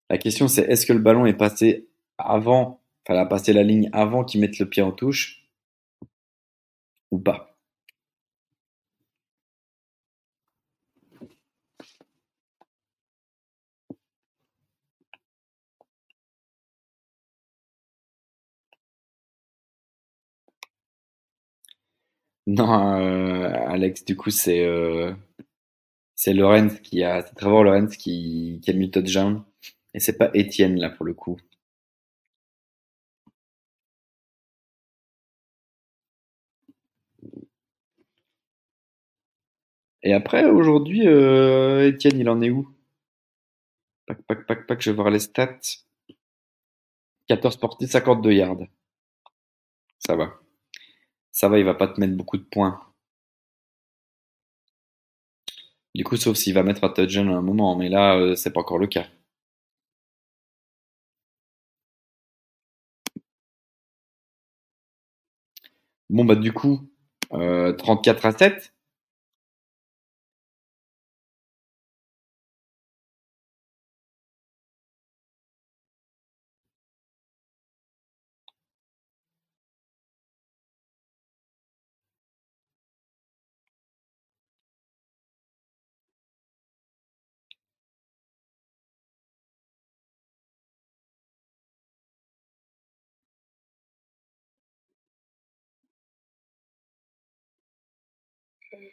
[0.10, 3.88] La question, c'est est-ce que le ballon est passé avant, enfin, a passé la ligne
[3.94, 5.46] avant qu'il mette le pied en touche
[7.12, 7.58] ou pas?
[22.48, 25.14] Non, euh, Alex, du coup, c'est euh,
[26.14, 29.44] c'est Lorenz qui a, c'est Trevor Lorenz qui, qui a mis le touchdown.
[29.96, 31.38] Et c'est pas Étienne, là, pour le coup.
[40.04, 42.70] Et après, aujourd'hui, euh, Étienne, il en est où?
[44.08, 45.60] Pac, pac, pac, pac, je vais voir les stats.
[47.28, 48.68] 14 portées, 52 yards.
[50.00, 50.40] Ça va.
[51.32, 52.82] Ça va, il va pas te mettre beaucoup de points.
[55.96, 58.54] Du coup, sauf s'il va mettre un touchdown à un moment, mais là, euh, c'est
[58.54, 59.08] pas encore le cas.
[66.10, 66.90] Bon, bah, du coup,
[67.34, 68.75] euh, 34 à 7.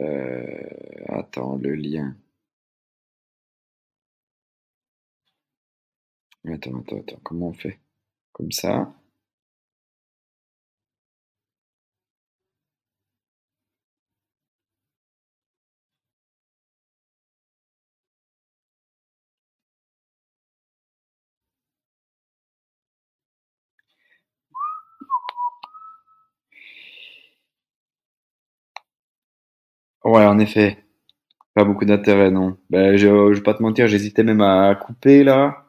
[0.02, 2.16] Euh, attends, le lien.
[6.46, 7.80] Attends, attends, attends, comment on fait?
[8.32, 8.92] Comme ça.
[30.04, 30.84] Ouais, en effet.
[31.54, 32.58] Pas beaucoup d'intérêt, non.
[32.70, 35.66] Ben, je, je vais pas te mentir, j'hésitais même à couper là.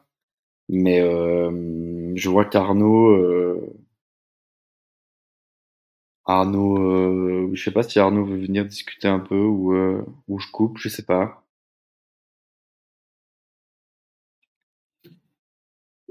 [0.68, 3.74] Mais euh, je vois qu'Arnaud, euh,
[6.26, 10.38] Arnaud, euh, je sais pas si Arnaud veut venir discuter un peu ou, euh, ou
[10.38, 11.46] je coupe, je sais pas.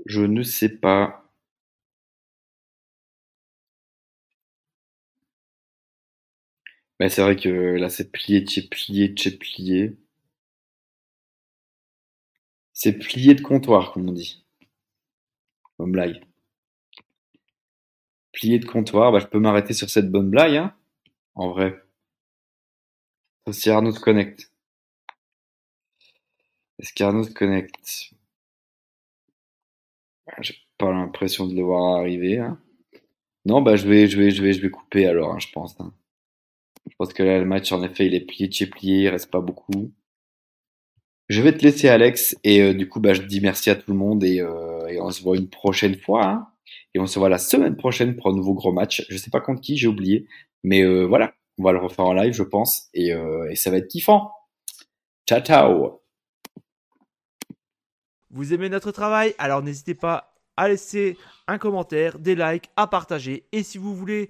[0.05, 1.22] Je ne sais pas.
[6.99, 9.95] Mais c'est vrai que là c'est plié, tché plié, tché plié.
[12.71, 14.43] C'est plié de comptoir, comme on dit.
[15.77, 16.23] Bonne blague.
[18.31, 20.75] Plié de comptoir, bah, je peux m'arrêter sur cette bonne blague, hein,
[21.35, 21.83] en vrai.
[23.53, 24.51] Si Arnaud se connecte.
[26.77, 28.13] Est-ce qu'Arnaud se connecte?
[30.27, 32.59] Ah, J'ai pas l'impression de le voir arriver, hein.
[33.45, 35.79] Non, bah je vais, je vais, je vais, je vais couper alors, hein, je pense.
[35.81, 35.93] hein.
[36.89, 39.09] Je pense que là, le match, en effet, il est plié de chez plié, il
[39.09, 39.91] reste pas beaucoup.
[41.29, 43.91] Je vais te laisser, Alex, et euh, du coup, bah, je dis merci à tout
[43.91, 46.25] le monde et, euh, on se voit une prochaine fois.
[46.25, 46.47] hein.
[46.93, 49.05] Et on se voit la semaine prochaine pour un nouveau gros match.
[49.09, 50.27] Je sais pas contre qui, j'ai oublié,
[50.63, 53.09] mais euh, voilà, on va le refaire en live, je pense, et,
[53.49, 54.31] et ça va être kiffant.
[55.27, 56.01] Ciao, ciao.
[58.29, 59.33] Vous aimez notre travail?
[59.37, 63.45] Alors n'hésitez pas à laisser un commentaire, des likes, à partager.
[63.51, 64.29] Et si vous voulez